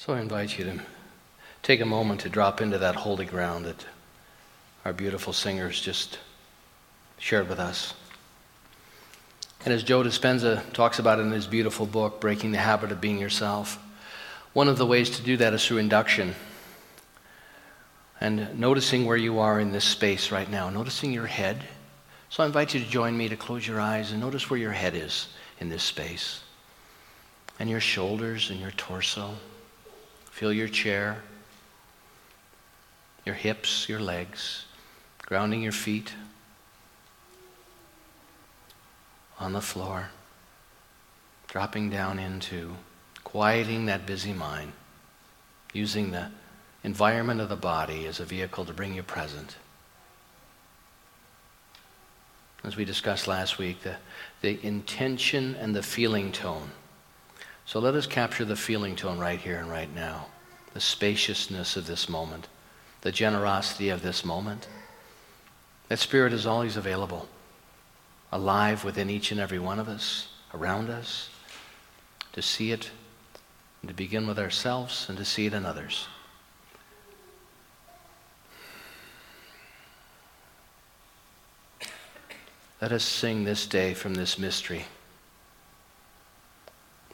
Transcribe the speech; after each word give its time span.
So 0.00 0.14
I 0.14 0.20
invite 0.20 0.58
you 0.58 0.64
to 0.64 0.80
take 1.62 1.82
a 1.82 1.84
moment 1.84 2.20
to 2.22 2.30
drop 2.30 2.62
into 2.62 2.78
that 2.78 2.94
holy 2.94 3.26
ground 3.26 3.66
that 3.66 3.84
our 4.82 4.94
beautiful 4.94 5.34
singers 5.34 5.78
just 5.78 6.18
shared 7.18 7.50
with 7.50 7.58
us. 7.58 7.92
And 9.62 9.74
as 9.74 9.82
Joe 9.82 10.02
Dispenza 10.02 10.62
talks 10.72 10.98
about 10.98 11.20
in 11.20 11.30
his 11.30 11.46
beautiful 11.46 11.84
book, 11.84 12.18
Breaking 12.18 12.50
the 12.50 12.56
Habit 12.56 12.92
of 12.92 13.02
Being 13.02 13.18
Yourself, 13.18 13.78
one 14.54 14.68
of 14.68 14.78
the 14.78 14.86
ways 14.86 15.10
to 15.18 15.22
do 15.22 15.36
that 15.36 15.52
is 15.52 15.66
through 15.66 15.76
induction 15.76 16.34
and 18.22 18.58
noticing 18.58 19.04
where 19.04 19.18
you 19.18 19.38
are 19.38 19.60
in 19.60 19.70
this 19.70 19.84
space 19.84 20.32
right 20.32 20.50
now, 20.50 20.70
noticing 20.70 21.12
your 21.12 21.26
head. 21.26 21.62
So 22.30 22.42
I 22.42 22.46
invite 22.46 22.72
you 22.72 22.80
to 22.80 22.88
join 22.88 23.18
me 23.18 23.28
to 23.28 23.36
close 23.36 23.68
your 23.68 23.82
eyes 23.82 24.12
and 24.12 24.20
notice 24.22 24.48
where 24.48 24.58
your 24.58 24.72
head 24.72 24.94
is 24.94 25.28
in 25.58 25.68
this 25.68 25.82
space, 25.82 26.40
and 27.58 27.68
your 27.68 27.80
shoulders 27.80 28.48
and 28.48 28.58
your 28.58 28.70
torso. 28.70 29.34
Feel 30.30 30.52
your 30.52 30.68
chair, 30.68 31.22
your 33.26 33.34
hips, 33.34 33.88
your 33.88 34.00
legs, 34.00 34.64
grounding 35.26 35.62
your 35.62 35.72
feet 35.72 36.14
on 39.38 39.52
the 39.52 39.60
floor, 39.60 40.10
dropping 41.48 41.90
down 41.90 42.18
into 42.18 42.76
quieting 43.24 43.86
that 43.86 44.06
busy 44.06 44.32
mind, 44.32 44.72
using 45.72 46.10
the 46.10 46.30
environment 46.82 47.40
of 47.40 47.48
the 47.48 47.56
body 47.56 48.06
as 48.06 48.20
a 48.20 48.24
vehicle 48.24 48.64
to 48.64 48.72
bring 48.72 48.94
you 48.94 49.02
present. 49.02 49.56
As 52.62 52.76
we 52.76 52.84
discussed 52.84 53.26
last 53.26 53.58
week, 53.58 53.82
the, 53.82 53.96
the 54.42 54.64
intention 54.64 55.54
and 55.54 55.74
the 55.74 55.82
feeling 55.82 56.30
tone. 56.30 56.70
So 57.70 57.78
let 57.78 57.94
us 57.94 58.08
capture 58.08 58.44
the 58.44 58.56
feeling 58.56 58.96
tone 58.96 59.20
right 59.20 59.38
here 59.38 59.56
and 59.56 59.70
right 59.70 59.94
now, 59.94 60.26
the 60.74 60.80
spaciousness 60.80 61.76
of 61.76 61.86
this 61.86 62.08
moment, 62.08 62.48
the 63.02 63.12
generosity 63.12 63.90
of 63.90 64.02
this 64.02 64.24
moment. 64.24 64.66
That 65.86 66.00
Spirit 66.00 66.32
is 66.32 66.46
always 66.46 66.76
available, 66.76 67.28
alive 68.32 68.82
within 68.82 69.08
each 69.08 69.30
and 69.30 69.38
every 69.38 69.60
one 69.60 69.78
of 69.78 69.88
us, 69.88 70.26
around 70.52 70.90
us, 70.90 71.30
to 72.32 72.42
see 72.42 72.72
it, 72.72 72.90
to 73.86 73.94
begin 73.94 74.26
with 74.26 74.40
ourselves, 74.40 75.06
and 75.08 75.16
to 75.16 75.24
see 75.24 75.46
it 75.46 75.54
in 75.54 75.64
others. 75.64 76.08
Let 82.82 82.90
us 82.90 83.04
sing 83.04 83.44
this 83.44 83.64
day 83.64 83.94
from 83.94 84.14
this 84.14 84.40
mystery, 84.40 84.86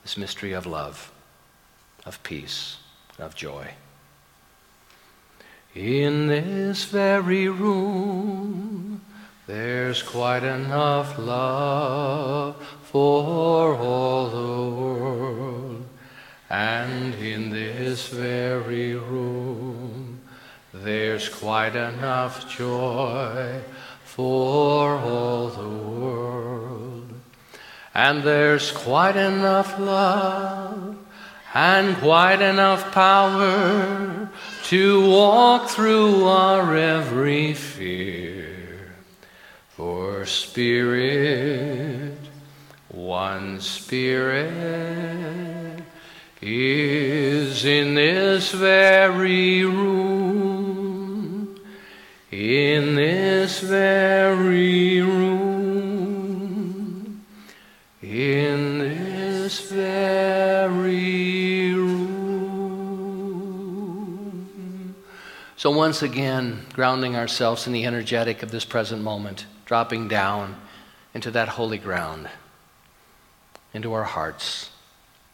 this 0.06 0.16
mystery 0.16 0.52
of 0.52 0.66
love, 0.66 1.10
of 2.04 2.22
peace, 2.22 2.76
of 3.18 3.34
joy. 3.34 3.66
In 5.74 6.28
this 6.28 6.84
very 6.84 7.48
room, 7.48 9.00
there's 9.48 10.04
quite 10.04 10.44
enough 10.44 11.18
love 11.18 12.54
for 12.84 13.74
all 13.74 14.28
the 14.30 14.76
world. 14.76 15.84
And 16.50 17.12
in 17.16 17.50
this 17.50 18.06
very 18.06 18.94
room, 18.94 20.20
there's 20.72 21.28
quite 21.28 21.74
enough 21.74 22.48
joy 22.48 23.60
for 24.04 24.98
all 24.98 25.48
the 25.48 25.68
world. 25.68 26.25
And 27.96 28.22
there's 28.22 28.72
quite 28.72 29.16
enough 29.16 29.78
love 29.78 30.98
and 31.54 31.96
quite 31.96 32.42
enough 32.42 32.92
power 32.92 34.28
to 34.64 35.10
walk 35.10 35.70
through 35.70 36.24
our 36.24 36.76
every 36.76 37.54
fear. 37.54 38.92
For 39.70 40.26
Spirit, 40.26 42.18
one 42.88 43.62
Spirit, 43.62 44.52
is 46.42 47.64
in 47.64 47.94
this 47.94 48.52
very 48.52 49.64
room, 49.64 51.56
in 52.30 52.94
this 52.94 53.60
very 53.60 55.00
room, 55.00 55.35
So, 65.56 65.70
once 65.70 66.02
again, 66.02 66.66
grounding 66.74 67.16
ourselves 67.16 67.66
in 67.66 67.72
the 67.72 67.86
energetic 67.86 68.42
of 68.42 68.50
this 68.50 68.64
present 68.64 69.02
moment, 69.02 69.46
dropping 69.64 70.08
down 70.08 70.56
into 71.14 71.30
that 71.30 71.48
holy 71.48 71.78
ground, 71.78 72.28
into 73.72 73.92
our 73.94 74.04
hearts, 74.04 74.70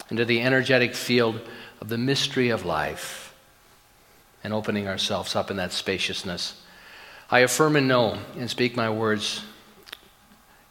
into 0.09 0.25
the 0.25 0.41
energetic 0.41 0.95
field 0.95 1.41
of 1.81 1.89
the 1.89 1.97
mystery 1.97 2.49
of 2.49 2.65
life, 2.65 3.35
and 4.43 4.53
opening 4.53 4.87
ourselves 4.87 5.35
up 5.35 5.51
in 5.51 5.57
that 5.57 5.73
spaciousness 5.73 6.63
I 7.33 7.39
affirm 7.39 7.75
and 7.75 7.87
know 7.87 8.19
and 8.37 8.47
speak 8.47 8.75
my 8.75 8.91
words 8.91 9.43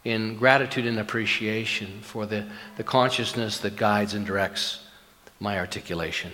in 0.04 0.36
gratitude 0.36 0.86
and 0.86 0.96
appreciation 0.98 2.00
for 2.02 2.24
the, 2.24 2.46
the 2.76 2.84
consciousness 2.84 3.58
that 3.58 3.74
guides 3.74 4.14
and 4.14 4.24
directs 4.24 4.78
my 5.40 5.58
articulation. 5.58 6.30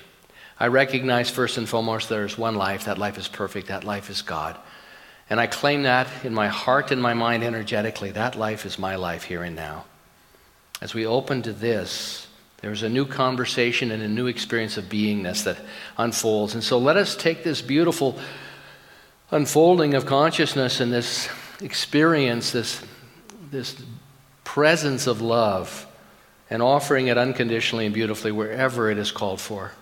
I 0.61 0.67
recognize 0.67 1.31
first 1.31 1.57
and 1.57 1.69
foremost 1.69 2.09
there 2.09 2.25
is 2.25 2.37
one 2.37 2.57
life. 2.57 2.85
That 2.87 2.99
life 2.99 3.19
is 3.19 3.29
perfect. 3.29 3.69
That 3.69 3.85
life 3.85 4.11
is 4.11 4.23
God. 4.23 4.57
And 5.31 5.39
I 5.39 5.47
claim 5.47 5.83
that 5.83 6.09
in 6.25 6.35
my 6.35 6.49
heart 6.49 6.91
and 6.91 7.01
my 7.01 7.15
mind 7.15 7.45
energetically. 7.45 8.11
That 8.11 8.35
life 8.35 8.67
is 8.67 8.79
my 8.79 8.97
life 8.97 9.25
here 9.25 9.43
and 9.43 9.55
now. 9.55 9.85
As 10.81 10.95
we 10.95 11.07
open 11.07 11.43
to 11.43 11.53
this, 11.53 12.27
there's 12.61 12.83
a 12.83 12.89
new 12.89 13.05
conversation 13.05 13.91
and 13.91 14.03
a 14.03 14.09
new 14.09 14.27
experience 14.27 14.77
of 14.77 14.87
beingness 14.87 15.45
that 15.45 15.59
unfolds. 15.97 16.55
And 16.55 16.65
so 16.65 16.79
let 16.79 16.97
us 16.97 17.15
take 17.15 17.45
this 17.45 17.63
beautiful 17.63 18.19
unfolding 19.31 19.95
of 19.95 20.07
consciousness 20.07 20.81
and 20.81 20.93
this 20.93 21.29
experience, 21.61 22.51
this, 22.51 22.83
this 23.51 23.81
presence 24.45 25.07
of 25.07 25.21
love, 25.21 25.87
and 26.51 26.63
offering 26.63 27.09
it 27.09 27.19
unconditionally 27.19 27.85
and 27.85 27.95
beautifully 27.95 28.33
wherever 28.33 28.91
it 28.91 28.99
is 28.99 29.13
called 29.13 29.41
for. 29.41 29.73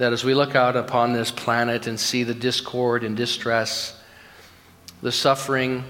That 0.00 0.14
as 0.14 0.24
we 0.24 0.32
look 0.32 0.56
out 0.56 0.76
upon 0.76 1.12
this 1.12 1.30
planet 1.30 1.86
and 1.86 2.00
see 2.00 2.24
the 2.24 2.32
discord 2.32 3.04
and 3.04 3.14
distress, 3.14 4.00
the 5.02 5.12
suffering, 5.12 5.84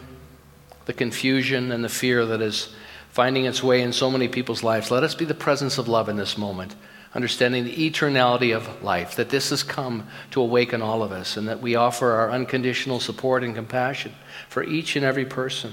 the 0.86 0.92
confusion, 0.92 1.70
and 1.70 1.84
the 1.84 1.88
fear 1.88 2.26
that 2.26 2.42
is 2.42 2.74
finding 3.10 3.44
its 3.44 3.62
way 3.62 3.82
in 3.82 3.92
so 3.92 4.10
many 4.10 4.26
people's 4.26 4.64
lives, 4.64 4.90
let 4.90 5.04
us 5.04 5.14
be 5.14 5.24
the 5.24 5.32
presence 5.32 5.78
of 5.78 5.86
love 5.86 6.08
in 6.08 6.16
this 6.16 6.36
moment 6.36 6.74
understanding 7.14 7.64
the 7.64 7.90
eternality 7.90 8.54
of 8.54 8.82
life, 8.82 9.14
that 9.14 9.30
this 9.30 9.50
has 9.50 9.62
come 9.62 10.08
to 10.32 10.40
awaken 10.40 10.82
all 10.82 11.04
of 11.04 11.12
us, 11.12 11.36
and 11.36 11.46
that 11.48 11.60
we 11.60 11.76
offer 11.76 12.10
our 12.10 12.32
unconditional 12.32 12.98
support 12.98 13.44
and 13.44 13.54
compassion 13.54 14.12
for 14.48 14.64
each 14.64 14.96
and 14.96 15.04
every 15.04 15.24
person. 15.24 15.72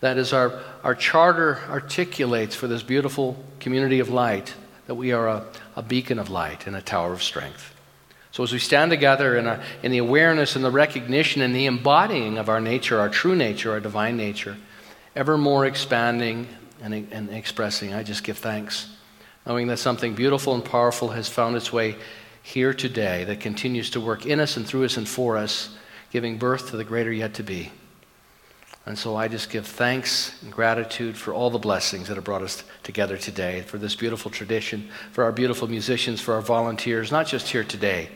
That 0.00 0.16
is, 0.16 0.32
our, 0.32 0.62
our 0.82 0.94
charter 0.94 1.60
articulates 1.68 2.54
for 2.54 2.68
this 2.68 2.82
beautiful 2.82 3.42
community 3.60 4.00
of 4.00 4.08
light 4.08 4.54
that 4.86 4.94
we 4.94 5.12
are 5.12 5.28
a, 5.28 5.46
a 5.74 5.82
beacon 5.82 6.18
of 6.18 6.30
light 6.30 6.66
and 6.66 6.76
a 6.76 6.82
tower 6.82 7.12
of 7.12 7.22
strength. 7.22 7.74
So, 8.30 8.42
as 8.42 8.52
we 8.52 8.58
stand 8.58 8.90
together 8.90 9.36
in, 9.36 9.46
our, 9.46 9.60
in 9.82 9.92
the 9.92 9.98
awareness 9.98 10.56
and 10.56 10.64
the 10.64 10.70
recognition 10.70 11.40
and 11.40 11.54
the 11.54 11.66
embodying 11.66 12.36
of 12.36 12.48
our 12.48 12.60
nature, 12.60 13.00
our 13.00 13.08
true 13.08 13.34
nature, 13.34 13.72
our 13.72 13.80
divine 13.80 14.16
nature, 14.16 14.56
ever 15.14 15.38
more 15.38 15.64
expanding 15.64 16.46
and, 16.82 16.92
and 17.10 17.30
expressing, 17.30 17.94
I 17.94 18.02
just 18.02 18.24
give 18.24 18.36
thanks 18.36 18.90
knowing 19.46 19.68
that 19.68 19.78
something 19.78 20.14
beautiful 20.14 20.54
and 20.54 20.64
powerful 20.64 21.08
has 21.08 21.28
found 21.28 21.54
its 21.56 21.72
way 21.72 21.96
here 22.42 22.74
today 22.74 23.24
that 23.24 23.40
continues 23.40 23.90
to 23.90 24.00
work 24.00 24.26
in 24.26 24.40
us 24.40 24.56
and 24.56 24.66
through 24.66 24.84
us 24.84 24.96
and 24.96 25.08
for 25.08 25.36
us, 25.36 25.74
giving 26.10 26.36
birth 26.36 26.70
to 26.70 26.76
the 26.76 26.84
greater 26.84 27.12
yet 27.12 27.34
to 27.34 27.42
be. 27.42 27.70
And 28.86 28.96
so 28.96 29.16
I 29.16 29.26
just 29.26 29.50
give 29.50 29.66
thanks 29.66 30.40
and 30.42 30.52
gratitude 30.52 31.16
for 31.16 31.34
all 31.34 31.50
the 31.50 31.58
blessings 31.58 32.06
that 32.06 32.14
have 32.14 32.24
brought 32.24 32.42
us 32.42 32.62
together 32.84 33.16
today, 33.16 33.62
for 33.62 33.78
this 33.78 33.96
beautiful 33.96 34.30
tradition, 34.30 34.88
for 35.10 35.24
our 35.24 35.32
beautiful 35.32 35.66
musicians, 35.66 36.20
for 36.20 36.34
our 36.34 36.40
volunteers, 36.40 37.10
not 37.10 37.26
just 37.26 37.48
here 37.48 37.64
today, 37.64 38.08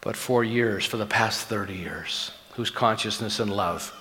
but 0.00 0.16
for 0.16 0.44
years, 0.44 0.84
for 0.84 0.98
the 0.98 1.06
past 1.06 1.48
30 1.48 1.74
years, 1.74 2.30
whose 2.54 2.70
consciousness 2.70 3.40
and 3.40 3.52
love 3.52 3.92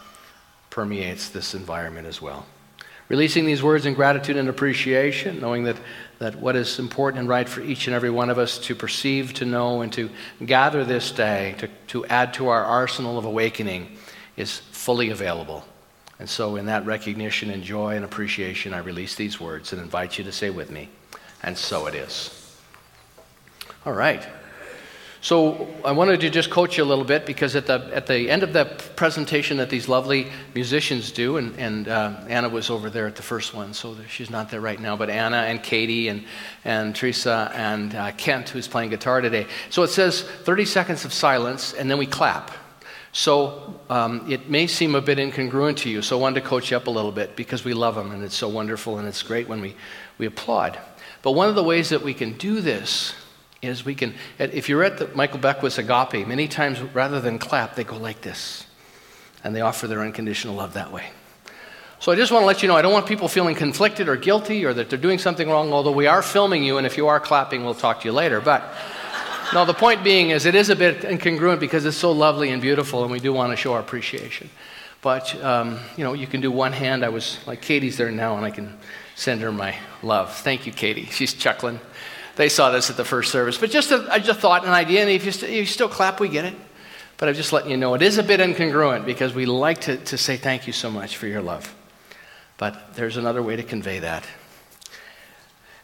permeates 0.69 1.29
this 1.29 1.55
environment 1.55 2.05
as 2.05 2.21
well. 2.21 2.45
Releasing 3.09 3.45
these 3.45 3.63
words 3.63 3.87
in 3.87 3.95
gratitude 3.95 4.37
and 4.37 4.49
appreciation, 4.49 5.39
knowing 5.39 5.63
that, 5.63 5.77
that 6.19 6.35
what 6.35 6.55
is 6.55 6.77
important 6.77 7.21
and 7.21 7.29
right 7.29 7.49
for 7.49 7.61
each 7.61 7.87
and 7.87 7.95
every 7.95 8.11
one 8.11 8.29
of 8.29 8.37
us 8.37 8.59
to 8.59 8.75
perceive, 8.75 9.33
to 9.33 9.45
know, 9.45 9.81
and 9.81 9.91
to 9.93 10.11
gather 10.45 10.83
this 10.83 11.09
day, 11.11 11.55
to, 11.57 11.69
to 11.87 12.05
add 12.05 12.35
to 12.35 12.49
our 12.49 12.63
arsenal 12.63 13.17
of 13.17 13.25
awakening, 13.25 13.97
is 14.35 14.57
fully 14.57 15.09
available. 15.09 15.65
And 16.19 16.29
so, 16.29 16.55
in 16.55 16.65
that 16.65 16.85
recognition 16.85 17.51
and 17.51 17.63
joy 17.63 17.95
and 17.95 18.03
appreciation, 18.03 18.73
I 18.73 18.79
release 18.79 19.15
these 19.15 19.39
words 19.39 19.71
and 19.71 19.81
invite 19.81 20.17
you 20.17 20.23
to 20.23 20.31
say 20.31 20.49
with 20.49 20.71
me, 20.71 20.89
and 21.43 21.57
so 21.57 21.85
it 21.85 21.93
is. 21.93 22.33
All 23.85 23.93
right. 23.93 24.27
So 25.21 25.67
I 25.83 25.91
wanted 25.91 26.21
to 26.21 26.29
just 26.29 26.49
coach 26.49 26.77
you 26.77 26.83
a 26.83 26.85
little 26.85 27.03
bit 27.03 27.25
because 27.25 27.55
at 27.55 27.65
the, 27.65 27.89
at 27.93 28.05
the 28.05 28.29
end 28.29 28.43
of 28.43 28.53
the 28.53 28.65
presentation 28.95 29.57
that 29.57 29.69
these 29.69 29.89
lovely 29.89 30.27
musicians 30.53 31.11
do, 31.11 31.37
and, 31.37 31.57
and 31.57 31.87
uh, 31.87 32.21
Anna 32.27 32.49
was 32.49 32.69
over 32.69 32.89
there 32.89 33.07
at 33.07 33.15
the 33.15 33.23
first 33.23 33.53
one, 33.53 33.73
so 33.73 33.95
she's 34.07 34.29
not 34.29 34.51
there 34.51 34.61
right 34.61 34.79
now, 34.79 34.95
but 34.95 35.09
Anna 35.09 35.37
and 35.37 35.61
Katie 35.61 36.07
and, 36.07 36.23
and 36.63 36.95
Teresa 36.95 37.51
and 37.55 37.95
uh, 37.95 38.11
Kent, 38.11 38.49
who's 38.49 38.67
playing 38.67 38.91
guitar 38.91 39.21
today. 39.21 39.47
So 39.69 39.83
it 39.83 39.89
says 39.89 40.21
30 40.21 40.65
seconds 40.65 41.03
of 41.03 41.11
silence, 41.11 41.73
and 41.73 41.89
then 41.89 41.97
we 41.97 42.05
clap. 42.05 42.51
So 43.11 43.79
um, 43.89 44.29
it 44.29 44.49
may 44.49 44.67
seem 44.67 44.95
a 44.95 45.01
bit 45.01 45.17
incongruent 45.17 45.77
to 45.77 45.89
you, 45.89 46.01
so 46.01 46.17
I 46.17 46.21
wanted 46.21 46.41
to 46.41 46.47
coach 46.47 46.71
you 46.71 46.77
up 46.77 46.87
a 46.87 46.91
little 46.91 47.11
bit 47.11 47.35
because 47.35 47.63
we 47.63 47.73
love 47.73 47.95
them 47.95 48.11
and 48.11 48.23
it's 48.23 48.35
so 48.35 48.47
wonderful 48.47 48.99
and 48.99 49.07
it's 49.07 49.23
great 49.23 49.47
when 49.47 49.61
we, 49.61 49.75
we 50.17 50.25
applaud. 50.25 50.77
But 51.21 51.31
one 51.31 51.49
of 51.49 51.55
the 51.55 51.63
ways 51.63 51.89
that 51.89 52.03
we 52.03 52.13
can 52.13 52.33
do 52.33 52.61
this 52.61 53.13
is 53.61 53.83
we 53.83 53.95
can, 53.95 54.13
if 54.37 54.69
you're 54.69 54.83
at 54.83 54.97
the 54.97 55.07
Michael 55.15 55.39
Beckwith's 55.39 55.77
Agape, 55.77 56.27
many 56.27 56.47
times 56.47 56.79
rather 56.81 57.19
than 57.19 57.39
clap, 57.39 57.75
they 57.75 57.83
go 57.83 57.97
like 57.97 58.21
this. 58.21 58.65
And 59.43 59.55
they 59.55 59.61
offer 59.61 59.87
their 59.87 60.01
unconditional 60.01 60.55
love 60.55 60.73
that 60.73 60.91
way. 60.91 61.09
So 61.99 62.11
I 62.11 62.15
just 62.15 62.31
want 62.31 62.43
to 62.43 62.45
let 62.45 62.61
you 62.61 62.67
know 62.67 62.75
I 62.75 62.83
don't 62.83 62.93
want 62.93 63.07
people 63.07 63.27
feeling 63.27 63.55
conflicted 63.55 64.07
or 64.07 64.15
guilty 64.15 64.65
or 64.65 64.73
that 64.73 64.89
they're 64.89 64.99
doing 64.99 65.17
something 65.17 65.49
wrong, 65.49 65.73
although 65.73 65.91
we 65.91 66.05
are 66.05 66.21
filming 66.21 66.63
you, 66.63 66.77
and 66.77 66.85
if 66.85 66.97
you 66.97 67.07
are 67.07 67.19
clapping, 67.19 67.65
we'll 67.65 67.73
talk 67.73 68.01
to 68.01 68.07
you 68.07 68.11
later. 68.11 68.39
But 68.39 68.71
no, 69.53 69.65
the 69.65 69.73
point 69.73 70.03
being 70.03 70.31
is 70.31 70.45
it 70.45 70.55
is 70.55 70.69
a 70.69 70.75
bit 70.75 71.01
incongruent 71.01 71.59
because 71.59 71.85
it's 71.85 71.97
so 71.97 72.11
lovely 72.11 72.51
and 72.51 72.61
beautiful, 72.61 73.03
and 73.03 73.11
we 73.11 73.19
do 73.19 73.33
want 73.33 73.51
to 73.51 73.55
show 73.55 73.73
our 73.73 73.79
appreciation. 73.79 74.49
But, 75.01 75.41
um, 75.43 75.79
you 75.95 76.03
know, 76.03 76.13
you 76.13 76.27
can 76.27 76.41
do 76.41 76.51
one 76.51 76.73
hand. 76.73 77.05
I 77.05 77.09
was 77.09 77.37
like, 77.47 77.61
Katie's 77.61 77.97
there 77.97 78.11
now, 78.11 78.35
and 78.35 78.45
I 78.45 78.51
can 78.51 78.77
send 79.15 79.41
her 79.41 79.51
my 79.51 79.75
love. 80.03 80.35
Thank 80.35 80.65
you, 80.65 80.71
Katie. 80.71 81.05
She's 81.05 81.33
chuckling. 81.33 81.79
They 82.35 82.49
saw 82.49 82.71
this 82.71 82.89
at 82.89 82.97
the 82.97 83.05
first 83.05 83.31
service. 83.31 83.57
But 83.57 83.71
just 83.71 83.91
a, 83.91 84.05
just 84.17 84.29
a 84.29 84.33
thought, 84.33 84.65
an 84.65 84.71
idea, 84.71 85.01
and 85.01 85.09
if 85.09 85.25
you, 85.25 85.31
st- 85.31 85.51
you 85.51 85.65
still 85.65 85.89
clap, 85.89 86.19
we 86.19 86.29
get 86.29 86.45
it. 86.45 86.55
But 87.17 87.29
I'm 87.29 87.35
just 87.35 87.51
letting 87.51 87.71
you 87.71 87.77
know 87.77 87.95
it 87.95 88.01
is 88.01 88.17
a 88.17 88.23
bit 88.23 88.39
incongruent 88.39 89.05
because 89.05 89.33
we 89.33 89.45
like 89.45 89.81
to, 89.81 89.97
to 89.97 90.17
say 90.17 90.37
thank 90.37 90.67
you 90.67 90.73
so 90.73 90.91
much 90.91 91.17
for 91.17 91.25
your 91.25 91.41
love. 91.41 91.73
But 92.57 92.95
there's 92.95 93.17
another 93.17 93.41
way 93.41 93.55
to 93.55 93.63
convey 93.63 93.99
that. 93.99 94.23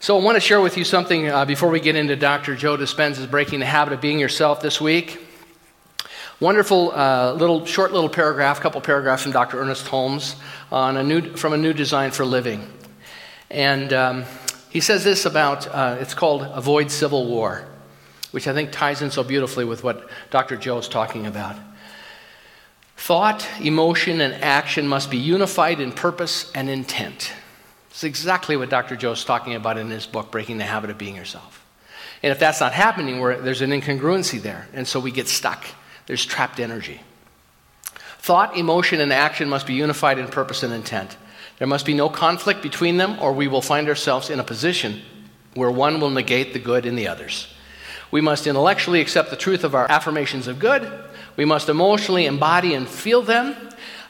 So 0.03 0.19
I 0.19 0.21
want 0.21 0.35
to 0.35 0.41
share 0.41 0.59
with 0.59 0.75
you 0.75 0.83
something 0.83 1.29
uh, 1.29 1.45
before 1.45 1.69
we 1.69 1.79
get 1.79 1.95
into 1.95 2.17
Dr. 2.17 2.57
Joe 2.57 2.75
Dispenza's 2.75 3.25
Breaking 3.25 3.61
the 3.61 3.65
Habit 3.65 3.93
of 3.93 4.01
Being 4.01 4.19
Yourself 4.19 4.59
this 4.59 4.81
week. 4.81 5.25
Wonderful 6.41 6.91
uh, 6.91 7.31
little 7.35 7.65
short 7.65 7.93
little 7.93 8.09
paragraph, 8.09 8.59
couple 8.59 8.81
paragraphs 8.81 9.23
from 9.23 9.31
Dr. 9.31 9.61
Ernest 9.61 9.87
Holmes 9.87 10.35
on 10.73 10.97
a 10.97 11.03
new, 11.03 11.37
from 11.37 11.53
a 11.53 11.57
new 11.57 11.71
design 11.71 12.11
for 12.11 12.25
living. 12.25 12.67
And 13.49 13.93
um, 13.93 14.25
he 14.69 14.81
says 14.81 15.05
this 15.05 15.25
about 15.25 15.69
uh, 15.69 15.95
it's 16.01 16.13
called 16.13 16.41
Avoid 16.51 16.91
Civil 16.91 17.25
War, 17.25 17.65
which 18.31 18.45
I 18.45 18.53
think 18.53 18.73
ties 18.73 19.01
in 19.01 19.09
so 19.09 19.23
beautifully 19.23 19.63
with 19.63 19.85
what 19.85 20.09
Dr. 20.31 20.57
Joe 20.57 20.79
is 20.79 20.89
talking 20.89 21.27
about. 21.27 21.55
Thought, 22.97 23.47
emotion, 23.61 24.19
and 24.19 24.33
action 24.43 24.85
must 24.85 25.09
be 25.09 25.17
unified 25.17 25.79
in 25.79 25.93
purpose 25.93 26.51
and 26.53 26.69
intent. 26.69 27.31
It's 27.93 28.03
exactly 28.03 28.57
what 28.57 28.71
Dr. 28.71 28.95
Joe 28.95 29.11
is 29.11 29.23
talking 29.23 29.53
about 29.53 29.77
in 29.77 29.91
his 29.91 30.07
book, 30.07 30.31
Breaking 30.31 30.57
the 30.57 30.63
Habit 30.63 30.89
of 30.89 30.97
Being 30.97 31.15
Yourself. 31.15 31.63
And 32.23 32.31
if 32.31 32.39
that's 32.39 32.59
not 32.59 32.73
happening, 32.73 33.21
there's 33.21 33.61
an 33.61 33.69
incongruency 33.69 34.41
there, 34.41 34.67
and 34.73 34.87
so 34.87 34.99
we 34.99 35.11
get 35.11 35.27
stuck. 35.27 35.63
There's 36.07 36.25
trapped 36.25 36.59
energy. 36.59 37.01
Thought, 38.17 38.57
emotion, 38.57 38.99
and 38.99 39.13
action 39.13 39.47
must 39.47 39.67
be 39.67 39.75
unified 39.75 40.17
in 40.17 40.27
purpose 40.27 40.63
and 40.63 40.73
intent. 40.73 41.17
There 41.59 41.67
must 41.67 41.85
be 41.85 41.93
no 41.93 42.09
conflict 42.09 42.63
between 42.63 42.97
them, 42.97 43.19
or 43.21 43.31
we 43.31 43.47
will 43.47 43.61
find 43.61 43.87
ourselves 43.87 44.31
in 44.31 44.39
a 44.39 44.43
position 44.43 45.03
where 45.53 45.69
one 45.69 45.99
will 45.99 46.09
negate 46.09 46.53
the 46.53 46.59
good 46.59 46.87
in 46.87 46.95
the 46.95 47.07
others. 47.07 47.47
We 48.09 48.21
must 48.21 48.47
intellectually 48.47 49.01
accept 49.01 49.29
the 49.29 49.35
truth 49.35 49.63
of 49.63 49.75
our 49.75 49.89
affirmations 49.91 50.47
of 50.47 50.57
good. 50.57 50.91
We 51.37 51.45
must 51.45 51.69
emotionally 51.69 52.25
embody 52.25 52.73
and 52.73 52.87
feel 52.87 53.21
them, 53.21 53.55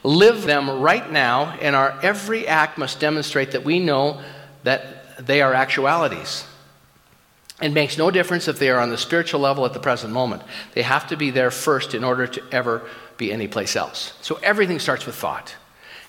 live 0.04 0.42
them 0.44 0.80
right 0.80 1.10
now, 1.10 1.56
and 1.60 1.74
our 1.74 1.98
every 2.02 2.46
act 2.46 2.78
must 2.78 3.00
demonstrate 3.00 3.52
that 3.52 3.64
we 3.64 3.80
know 3.80 4.20
that 4.62 5.26
they 5.26 5.40
are 5.42 5.54
actualities. 5.54 6.44
It 7.62 7.72
makes 7.72 7.96
no 7.96 8.10
difference 8.10 8.46
if 8.46 8.58
they 8.58 8.68
are 8.68 8.80
on 8.80 8.90
the 8.90 8.98
spiritual 8.98 9.40
level 9.40 9.64
at 9.64 9.72
the 9.72 9.80
present 9.80 10.12
moment. 10.12 10.42
They 10.74 10.82
have 10.82 11.06
to 11.08 11.16
be 11.16 11.30
there 11.30 11.50
first 11.50 11.94
in 11.94 12.04
order 12.04 12.26
to 12.26 12.42
ever 12.52 12.82
be 13.16 13.32
anyplace 13.32 13.76
else. 13.76 14.12
So 14.20 14.38
everything 14.42 14.78
starts 14.78 15.06
with 15.06 15.14
thought. 15.14 15.54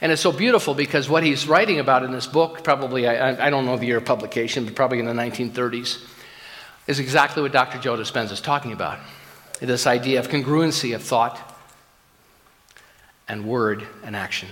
And 0.01 0.11
it's 0.11 0.21
so 0.21 0.31
beautiful 0.31 0.73
because 0.73 1.07
what 1.07 1.23
he's 1.23 1.47
writing 1.47 1.79
about 1.79 2.03
in 2.03 2.11
this 2.11 2.27
book, 2.27 2.63
probably, 2.63 3.07
I, 3.07 3.47
I 3.47 3.49
don't 3.49 3.65
know 3.65 3.77
the 3.77 3.85
year 3.85 3.97
of 3.97 4.05
publication, 4.05 4.65
but 4.65 4.75
probably 4.75 4.99
in 4.99 5.05
the 5.05 5.13
1930s, 5.13 6.03
is 6.87 6.99
exactly 6.99 7.41
what 7.41 7.53
Dr. 7.53 7.79
Joe 7.79 7.95
Dispenza 7.95 8.33
is 8.33 8.41
talking 8.41 8.73
about. 8.73 8.99
This 9.61 9.87
idea 9.87 10.19
of 10.19 10.27
congruency 10.27 10.93
of 10.93 11.01
thought 11.01 11.54
and 13.27 13.45
word 13.45 13.87
and 14.03 14.15
action, 14.15 14.49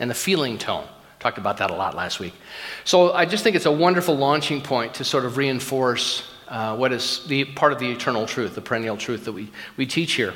and 0.00 0.10
the 0.10 0.14
feeling 0.14 0.58
tone. 0.58 0.86
Talked 1.20 1.38
about 1.38 1.56
that 1.58 1.70
a 1.70 1.74
lot 1.74 1.94
last 1.94 2.20
week. 2.20 2.34
So 2.84 3.12
I 3.12 3.24
just 3.24 3.42
think 3.44 3.56
it's 3.56 3.64
a 3.64 3.72
wonderful 3.72 4.14
launching 4.14 4.60
point 4.60 4.94
to 4.94 5.04
sort 5.04 5.24
of 5.24 5.38
reinforce 5.38 6.22
uh, 6.48 6.76
what 6.76 6.92
is 6.92 7.24
the 7.26 7.44
part 7.44 7.72
of 7.72 7.78
the 7.78 7.90
eternal 7.90 8.26
truth, 8.26 8.54
the 8.54 8.60
perennial 8.60 8.96
truth 8.96 9.24
that 9.24 9.32
we, 9.32 9.50
we 9.76 9.86
teach 9.86 10.12
here. 10.12 10.34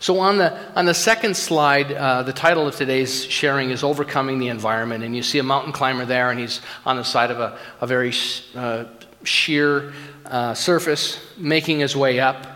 So, 0.00 0.20
on 0.20 0.38
the, 0.38 0.56
on 0.74 0.84
the 0.84 0.94
second 0.94 1.36
slide, 1.36 1.92
uh, 1.92 2.22
the 2.22 2.32
title 2.32 2.66
of 2.66 2.76
today's 2.76 3.24
sharing 3.24 3.70
is 3.70 3.82
Overcoming 3.82 4.38
the 4.38 4.48
Environment. 4.48 5.02
And 5.02 5.14
you 5.14 5.22
see 5.22 5.38
a 5.38 5.42
mountain 5.42 5.72
climber 5.72 6.04
there, 6.04 6.30
and 6.30 6.38
he's 6.38 6.60
on 6.86 6.96
the 6.96 7.02
side 7.02 7.30
of 7.30 7.40
a, 7.40 7.58
a 7.80 7.86
very 7.86 8.12
uh, 8.54 8.84
sheer 9.24 9.92
uh, 10.24 10.54
surface, 10.54 11.18
making 11.36 11.80
his 11.80 11.96
way 11.96 12.20
up. 12.20 12.46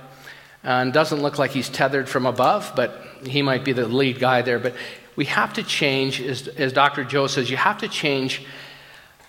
And 0.62 0.92
doesn't 0.92 1.20
look 1.20 1.38
like 1.38 1.50
he's 1.50 1.68
tethered 1.68 2.08
from 2.08 2.26
above, 2.26 2.72
but 2.76 3.04
he 3.26 3.42
might 3.42 3.64
be 3.64 3.72
the 3.72 3.86
lead 3.86 4.18
guy 4.18 4.42
there. 4.42 4.58
But 4.58 4.74
we 5.16 5.24
have 5.26 5.52
to 5.54 5.62
change, 5.62 6.20
as, 6.20 6.48
as 6.48 6.72
Dr. 6.72 7.04
Joe 7.04 7.26
says, 7.26 7.50
you 7.50 7.56
have 7.56 7.78
to 7.78 7.88
change 7.88 8.44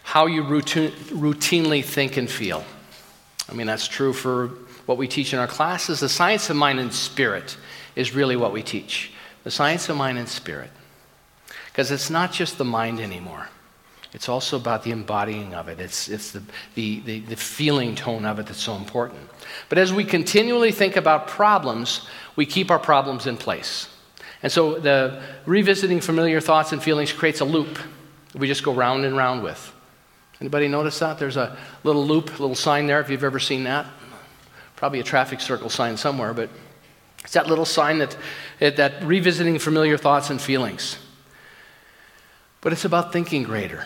how 0.03 0.25
you 0.25 0.43
routine, 0.43 0.91
routinely 1.09 1.83
think 1.83 2.17
and 2.17 2.29
feel. 2.29 2.63
I 3.49 3.53
mean, 3.53 3.67
that's 3.67 3.87
true 3.87 4.13
for 4.13 4.49
what 4.85 4.97
we 4.97 5.07
teach 5.07 5.33
in 5.33 5.39
our 5.39 5.47
classes. 5.47 5.99
The 5.99 6.09
science 6.09 6.49
of 6.49 6.55
mind 6.55 6.79
and 6.79 6.93
spirit 6.93 7.57
is 7.95 8.13
really 8.13 8.35
what 8.35 8.51
we 8.51 8.63
teach 8.63 9.11
the 9.43 9.51
science 9.51 9.89
of 9.89 9.97
mind 9.97 10.17
and 10.17 10.27
spirit. 10.27 10.69
Because 11.65 11.91
it's 11.91 12.09
not 12.09 12.31
just 12.31 12.57
the 12.57 12.65
mind 12.65 12.99
anymore. 12.99 13.49
It's 14.13 14.29
also 14.29 14.57
about 14.57 14.83
the 14.83 14.91
embodying 14.91 15.53
of 15.55 15.67
it. 15.67 15.79
It's, 15.79 16.07
it's 16.07 16.31
the, 16.31 16.43
the, 16.75 16.99
the, 17.01 17.19
the, 17.21 17.35
feeling 17.35 17.95
tone 17.95 18.25
of 18.25 18.37
it 18.37 18.45
that's 18.45 18.61
so 18.61 18.75
important. 18.75 19.27
But 19.69 19.79
as 19.79 19.91
we 19.91 20.03
continually 20.03 20.71
think 20.71 20.95
about 20.95 21.27
problems, 21.27 22.07
we 22.35 22.45
keep 22.45 22.69
our 22.69 22.77
problems 22.77 23.25
in 23.25 23.37
place. 23.37 23.87
And 24.43 24.51
so 24.51 24.77
the 24.77 25.21
revisiting 25.45 26.01
familiar 26.01 26.41
thoughts 26.41 26.73
and 26.73 26.83
feelings 26.83 27.11
creates 27.11 27.39
a 27.39 27.45
loop 27.45 27.79
we 28.33 28.47
just 28.47 28.63
go 28.63 28.73
round 28.73 29.05
and 29.05 29.15
round 29.15 29.43
with. 29.43 29.73
Anybody 30.41 30.67
notice 30.67 30.99
that? 30.99 31.19
There's 31.19 31.37
a 31.37 31.57
little 31.83 32.05
loop, 32.05 32.39
little 32.39 32.55
sign 32.55 32.87
there 32.87 32.99
if 32.99 33.09
you've 33.09 33.23
ever 33.23 33.39
seen 33.39 33.63
that. 33.65 33.85
Probably 34.75 34.99
a 34.99 35.03
traffic 35.03 35.39
circle 35.39 35.69
sign 35.69 35.95
somewhere, 35.95 36.33
but 36.33 36.49
it's 37.23 37.33
that 37.33 37.47
little 37.47 37.65
sign 37.65 37.99
that, 37.99 38.17
that 38.59 39.03
revisiting 39.03 39.59
familiar 39.59 39.97
thoughts 39.97 40.29
and 40.29 40.41
feelings. 40.41 40.97
But 42.59 42.73
it's 42.73 42.85
about 42.85 43.13
thinking 43.13 43.43
greater. 43.43 43.85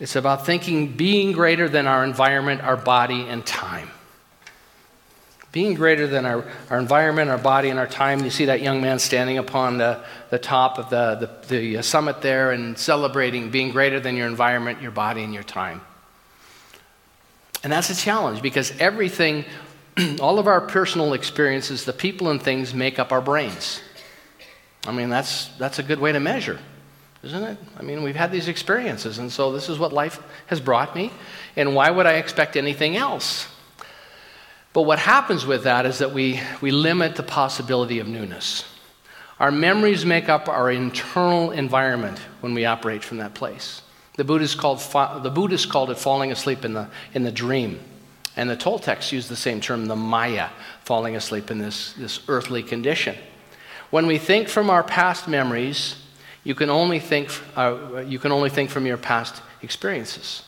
It's 0.00 0.16
about 0.16 0.46
thinking, 0.46 0.96
being 0.96 1.32
greater 1.32 1.68
than 1.68 1.86
our 1.86 2.02
environment, 2.02 2.62
our 2.62 2.76
body, 2.76 3.28
and 3.28 3.44
time. 3.44 3.90
Being 5.52 5.74
greater 5.74 6.06
than 6.06 6.26
our, 6.26 6.44
our 6.70 6.78
environment, 6.78 7.30
our 7.30 7.38
body, 7.38 7.70
and 7.70 7.78
our 7.78 7.86
time. 7.86 8.22
You 8.22 8.30
see 8.30 8.44
that 8.44 8.62
young 8.62 8.80
man 8.80 8.98
standing 8.98 9.38
upon 9.38 9.78
the, 9.78 10.00
the 10.30 10.38
top 10.38 10.78
of 10.78 10.90
the, 10.90 11.38
the, 11.48 11.48
the 11.48 11.78
uh, 11.78 11.82
summit 11.82 12.22
there 12.22 12.52
and 12.52 12.78
celebrating 12.78 13.50
being 13.50 13.70
greater 13.72 13.98
than 13.98 14.16
your 14.16 14.28
environment, 14.28 14.80
your 14.80 14.92
body, 14.92 15.24
and 15.24 15.34
your 15.34 15.42
time. 15.42 15.80
And 17.64 17.72
that's 17.72 17.90
a 17.90 17.96
challenge 17.96 18.42
because 18.42 18.72
everything 18.78 19.44
all 20.20 20.38
of 20.38 20.46
our 20.46 20.60
personal 20.60 21.12
experiences, 21.12 21.84
the 21.84 21.92
people 21.92 22.30
and 22.30 22.42
things 22.42 22.74
make 22.74 22.98
up 22.98 23.12
our 23.12 23.20
brains. 23.20 23.80
I 24.86 24.92
mean, 24.92 25.10
that's, 25.10 25.48
that's 25.58 25.78
a 25.78 25.82
good 25.82 26.00
way 26.00 26.12
to 26.12 26.20
measure, 26.20 26.58
isn't 27.22 27.42
it? 27.42 27.58
I 27.78 27.82
mean, 27.82 28.02
we've 28.02 28.16
had 28.16 28.32
these 28.32 28.48
experiences, 28.48 29.18
and 29.18 29.30
so 29.30 29.52
this 29.52 29.68
is 29.68 29.78
what 29.78 29.92
life 29.92 30.22
has 30.46 30.60
brought 30.60 30.94
me, 30.94 31.12
and 31.56 31.74
why 31.74 31.90
would 31.90 32.06
I 32.06 32.14
expect 32.14 32.56
anything 32.56 32.96
else? 32.96 33.46
But 34.72 34.82
what 34.82 34.98
happens 35.00 35.44
with 35.44 35.64
that 35.64 35.84
is 35.84 35.98
that 35.98 36.12
we, 36.12 36.40
we 36.60 36.70
limit 36.70 37.16
the 37.16 37.22
possibility 37.22 37.98
of 37.98 38.06
newness. 38.06 38.64
Our 39.40 39.50
memories 39.50 40.04
make 40.04 40.28
up 40.28 40.48
our 40.48 40.70
internal 40.70 41.50
environment 41.50 42.18
when 42.40 42.54
we 42.54 42.66
operate 42.66 43.02
from 43.02 43.18
that 43.18 43.34
place. 43.34 43.82
The 44.16 44.24
Buddhists 44.24 44.54
called, 44.54 44.80
the 45.22 45.30
Buddhists 45.30 45.66
called 45.66 45.90
it 45.90 45.98
falling 45.98 46.30
asleep 46.30 46.64
in 46.64 46.74
the, 46.74 46.88
in 47.14 47.22
the 47.22 47.32
dream. 47.32 47.80
And 48.36 48.48
the 48.48 48.56
Toltecs 48.56 49.12
use 49.12 49.28
the 49.28 49.36
same 49.36 49.60
term, 49.60 49.86
the 49.86 49.96
Maya, 49.96 50.50
falling 50.84 51.16
asleep 51.16 51.50
in 51.50 51.58
this, 51.58 51.94
this 51.94 52.20
earthly 52.28 52.62
condition. 52.62 53.16
When 53.90 54.06
we 54.06 54.18
think 54.18 54.48
from 54.48 54.70
our 54.70 54.84
past 54.84 55.26
memories, 55.26 55.96
you 56.44 56.54
can 56.54 56.70
only 56.70 57.00
think, 57.00 57.30
uh, 57.56 58.04
you 58.06 58.18
can 58.18 58.30
only 58.30 58.50
think 58.50 58.70
from 58.70 58.86
your 58.86 58.96
past 58.98 59.42
experiences. 59.62 60.42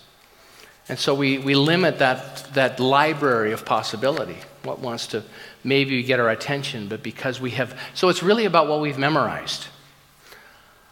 And 0.93 0.99
so 0.99 1.15
we, 1.15 1.39
we 1.39 1.55
limit 1.55 2.01
that, 2.01 2.45
that 2.53 2.79
library 2.79 3.53
of 3.53 3.65
possibility, 3.65 4.37
what 4.63 4.79
wants 4.79 5.07
to 5.07 5.23
maybe 5.65 6.03
get 6.03 6.21
our 6.21 6.29
attention, 6.29 6.89
but 6.89 7.03
because 7.03 7.41
we 7.41 7.53
have. 7.53 7.81
So 7.95 8.11
it's 8.11 8.23
really 8.23 8.45
about 8.45 8.69
what 8.69 8.83
we've 8.83 8.99
memorized. 8.99 9.69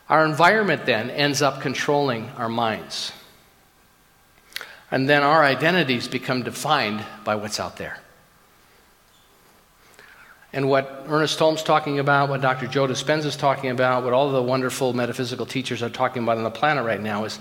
Our 0.09 0.25
environment 0.25 0.87
then 0.87 1.11
ends 1.11 1.43
up 1.43 1.61
controlling 1.61 2.31
our 2.39 2.49
minds. 2.49 3.13
And 4.91 5.07
then 5.07 5.23
our 5.23 5.45
identities 5.45 6.09
become 6.09 6.45
defined 6.45 7.05
by 7.23 7.35
what's 7.35 7.61
out 7.61 7.77
there. 7.77 7.99
And 10.55 10.67
what 10.71 11.05
Ernest 11.09 11.39
Holmes 11.39 11.61
is 11.61 11.65
talking 11.67 11.99
about, 11.99 12.31
what 12.31 12.41
Dr. 12.41 12.69
Joe 12.69 12.87
Dispenza 12.87 13.27
is 13.27 13.37
talking 13.37 13.69
about, 13.69 14.03
what 14.05 14.15
all 14.15 14.33
the 14.33 14.41
wonderful 14.41 14.95
metaphysical 14.95 15.45
teachers 15.45 15.83
are 15.83 15.91
talking 15.91 16.23
about 16.23 16.39
on 16.39 16.45
the 16.45 16.51
planet 16.51 16.87
right 16.87 17.03
now 17.03 17.25
is 17.25 17.39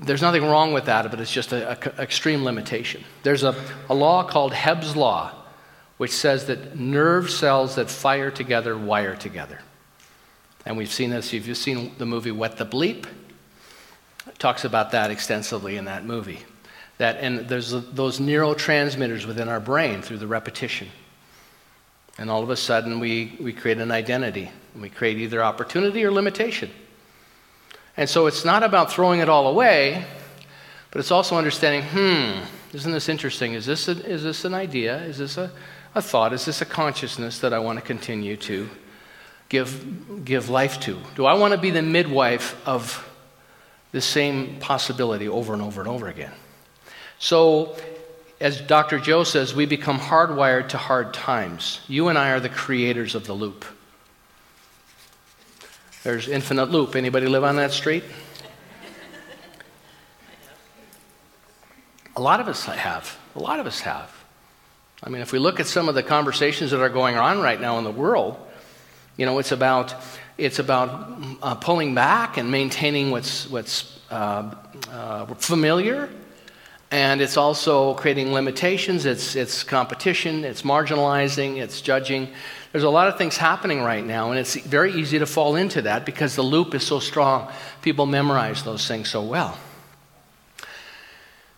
there's 0.00 0.22
nothing 0.22 0.44
wrong 0.44 0.72
with 0.72 0.86
that, 0.86 1.10
but 1.10 1.20
it's 1.20 1.32
just 1.32 1.52
an 1.52 1.76
extreme 1.98 2.44
limitation. 2.44 3.02
There's 3.22 3.42
a, 3.42 3.54
a 3.88 3.94
law 3.94 4.24
called 4.24 4.52
Hebb's 4.52 4.94
Law, 4.94 5.32
which 5.96 6.10
says 6.10 6.46
that 6.46 6.78
nerve 6.78 7.30
cells 7.30 7.76
that 7.76 7.90
fire 7.90 8.30
together 8.30 8.76
wire 8.76 9.16
together. 9.16 9.60
And 10.66 10.76
we've 10.76 10.92
seen 10.92 11.10
this, 11.10 11.32
if 11.32 11.46
you've 11.46 11.56
seen 11.56 11.94
the 11.96 12.06
movie 12.06 12.32
What 12.32 12.58
the 12.58 12.66
Bleep, 12.66 13.06
it 14.26 14.38
talks 14.38 14.64
about 14.64 14.90
that 14.90 15.10
extensively 15.10 15.76
in 15.76 15.86
that 15.86 16.04
movie. 16.04 16.40
That, 16.98 17.18
and 17.18 17.48
there's 17.48 17.70
those 17.70 18.18
neurotransmitters 18.18 19.26
within 19.26 19.48
our 19.48 19.60
brain 19.60 20.02
through 20.02 20.18
the 20.18 20.26
repetition. 20.26 20.88
And 22.18 22.30
all 22.30 22.42
of 22.42 22.50
a 22.50 22.56
sudden, 22.56 22.98
we, 22.98 23.36
we 23.40 23.52
create 23.52 23.78
an 23.78 23.90
identity. 23.90 24.50
And 24.72 24.82
we 24.82 24.88
create 24.88 25.18
either 25.18 25.42
opportunity 25.42 26.04
or 26.04 26.10
limitation. 26.10 26.70
And 27.96 28.08
so 28.08 28.26
it's 28.26 28.44
not 28.44 28.62
about 28.62 28.92
throwing 28.92 29.20
it 29.20 29.28
all 29.28 29.48
away, 29.48 30.04
but 30.90 31.00
it's 31.00 31.10
also 31.10 31.36
understanding 31.36 31.82
hmm, 31.82 32.44
isn't 32.72 32.92
this 32.92 33.08
interesting? 33.08 33.54
Is 33.54 33.66
this, 33.66 33.88
a, 33.88 33.92
is 34.04 34.22
this 34.22 34.44
an 34.44 34.54
idea? 34.54 34.98
Is 35.02 35.18
this 35.18 35.38
a, 35.38 35.50
a 35.94 36.02
thought? 36.02 36.32
Is 36.32 36.44
this 36.44 36.60
a 36.60 36.66
consciousness 36.66 37.38
that 37.40 37.52
I 37.52 37.58
want 37.58 37.78
to 37.78 37.84
continue 37.84 38.36
to 38.38 38.68
give, 39.48 40.24
give 40.24 40.48
life 40.50 40.80
to? 40.80 40.98
Do 41.14 41.24
I 41.24 41.34
want 41.34 41.54
to 41.54 41.58
be 41.58 41.70
the 41.70 41.82
midwife 41.82 42.60
of 42.66 43.02
the 43.92 44.00
same 44.00 44.58
possibility 44.58 45.28
over 45.28 45.54
and 45.54 45.62
over 45.62 45.80
and 45.80 45.88
over 45.88 46.08
again? 46.08 46.32
So 47.18 47.76
as 48.40 48.60
Dr. 48.60 48.98
Joe 48.98 49.24
says, 49.24 49.54
we 49.54 49.64
become 49.64 49.98
hardwired 49.98 50.68
to 50.70 50.78
hard 50.78 51.14
times. 51.14 51.80
You 51.88 52.08
and 52.08 52.18
I 52.18 52.32
are 52.32 52.40
the 52.40 52.48
creators 52.48 53.14
of 53.14 53.26
the 53.26 53.32
loop. 53.32 53.64
There's 56.06 56.28
infinite 56.28 56.70
loop. 56.70 56.94
Anybody 56.94 57.26
live 57.26 57.42
on 57.42 57.56
that 57.56 57.72
street? 57.72 58.04
A 62.14 62.22
lot 62.22 62.38
of 62.38 62.46
us 62.46 62.64
have. 62.64 63.18
A 63.34 63.40
lot 63.40 63.58
of 63.58 63.66
us 63.66 63.80
have. 63.80 64.14
I 65.02 65.08
mean, 65.10 65.20
if 65.20 65.32
we 65.32 65.40
look 65.40 65.58
at 65.58 65.66
some 65.66 65.88
of 65.88 65.96
the 65.96 66.04
conversations 66.04 66.70
that 66.70 66.80
are 66.80 66.90
going 66.90 67.16
on 67.16 67.40
right 67.40 67.60
now 67.60 67.78
in 67.78 67.82
the 67.82 67.90
world, 67.90 68.36
you 69.16 69.26
know, 69.26 69.40
it's 69.40 69.50
about 69.50 69.96
it's 70.38 70.60
about 70.60 71.20
uh, 71.42 71.56
pulling 71.56 71.96
back 71.96 72.36
and 72.36 72.52
maintaining 72.52 73.10
what's 73.10 73.50
what's 73.50 73.98
uh, 74.08 74.54
uh, 74.88 75.26
familiar 75.34 76.08
and 76.90 77.20
it's 77.20 77.36
also 77.36 77.94
creating 77.94 78.32
limitations, 78.32 79.06
it's, 79.06 79.34
it's 79.34 79.64
competition, 79.64 80.44
it's 80.44 80.62
marginalizing, 80.62 81.56
it's 81.56 81.80
judging. 81.80 82.28
There's 82.70 82.84
a 82.84 82.90
lot 82.90 83.08
of 83.08 83.18
things 83.18 83.36
happening 83.36 83.82
right 83.82 84.04
now, 84.04 84.30
and 84.30 84.38
it's 84.38 84.54
very 84.54 84.92
easy 84.92 85.18
to 85.18 85.26
fall 85.26 85.56
into 85.56 85.82
that 85.82 86.06
because 86.06 86.36
the 86.36 86.42
loop 86.42 86.74
is 86.74 86.86
so 86.86 87.00
strong. 87.00 87.50
People 87.82 88.06
memorize 88.06 88.62
those 88.62 88.86
things 88.86 89.08
so 89.08 89.22
well. 89.22 89.58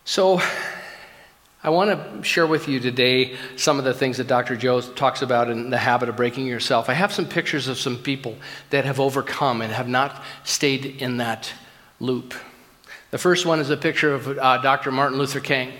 So, 0.05 0.41
I 1.63 1.71
want 1.71 1.91
to 1.91 2.23
share 2.23 2.47
with 2.47 2.69
you 2.69 2.79
today 2.79 3.37
some 3.57 3.81
of 3.81 3.85
the 3.85 3.93
things 3.93 4.19
that 4.19 4.29
Dr. 4.29 4.57
Joe 4.57 4.81
talks 4.81 5.23
about 5.23 5.51
in 5.51 5.71
the 5.71 5.77
habit 5.77 6.09
of 6.09 6.17
breaking 6.17 6.47
yourself. 6.47 6.89
I 6.89 6.95
have 6.95 7.13
some 7.13 7.27
pictures 7.27 7.67
of 7.67 7.79
some 7.79 7.99
people 7.99 8.37
that 8.71 8.85
have 8.85 9.01
overcome 9.01 9.61
and 9.61 9.73
have 9.73 9.89
not 9.89 10.23
stayed 10.45 10.87
in 10.87 11.17
that 11.17 11.53
loop. 11.99 12.33
The 13.11 13.19
first 13.19 13.47
one 13.47 13.59
is 13.59 13.71
a 13.71 13.77
picture 13.77 14.13
of 14.13 14.29
uh, 14.29 14.59
Dr. 14.59 14.91
Martin 14.93 15.19
Luther 15.19 15.41
King. 15.41 15.73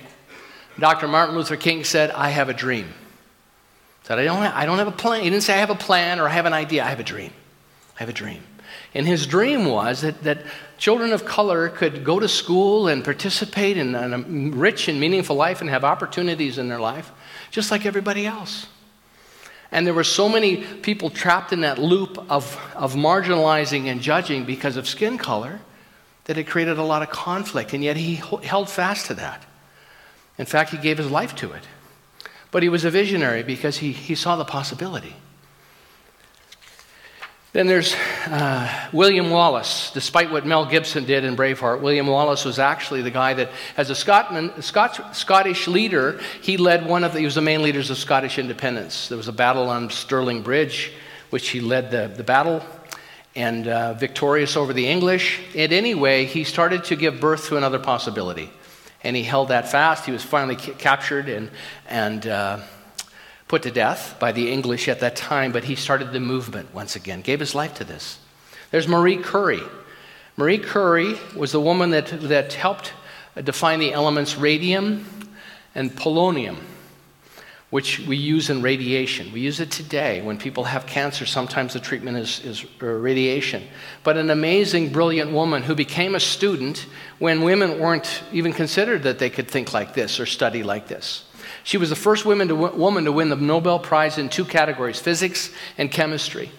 Dr. 0.79 1.09
Martin 1.09 1.35
Luther 1.35 1.57
King 1.57 1.85
said, 1.85 2.11
I 2.13 2.31
have 2.31 2.49
a 2.49 2.55
dream. 2.55 2.87
He 2.87 4.07
said, 4.07 4.19
I 4.19 4.25
don't, 4.25 4.43
have, 4.43 4.55
I 4.55 4.65
don't 4.65 4.79
have 4.79 4.89
a 4.89 4.93
plan. 4.93 5.23
He 5.25 5.29
didn't 5.29 5.43
say, 5.43 5.55
I 5.55 5.59
have 5.59 5.71
a 5.71 5.75
plan 5.75 6.21
or 6.21 6.27
I 6.27 6.31
have 6.31 6.47
an 6.47 6.55
idea. 6.55 6.85
I 6.85 6.89
have 6.89 7.01
a 7.01 7.05
dream. 7.05 7.33
I 7.97 7.99
have 8.01 8.09
a 8.09 8.15
dream. 8.15 8.43
And 8.95 9.07
his 9.07 9.27
dream 9.27 9.67
was 9.67 10.01
that, 10.01 10.23
that 10.23 10.45
children 10.79 11.13
of 11.13 11.27
color 11.27 11.69
could 11.69 12.05
go 12.05 12.19
to 12.19 12.29
school 12.29 12.89
and 12.89 13.05
participate 13.05 13.77
in 13.77 13.95
a 13.95 14.19
rich 14.19 14.89
and 14.89 14.99
meaningful 14.99 15.37
life 15.37 15.61
and 15.61 15.69
have 15.69 15.85
opportunities 15.85 16.57
in 16.57 16.69
their 16.69 16.81
life, 16.81 17.11
just 17.51 17.71
like 17.71 17.85
everybody 17.85 18.25
else. 18.25 18.67
And 19.71 19.87
there 19.87 19.93
were 19.93 20.05
so 20.05 20.31
many 20.31 20.65
people 20.65 21.11
trapped 21.11 21.53
in 21.53 21.61
that 21.61 21.79
loop 21.79 22.19
of, 22.31 22.59
of 22.75 22.95
marginalizing 22.95 23.85
and 23.85 24.01
judging 24.01 24.45
because 24.47 24.79
of 24.79 24.89
skin 24.89 25.19
color 25.19 25.61
that 26.29 26.37
had 26.37 26.47
created 26.47 26.79
a 26.79 26.83
lot 26.85 27.01
of 27.03 27.09
conflict, 27.09 27.73
and 27.73 27.83
yet 27.83 27.97
he 27.97 28.17
held 28.17 28.69
fast 28.69 29.07
to 29.07 29.15
that. 29.15 29.45
In 30.37 30.45
fact, 30.45 30.71
he 30.71 30.77
gave 30.77 30.99
his 30.99 31.11
life 31.11 31.35
to 31.37 31.53
it. 31.53 31.67
But 32.51 32.63
he 32.63 32.69
was 32.69 32.85
a 32.85 32.91
visionary 32.91 33.43
because 33.43 33.79
he, 33.79 33.93
he 33.93 34.15
saw 34.15 34.37
the 34.37 34.45
possibility. 34.45 35.17
Then 37.55 37.67
there's 37.67 37.95
uh, 38.27 38.89
William 38.93 39.31
Wallace. 39.31 39.91
Despite 39.93 40.31
what 40.31 40.45
Mel 40.45 40.67
Gibson 40.67 41.07
did 41.07 41.25
in 41.25 41.35
Braveheart, 41.35 41.81
William 41.81 42.07
Wallace 42.07 42.45
was 42.45 42.59
actually 42.59 43.01
the 43.01 43.11
guy 43.11 43.33
that, 43.33 43.51
as 43.79 43.89
a 43.89 43.95
Scotman, 43.95 44.61
Scot- 44.61 45.17
Scottish 45.17 45.67
leader, 45.67 46.21
he 46.43 46.59
led 46.59 46.87
one 46.87 47.05
of 47.05 47.15
the, 47.15 47.21
he 47.21 47.25
was 47.25 47.37
the 47.37 47.41
main 47.41 47.63
leaders 47.63 47.89
of 47.89 47.97
Scottish 47.97 48.39
independence. 48.39 49.09
There 49.09 49.17
was 49.17 49.29
a 49.29 49.33
battle 49.33 49.71
on 49.71 49.89
Stirling 49.89 50.43
Bridge, 50.43 50.93
which 51.31 51.49
he 51.49 51.61
led 51.61 51.91
the, 51.91 52.13
the 52.15 52.23
battle 52.23 52.63
and 53.39 53.69
uh, 53.69 53.95
victorious 53.95 54.57
over 54.57 54.73
the 54.73 54.89
English. 54.89 55.41
And 55.55 55.73
anyway, 55.73 56.25
he 56.25 56.43
started 56.43 56.83
to 56.85 56.97
give 56.97 57.21
birth 57.21 57.47
to 57.47 57.57
another 57.57 57.79
possibility. 57.79 58.51
And 59.05 59.15
he 59.15 59.23
held 59.23 59.49
that 59.49 59.71
fast. 59.71 60.05
He 60.05 60.11
was 60.11 60.25
finally 60.25 60.57
ca- 60.57 60.73
captured 60.73 61.29
and, 61.29 61.49
and 61.89 62.27
uh, 62.27 62.59
put 63.47 63.63
to 63.63 63.71
death 63.71 64.17
by 64.19 64.33
the 64.33 64.51
English 64.51 64.89
at 64.89 64.99
that 65.01 65.15
time, 65.15 65.53
but 65.53 65.63
he 65.63 65.77
started 65.77 66.13
the 66.13 66.19
movement 66.19 66.75
once 66.75 66.97
again, 66.97 67.21
gave 67.21 67.39
his 67.39 67.55
life 67.55 67.75
to 67.75 67.85
this. 67.85 68.19
There's 68.73 68.89
Marie 68.89 69.23
Curie. 69.23 69.63
Marie 70.37 70.59
Curie 70.59 71.15
was 71.37 71.53
the 71.53 71.61
woman 71.61 71.91
that, 71.91 72.09
that 72.23 72.53
helped 72.55 72.93
define 73.45 73.79
the 73.79 73.93
elements 73.93 74.37
radium 74.37 75.07
and 75.77 75.93
polonium 75.93 76.57
which 77.71 78.01
we 78.01 78.17
use 78.17 78.49
in 78.49 78.63
radiation. 78.63 79.31
We 79.31 79.41
use 79.41 79.61
it 79.61 79.71
today. 79.71 80.23
When 80.23 80.39
people 80.39 80.65
have 80.65 80.87
cancer, 80.87 81.27
sometimes 81.27 81.75
the 81.75 81.81
treatment 81.81 82.17
is, 82.17 82.41
is 82.41 82.65
uh, 82.83 82.87
radiation. 82.87 83.63
But 84.05 84.17
an 84.17 84.31
amazing, 84.31 84.91
brilliant 84.91 85.33
woman 85.33 85.63
who 85.63 85.75
became 85.75 86.15
a 86.15 86.21
student 86.21 86.87
when 87.19 87.43
women 87.43 87.79
weren't 87.79 88.23
even 88.33 88.55
considered 88.55 89.03
that 89.03 89.19
they 89.19 89.29
could 89.29 89.49
think 89.49 89.75
like 89.75 89.93
this 89.93 90.19
or 90.19 90.25
study 90.25 90.63
like 90.63 90.89
this. 90.89 91.25
She 91.63 91.77
was 91.77 91.91
the 91.91 91.97
first 91.97 92.25
woman 92.25 92.49
to, 92.49 92.55
woman 92.55 93.05
to 93.05 93.13
win 93.13 93.29
the 93.29 93.37
Nobel 93.37 93.79
Prize 93.79 94.17
in 94.17 94.31
two 94.31 94.47
categories 94.47 94.99
physics 94.99 95.51
and 95.77 95.91
chemistry. 95.91 96.51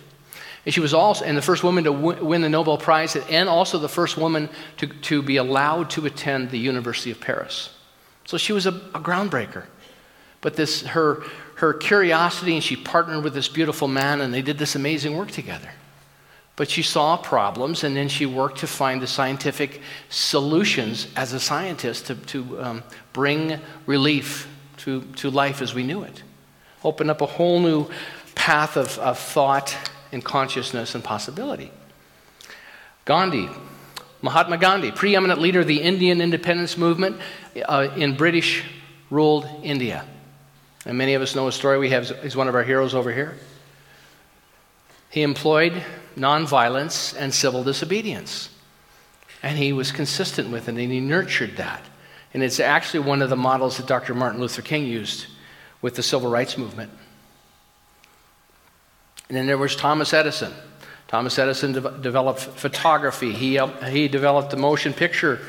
And 0.65 0.73
she 0.73 0.81
was 0.81 0.93
also, 0.93 1.25
and 1.25 1.35
the 1.35 1.41
first 1.41 1.63
woman 1.63 1.85
to 1.85 1.91
win 1.91 2.41
the 2.41 2.49
Nobel 2.49 2.77
Prize, 2.77 3.15
and 3.15 3.49
also 3.49 3.79
the 3.79 3.89
first 3.89 4.17
woman 4.17 4.49
to, 4.77 4.85
to 4.85 5.23
be 5.23 5.37
allowed 5.37 5.89
to 5.91 6.05
attend 6.05 6.51
the 6.51 6.59
University 6.59 7.09
of 7.09 7.19
Paris. 7.19 7.75
So 8.25 8.37
she 8.37 8.53
was 8.53 8.67
a, 8.67 8.69
a 8.93 8.99
groundbreaker. 8.99 9.65
But 10.41 10.55
this, 10.55 10.81
her, 10.83 11.23
her 11.55 11.73
curiosity, 11.73 12.53
and 12.53 12.63
she 12.63 12.75
partnered 12.75 13.23
with 13.23 13.33
this 13.33 13.47
beautiful 13.47 13.87
man, 13.87 14.21
and 14.21 14.33
they 14.33 14.41
did 14.41 14.57
this 14.57 14.75
amazing 14.75 15.17
work 15.17 15.31
together. 15.31 15.69
But 16.55 16.69
she 16.69 16.81
saw 16.81 17.17
problems, 17.17 17.83
and 17.83 17.95
then 17.95 18.09
she 18.09 18.25
worked 18.25 18.59
to 18.59 18.67
find 18.67 19.01
the 19.01 19.07
scientific 19.07 19.81
solutions 20.09 21.07
as 21.15 21.33
a 21.33 21.39
scientist 21.39 22.07
to, 22.07 22.15
to 22.15 22.61
um, 22.61 22.83
bring 23.13 23.59
relief 23.85 24.47
to, 24.77 25.01
to 25.15 25.29
life 25.29 25.61
as 25.61 25.73
we 25.73 25.83
knew 25.83 26.03
it. 26.03 26.23
Open 26.83 27.09
up 27.09 27.21
a 27.21 27.25
whole 27.25 27.59
new 27.59 27.89
path 28.35 28.77
of, 28.77 28.97
of 28.99 29.19
thought 29.19 29.75
and 30.11 30.23
consciousness 30.23 30.95
and 30.95 31.03
possibility. 31.03 31.71
Gandhi, 33.05 33.49
Mahatma 34.21 34.57
Gandhi, 34.57 34.91
preeminent 34.91 35.41
leader 35.41 35.61
of 35.61 35.67
the 35.67 35.81
Indian 35.81 36.21
independence 36.21 36.77
movement 36.77 37.17
uh, 37.65 37.89
in 37.95 38.15
British 38.15 38.63
ruled 39.09 39.47
India. 39.63 40.05
And 40.85 40.97
many 40.97 41.13
of 41.13 41.21
us 41.21 41.35
know 41.35 41.45
his 41.45 41.55
story. 41.55 41.77
We 41.77 41.89
have, 41.89 42.09
he's 42.21 42.35
one 42.35 42.47
of 42.47 42.55
our 42.55 42.63
heroes 42.63 42.95
over 42.95 43.11
here. 43.11 43.35
He 45.09 45.23
employed 45.23 45.83
nonviolence 46.15 47.15
and 47.17 47.33
civil 47.33 47.63
disobedience. 47.63 48.49
And 49.41 49.57
he 49.57 49.73
was 49.73 49.91
consistent 49.91 50.49
with 50.51 50.67
it, 50.67 50.77
and 50.77 50.91
he 50.91 50.99
nurtured 50.99 51.57
that. 51.57 51.83
And 52.33 52.43
it's 52.43 52.59
actually 52.59 53.01
one 53.01 53.21
of 53.21 53.29
the 53.29 53.35
models 53.35 53.77
that 53.77 53.87
Dr. 53.87 54.13
Martin 54.13 54.39
Luther 54.39 54.61
King 54.61 54.85
used 54.85 55.27
with 55.81 55.95
the 55.95 56.03
civil 56.03 56.29
rights 56.29 56.57
movement. 56.57 56.91
And 59.29 59.37
then 59.37 59.47
there 59.47 59.57
was 59.57 59.75
Thomas 59.75 60.13
Edison. 60.13 60.53
Thomas 61.07 61.39
Edison 61.39 61.71
de- 61.71 61.97
developed 61.99 62.41
photography. 62.41 63.31
He, 63.31 63.57
uh, 63.57 63.67
he 63.85 64.07
developed 64.07 64.51
the 64.51 64.57
motion 64.57 64.93
picture 64.93 65.39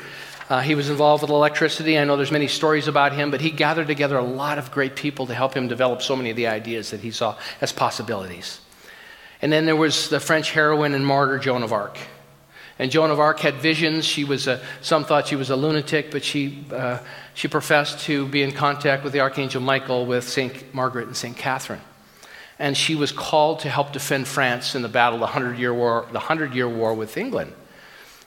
Uh, 0.49 0.61
he 0.61 0.75
was 0.75 0.89
involved 0.89 1.21
with 1.21 1.31
electricity. 1.31 1.97
I 1.97 2.03
know 2.03 2.17
there's 2.17 2.31
many 2.31 2.47
stories 2.47 2.87
about 2.87 3.13
him, 3.13 3.31
but 3.31 3.41
he 3.41 3.51
gathered 3.51 3.87
together 3.87 4.17
a 4.17 4.23
lot 4.23 4.57
of 4.57 4.71
great 4.71 4.95
people 4.95 5.27
to 5.27 5.33
help 5.33 5.53
him 5.55 5.67
develop 5.67 6.01
so 6.01 6.15
many 6.15 6.29
of 6.29 6.35
the 6.35 6.47
ideas 6.47 6.91
that 6.91 6.99
he 6.99 7.11
saw 7.11 7.37
as 7.61 7.71
possibilities. 7.71 8.59
And 9.41 9.51
then 9.51 9.65
there 9.65 9.75
was 9.75 10.09
the 10.09 10.19
French 10.19 10.51
heroine 10.51 10.93
and 10.93 11.05
martyr 11.05 11.39
Joan 11.39 11.63
of 11.63 11.73
Arc. 11.73 11.97
And 12.77 12.91
Joan 12.91 13.11
of 13.11 13.19
Arc 13.19 13.39
had 13.39 13.55
visions. 13.55 14.05
She 14.05 14.23
was 14.23 14.47
a, 14.47 14.59
some 14.81 15.05
thought 15.05 15.27
she 15.27 15.35
was 15.35 15.49
a 15.49 15.55
lunatic, 15.55 16.09
but 16.11 16.23
she, 16.23 16.65
uh, 16.71 16.99
she 17.33 17.47
professed 17.47 17.99
to 18.05 18.27
be 18.27 18.41
in 18.41 18.51
contact 18.51 19.03
with 19.03 19.13
the 19.13 19.19
Archangel 19.19 19.61
Michael, 19.61 20.05
with 20.05 20.27
St. 20.27 20.73
Margaret 20.73 21.07
and 21.07 21.15
St. 21.15 21.37
Catherine. 21.37 21.81
And 22.57 22.75
she 22.75 22.95
was 22.95 23.11
called 23.11 23.59
to 23.59 23.69
help 23.69 23.91
defend 23.93 24.27
France 24.27 24.75
in 24.75 24.81
the 24.81 24.89
battle, 24.89 25.15
of 25.15 25.21
the 25.21 25.27
Hundred 25.27 25.57
Year 25.59 25.73
War, 25.73 26.07
the 26.11 26.19
Hundred 26.19 26.53
Year 26.53 26.67
War 26.67 26.93
with 26.93 27.17
England. 27.17 27.53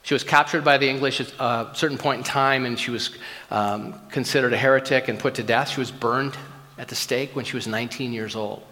She 0.05 0.13
was 0.13 0.23
captured 0.23 0.65
by 0.65 0.77
the 0.77 0.89
English 0.89 1.21
at 1.21 1.33
a 1.39 1.71
certain 1.73 1.97
point 1.97 2.19
in 2.19 2.25
time, 2.25 2.67
and 2.67 2.79
she 2.79 2.91
was 2.91 3.11
um, 3.51 3.99
considered 4.11 4.53
a 4.53 4.57
heretic 4.57 5.09
and 5.09 5.19
put 5.19 5.35
to 5.37 5.43
death. 5.43 5.71
She 5.71 5.81
was 5.81 5.91
burned 5.91 6.37
at 6.77 6.89
the 6.89 6.95
stake 6.95 7.35
when 7.35 7.47
she 7.47 7.57
was 7.57 7.67
19 7.67 8.13
years 8.13 8.37
old. 8.37 8.63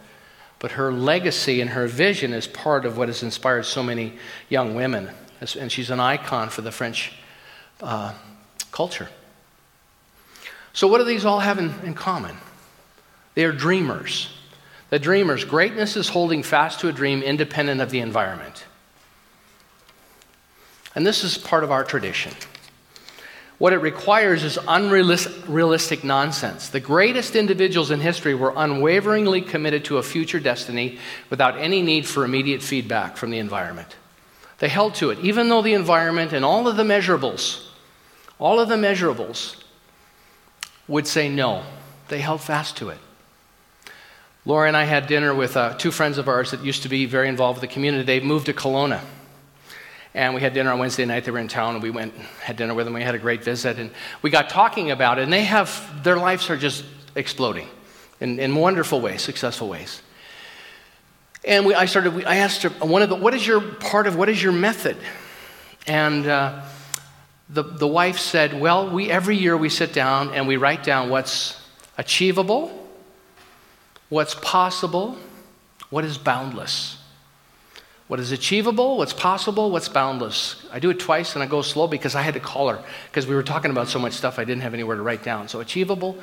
But 0.59 0.73
her 0.73 0.93
legacy 0.93 1.63
and 1.63 1.71
her 1.71 1.87
vision 1.87 2.35
is 2.35 2.47
part 2.47 2.85
of 2.85 2.99
what 2.99 3.09
has 3.09 3.23
inspired 3.23 3.65
so 3.65 3.83
many 3.83 4.19
young 4.51 4.75
women, 4.75 5.11
and 5.59 5.73
she's 5.73 5.89
an 5.89 6.01
icon 6.01 6.51
for 6.51 6.61
the 6.61 6.71
French 6.71 7.15
uh, 7.81 8.13
culture. 8.71 9.09
So, 10.75 10.87
what 10.87 10.99
do 10.99 11.05
these 11.05 11.25
all 11.25 11.41
have 11.41 11.59
in, 11.59 11.73
in 11.83 11.95
common? 11.95 12.37
They 13.35 13.47
are 13.47 13.53
dreamers. 13.53 14.29
The 14.91 14.99
dreamers, 14.99 15.45
greatness 15.45 15.97
is 15.97 16.11
holding 16.11 16.43
fast 16.43 16.81
to 16.81 16.89
a 16.89 16.93
dream 16.93 17.23
independent 17.23 17.81
of 17.81 17.91
the 17.91 18.01
environment. 18.01 18.67
And 20.95 21.07
this 21.07 21.25
is 21.25 21.39
part 21.39 21.65
of 21.65 21.71
our 21.71 21.85
tradition. 21.85 22.33
What 23.59 23.73
it 23.73 23.79
requires 23.79 24.43
is 24.43 24.59
unrealistic 24.67 26.03
nonsense. 26.03 26.69
The 26.69 26.81
greatest 26.81 27.37
individuals 27.37 27.93
in 27.93 28.01
history 28.01 28.35
were 28.35 28.53
unwaveringly 28.57 29.41
committed 29.43 29.85
to 29.85 29.99
a 29.99 30.03
future 30.03 30.41
destiny 30.41 30.99
without 31.31 31.57
any 31.57 31.81
need 31.81 32.07
for 32.07 32.25
immediate 32.25 32.61
feedback 32.61 33.17
from 33.17 33.31
the 33.31 33.39
environment. 33.39 33.95
They 34.59 34.69
held 34.69 34.97
to 34.97 35.11
it, 35.11 35.21
even 35.21 35.49
though 35.49 35.63
the 35.63 35.75
environment 35.75 36.33
and 36.33 36.45
all 36.45 36.67
of 36.67 36.77
the 36.77 36.83
measurables, 36.83 37.65
all 38.39 38.59
of 38.59 38.69
the 38.69 38.75
measurables 38.75 39.63
would 40.89 41.07
say 41.07 41.29
no. 41.29 41.63
They 42.09 42.21
held 42.21 42.41
fast 42.41 42.77
to 42.79 42.89
it. 42.89 42.99
Laura 44.45 44.67
and 44.67 44.77
I 44.77 44.85
had 44.85 45.07
dinner 45.07 45.33
with 45.33 45.57
uh, 45.57 45.75
two 45.75 45.93
friends 45.93 46.19
of 46.19 46.29
ours 46.29 46.51
that 46.51 46.65
used 46.65 46.83
to 46.83 46.89
be 46.89 47.07
very 47.07 47.29
involved 47.29 47.61
with 47.61 47.71
the 47.71 47.73
community. 47.73 48.03
They 48.03 48.19
moved 48.19 48.47
to 48.47 48.53
Kelowna. 48.53 49.01
And 50.15 50.35
we 50.35 50.43
had 50.43 50.53
dinner 50.53 50.71
on 50.71 50.79
Wednesday 50.79 51.07
night. 51.07 51.25
They 51.25 51.31
were 51.31 51.39
in 51.39 51.49
town, 51.49 51.75
and 51.75 51.83
we 51.83 51.91
went 51.91 52.15
had 52.41 52.57
dinner 52.57 52.75
with 52.75 52.85
them. 52.85 52.95
We 52.95 53.03
had 53.03 53.15
a 53.15 53.19
great 53.19 53.43
visit, 53.43 53.79
and 53.79 53.91
we 54.21 54.31
got 54.31 54.51
talking 54.51 54.91
about 54.91 55.19
it. 55.19 55.23
And 55.23 55.33
they 55.33 55.45
have 55.45 56.03
their 56.05 56.17
lives 56.17 56.51
are 56.51 56.57
just 56.57 56.85
exploding 57.15 57.67
in, 58.21 58.39
in 58.39 58.55
wonderful 58.55 59.01
ways, 59.01 59.23
successful 59.23 59.69
ways. 59.69 60.03
And 61.45 61.65
we, 61.65 61.75
I 61.75 61.87
started. 61.87 62.25
I 62.27 62.37
asked 62.37 62.63
her 62.63 62.69
one 62.87 63.01
of 63.01 63.09
the, 63.09 63.17
what 63.17 63.33
is 63.33 63.47
your 63.47 63.61
part 63.61 64.07
of 64.07 64.17
what 64.17 64.29
is 64.29 64.43
your 64.43 64.53
method? 64.53 64.99
And 65.87 66.27
uh, 66.27 66.63
the 67.49 67.63
the 67.63 67.89
wife 67.89 68.19
said, 68.19 68.61
well, 68.61 68.91
we 68.91 69.11
every 69.11 69.37
year 69.37 69.57
we 69.57 69.71
sit 69.71 69.95
down 69.95 70.35
and 70.35 70.47
we 70.47 70.59
write 70.59 70.85
down 70.85 71.09
what's 71.09 71.59
achievable, 71.97 72.87
what's 74.11 74.35
possible, 74.35 75.17
what 75.89 76.05
is 76.05 76.19
boundless 76.19 77.02
what 78.13 78.21
is 78.21 78.31
achievable, 78.31 78.99
what's 78.99 79.15
possible, 79.15 79.71
what's 79.71 79.89
boundless. 79.89 80.63
I 80.71 80.81
do 80.81 80.91
it 80.91 80.99
twice 80.99 81.33
and 81.33 81.43
I 81.43 81.47
go 81.47 81.63
slow 81.63 81.89
because 81.89 82.15
I 82.15 82.21
had 82.21 82.35
to 82.35 82.41
call 82.41 82.69
her 82.69 82.85
because 83.07 83.27
we 83.27 83.35
were 83.35 83.43
talking 83.43 83.71
about 83.71 83.89
so 83.89 83.99
much 83.99 84.13
stuff 84.13 84.39
I 84.39 84.45
didn't 84.45 84.65
have 84.65 84.75
anywhere 84.75 84.97
to 84.97 85.03
write 85.03 85.23
down. 85.23 85.49
So, 85.49 85.61
achievable, 85.61 86.19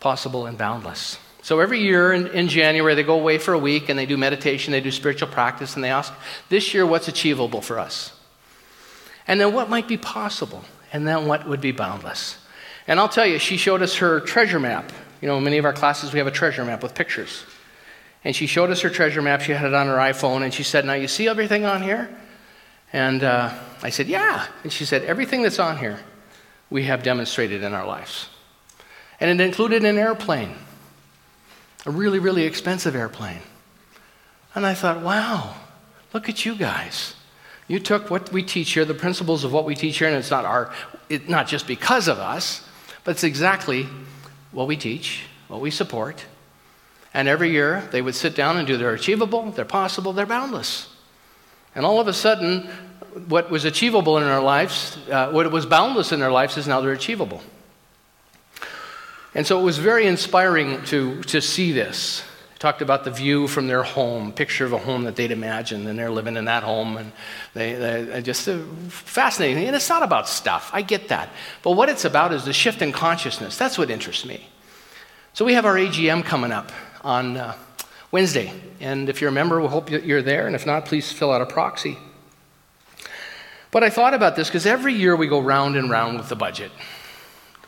possible, 0.00 0.44
and 0.44 0.58
boundless. 0.58 1.18
So, 1.40 1.60
every 1.60 1.80
year 1.80 2.12
in, 2.12 2.26
in 2.26 2.48
January, 2.48 2.94
they 2.94 3.02
go 3.04 3.18
away 3.18 3.38
for 3.38 3.54
a 3.54 3.58
week 3.58 3.88
and 3.88 3.98
they 3.98 4.04
do 4.04 4.18
meditation, 4.18 4.72
they 4.72 4.82
do 4.82 4.90
spiritual 4.90 5.28
practice, 5.28 5.76
and 5.76 5.82
they 5.82 5.88
ask, 5.88 6.12
This 6.50 6.74
year, 6.74 6.84
what's 6.84 7.08
achievable 7.08 7.62
for 7.62 7.78
us? 7.78 8.12
And 9.26 9.40
then 9.40 9.54
what 9.54 9.70
might 9.70 9.88
be 9.88 9.96
possible? 9.96 10.62
And 10.92 11.08
then 11.08 11.26
what 11.26 11.48
would 11.48 11.62
be 11.62 11.72
boundless? 11.72 12.36
And 12.86 13.00
I'll 13.00 13.08
tell 13.08 13.26
you, 13.26 13.38
she 13.38 13.56
showed 13.56 13.80
us 13.80 13.94
her 13.96 14.20
treasure 14.20 14.60
map. 14.60 14.92
You 15.22 15.28
know, 15.28 15.38
in 15.38 15.44
many 15.44 15.56
of 15.56 15.64
our 15.64 15.72
classes, 15.72 16.12
we 16.12 16.18
have 16.18 16.28
a 16.28 16.32
treasure 16.32 16.66
map 16.66 16.82
with 16.82 16.94
pictures. 16.94 17.46
And 18.24 18.36
she 18.36 18.46
showed 18.46 18.70
us 18.70 18.80
her 18.82 18.90
treasure 18.90 19.22
map. 19.22 19.40
She 19.40 19.52
had 19.52 19.66
it 19.66 19.74
on 19.74 19.86
her 19.86 19.96
iPhone. 19.96 20.42
And 20.42 20.52
she 20.52 20.62
said, 20.62 20.84
Now 20.84 20.94
you 20.94 21.08
see 21.08 21.28
everything 21.28 21.64
on 21.64 21.82
here? 21.82 22.14
And 22.92 23.22
uh, 23.22 23.52
I 23.82 23.90
said, 23.90 24.08
Yeah. 24.08 24.46
And 24.62 24.72
she 24.72 24.84
said, 24.84 25.04
Everything 25.04 25.42
that's 25.42 25.58
on 25.58 25.78
here, 25.78 26.00
we 26.68 26.84
have 26.84 27.02
demonstrated 27.02 27.62
in 27.62 27.72
our 27.72 27.86
lives. 27.86 28.28
And 29.20 29.40
it 29.40 29.44
included 29.44 29.84
an 29.84 29.98
airplane, 29.98 30.54
a 31.86 31.90
really, 31.90 32.18
really 32.18 32.44
expensive 32.44 32.94
airplane. 32.94 33.40
And 34.54 34.66
I 34.66 34.74
thought, 34.74 35.00
Wow, 35.00 35.54
look 36.12 36.28
at 36.28 36.44
you 36.44 36.56
guys. 36.56 37.14
You 37.68 37.78
took 37.78 38.10
what 38.10 38.32
we 38.32 38.42
teach 38.42 38.72
here, 38.72 38.84
the 38.84 38.94
principles 38.94 39.44
of 39.44 39.52
what 39.52 39.64
we 39.64 39.76
teach 39.76 39.98
here, 39.98 40.08
and 40.08 40.16
it's 40.16 40.30
not 40.30 40.44
our, 40.44 40.72
it, 41.08 41.28
not 41.28 41.46
just 41.46 41.68
because 41.68 42.08
of 42.08 42.18
us, 42.18 42.68
but 43.04 43.12
it's 43.12 43.22
exactly 43.22 43.86
what 44.50 44.66
we 44.66 44.76
teach, 44.76 45.22
what 45.46 45.60
we 45.60 45.70
support, 45.70 46.24
and 47.12 47.28
every 47.28 47.50
year 47.50 47.88
they 47.90 48.02
would 48.02 48.14
sit 48.14 48.34
down 48.34 48.56
and 48.56 48.66
do 48.66 48.76
their 48.76 48.92
achievable, 48.92 49.50
their 49.50 49.64
possible, 49.64 50.12
their 50.12 50.26
boundless. 50.26 50.88
And 51.74 51.84
all 51.84 52.00
of 52.00 52.08
a 52.08 52.12
sudden, 52.12 52.68
what 53.28 53.50
was 53.50 53.64
achievable 53.64 54.18
in 54.18 54.24
their 54.24 54.40
lives, 54.40 54.98
uh, 55.10 55.30
what 55.30 55.50
was 55.50 55.66
boundless 55.66 56.12
in 56.12 56.20
their 56.20 56.30
lives, 56.30 56.56
is 56.56 56.68
now 56.68 56.80
they're 56.80 56.92
achievable. 56.92 57.42
And 59.34 59.46
so 59.46 59.60
it 59.60 59.62
was 59.62 59.78
very 59.78 60.06
inspiring 60.06 60.82
to, 60.86 61.22
to 61.24 61.40
see 61.40 61.72
this. 61.72 62.24
Talked 62.58 62.82
about 62.82 63.04
the 63.04 63.10
view 63.10 63.48
from 63.48 63.68
their 63.68 63.82
home, 63.82 64.32
picture 64.32 64.66
of 64.66 64.72
a 64.72 64.78
home 64.78 65.04
that 65.04 65.16
they'd 65.16 65.30
imagined, 65.30 65.88
and 65.88 65.98
they're 65.98 66.10
living 66.10 66.36
in 66.36 66.44
that 66.44 66.62
home, 66.62 66.98
and 66.98 67.12
they, 67.54 67.72
they 67.72 68.20
just 68.20 68.46
uh, 68.48 68.58
fascinating. 68.88 69.66
And 69.66 69.74
it's 69.74 69.88
not 69.88 70.02
about 70.02 70.28
stuff, 70.28 70.70
I 70.72 70.82
get 70.82 71.08
that. 71.08 71.30
But 71.62 71.72
what 71.72 71.88
it's 71.88 72.04
about 72.04 72.34
is 72.34 72.44
the 72.44 72.52
shift 72.52 72.82
in 72.82 72.92
consciousness. 72.92 73.56
That's 73.56 73.78
what 73.78 73.88
interests 73.90 74.26
me. 74.26 74.46
So 75.32 75.44
we 75.44 75.54
have 75.54 75.64
our 75.64 75.76
AGM 75.76 76.24
coming 76.24 76.52
up 76.52 76.70
on 77.02 77.36
uh, 77.36 77.56
Wednesday. 78.12 78.52
And 78.80 79.08
if 79.08 79.20
you're 79.20 79.30
a 79.30 79.32
member, 79.32 79.60
we 79.60 79.68
hope 79.68 79.90
you're 79.90 80.22
there. 80.22 80.46
And 80.46 80.54
if 80.54 80.66
not, 80.66 80.84
please 80.84 81.12
fill 81.12 81.32
out 81.32 81.40
a 81.40 81.46
proxy. 81.46 81.98
But 83.70 83.84
I 83.84 83.90
thought 83.90 84.14
about 84.14 84.36
this 84.36 84.48
because 84.48 84.66
every 84.66 84.94
year 84.94 85.14
we 85.14 85.28
go 85.28 85.40
round 85.40 85.76
and 85.76 85.90
round 85.90 86.18
with 86.18 86.28
the 86.28 86.36
budget. 86.36 86.72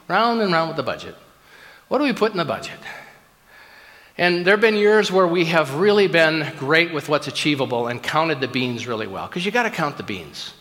Round 0.08 0.40
and 0.40 0.52
round 0.52 0.68
with 0.68 0.76
the 0.76 0.82
budget. 0.82 1.14
What 1.88 1.98
do 1.98 2.04
we 2.04 2.12
put 2.12 2.32
in 2.32 2.38
the 2.38 2.44
budget? 2.44 2.78
And 4.18 4.44
there 4.44 4.54
have 4.54 4.60
been 4.60 4.76
years 4.76 5.10
where 5.10 5.26
we 5.26 5.46
have 5.46 5.76
really 5.76 6.06
been 6.06 6.52
great 6.58 6.92
with 6.92 7.08
what's 7.08 7.28
achievable 7.28 7.86
and 7.86 8.02
counted 8.02 8.40
the 8.40 8.48
beans 8.48 8.86
really 8.86 9.06
well. 9.06 9.26
Because 9.26 9.46
you 9.46 9.52
got 9.52 9.62
to 9.62 9.70
count 9.70 9.96
the 9.96 10.02
beans. 10.02 10.52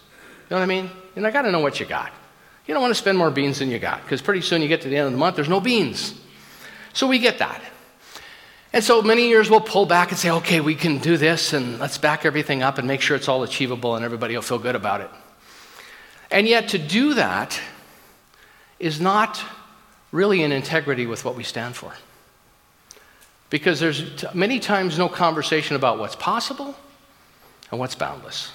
You 0.50 0.56
know 0.56 0.58
what 0.58 0.64
I 0.64 0.68
mean? 0.68 0.90
And 1.16 1.26
I 1.26 1.32
got 1.32 1.42
to 1.44 1.52
know 1.52 1.60
what 1.60 1.80
you 1.80 1.86
got. 1.86 2.12
You 2.68 2.74
don't 2.74 2.82
want 2.82 2.92
to 2.92 3.00
spend 3.00 3.18
more 3.18 3.32
beans 3.32 3.60
than 3.60 3.70
you 3.70 3.80
got. 3.80 4.04
Because 4.04 4.22
pretty 4.22 4.42
soon 4.42 4.62
you 4.62 4.68
get 4.68 4.82
to 4.82 4.90
the 4.90 4.96
end 4.96 5.08
of 5.08 5.12
the 5.12 5.18
month, 5.18 5.36
there's 5.36 5.50
no 5.50 5.60
beans. 5.60 6.20
So 6.94 7.08
we 7.08 7.20
get 7.20 7.40
that. 7.40 7.62
And 8.74 8.84
so 8.84 9.02
many 9.02 9.28
years 9.28 9.50
we'll 9.50 9.60
pull 9.60 9.86
back 9.86 10.12
and 10.12 10.18
say, 10.18 10.32
okay, 10.32 10.62
we 10.62 10.76
can 10.76 10.98
do 11.00 11.18
this 11.18 11.52
and 11.54 11.78
let's 11.80 11.98
back 11.98 12.26
everything 12.26 12.64
up 12.64 12.78
and 12.78 12.88
make 12.88 13.02
sure 13.02 13.18
it's 13.18 13.28
all 13.28 13.44
achievable 13.44 13.96
and 13.96 14.06
everybody 14.06 14.34
will 14.36 14.42
feel 14.42 14.60
good 14.60 14.76
about 14.76 15.02
it. 15.02 15.10
And 16.30 16.48
yet 16.48 16.70
to 16.70 16.78
do 16.78 17.16
that 17.16 17.60
is 18.80 19.02
not 19.02 19.44
really 20.14 20.42
in 20.42 20.54
integrity 20.54 21.06
with 21.06 21.26
what 21.26 21.36
we 21.36 21.44
stand 21.44 21.76
for. 21.76 21.94
Because 23.50 23.82
there's 23.82 24.24
many 24.34 24.60
times 24.60 24.98
no 24.98 25.10
conversation 25.10 25.76
about 25.76 26.00
what's 26.00 26.16
possible 26.16 26.74
and 27.70 27.80
what's 27.80 27.96
boundless. 27.96 28.52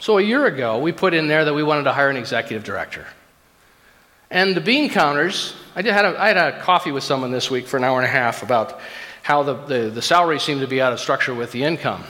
So 0.00 0.18
a 0.18 0.22
year 0.22 0.46
ago, 0.46 0.78
we 0.78 0.90
put 0.90 1.14
in 1.14 1.28
there 1.28 1.44
that 1.44 1.54
we 1.54 1.62
wanted 1.62 1.84
to 1.84 1.92
hire 1.92 2.10
an 2.10 2.16
executive 2.16 2.64
director. 2.64 3.06
And 4.30 4.54
the 4.54 4.60
bean 4.60 4.90
counters, 4.90 5.54
I, 5.74 5.82
had 5.82 6.04
a, 6.04 6.20
I 6.20 6.28
had 6.28 6.36
a 6.36 6.60
coffee 6.60 6.92
with 6.92 7.04
someone 7.04 7.30
this 7.30 7.50
week 7.50 7.66
for 7.66 7.76
an 7.76 7.84
hour 7.84 7.98
and 7.98 8.06
a 8.06 8.10
half 8.10 8.42
about 8.42 8.80
how 9.22 9.42
the, 9.42 9.54
the, 9.54 9.78
the 9.90 10.02
salary 10.02 10.38
seemed 10.38 10.60
to 10.60 10.66
be 10.66 10.80
out 10.80 10.92
of 10.92 11.00
structure 11.00 11.34
with 11.34 11.52
the 11.52 11.64
income. 11.64 12.04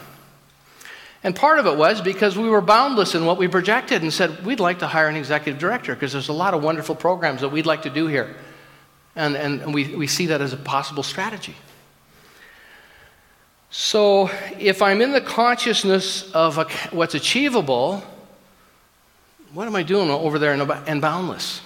And 1.24 1.34
part 1.34 1.58
of 1.58 1.66
it 1.66 1.76
was 1.76 2.00
because 2.00 2.38
we 2.38 2.48
were 2.48 2.60
boundless 2.60 3.14
in 3.14 3.24
what 3.26 3.38
we 3.38 3.48
projected 3.48 4.02
and 4.02 4.12
said, 4.12 4.44
we'd 4.44 4.60
like 4.60 4.80
to 4.80 4.86
hire 4.86 5.08
an 5.08 5.16
executive 5.16 5.60
director 5.60 5.94
because 5.94 6.12
there's 6.12 6.28
a 6.28 6.32
lot 6.32 6.54
of 6.54 6.62
wonderful 6.62 6.94
programs 6.94 7.40
that 7.40 7.48
we'd 7.48 7.66
like 7.66 7.82
to 7.82 7.90
do 7.90 8.06
here. 8.06 8.36
And, 9.16 9.36
and 9.36 9.74
we, 9.74 9.96
we 9.96 10.06
see 10.06 10.26
that 10.26 10.40
as 10.40 10.52
a 10.52 10.56
possible 10.56 11.02
strategy. 11.02 11.56
So 13.70 14.30
if 14.58 14.80
I'm 14.80 15.02
in 15.02 15.12
the 15.12 15.20
consciousness 15.20 16.30
of 16.32 16.58
a, 16.58 16.64
what's 16.90 17.14
achievable, 17.14 18.02
what 19.52 19.66
am 19.66 19.74
I 19.74 19.82
doing 19.82 20.08
over 20.08 20.38
there 20.38 20.54
in, 20.54 20.70
in 20.86 21.00
boundless? 21.00 21.60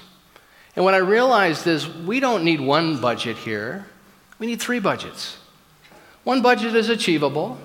And 0.74 0.84
what 0.84 0.94
I 0.94 0.98
realized 0.98 1.66
is 1.66 1.88
we 1.88 2.20
don't 2.20 2.44
need 2.44 2.60
one 2.60 3.00
budget 3.00 3.36
here, 3.36 3.86
we 4.38 4.46
need 4.46 4.60
three 4.60 4.80
budgets. 4.80 5.38
One 6.24 6.42
budget 6.42 6.74
is 6.74 6.88
achievable. 6.88 7.58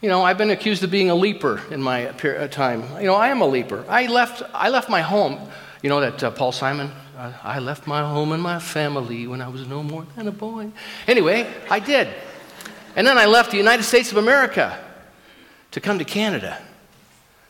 You 0.00 0.08
know, 0.08 0.22
I've 0.22 0.38
been 0.38 0.50
accused 0.50 0.84
of 0.84 0.92
being 0.92 1.10
a 1.10 1.14
leaper 1.14 1.60
in 1.72 1.82
my 1.82 2.08
uh, 2.08 2.48
time. 2.48 2.84
You 3.00 3.06
know, 3.06 3.16
I 3.16 3.28
am 3.28 3.40
a 3.40 3.46
leaper. 3.46 3.84
I 3.88 4.06
left, 4.06 4.42
I 4.54 4.68
left 4.68 4.88
my 4.88 5.02
home 5.02 5.40
you 5.82 5.88
know 5.88 6.00
that 6.00 6.22
uh, 6.24 6.30
Paul 6.32 6.50
Simon? 6.50 6.90
Uh, 7.16 7.32
I 7.42 7.60
left 7.60 7.86
my 7.86 8.00
home 8.00 8.32
and 8.32 8.42
my 8.42 8.58
family 8.58 9.26
when 9.28 9.40
I 9.40 9.48
was 9.48 9.66
no 9.66 9.82
more 9.82 10.06
than 10.16 10.26
a 10.26 10.32
boy. 10.32 10.70
Anyway, 11.06 11.46
I 11.70 11.78
did. 11.78 12.08
And 12.96 13.06
then 13.06 13.16
I 13.16 13.26
left 13.26 13.52
the 13.52 13.58
United 13.58 13.84
States 13.84 14.10
of 14.10 14.18
America 14.18 14.76
to 15.70 15.80
come 15.80 15.98
to 16.00 16.04
Canada. 16.04 16.60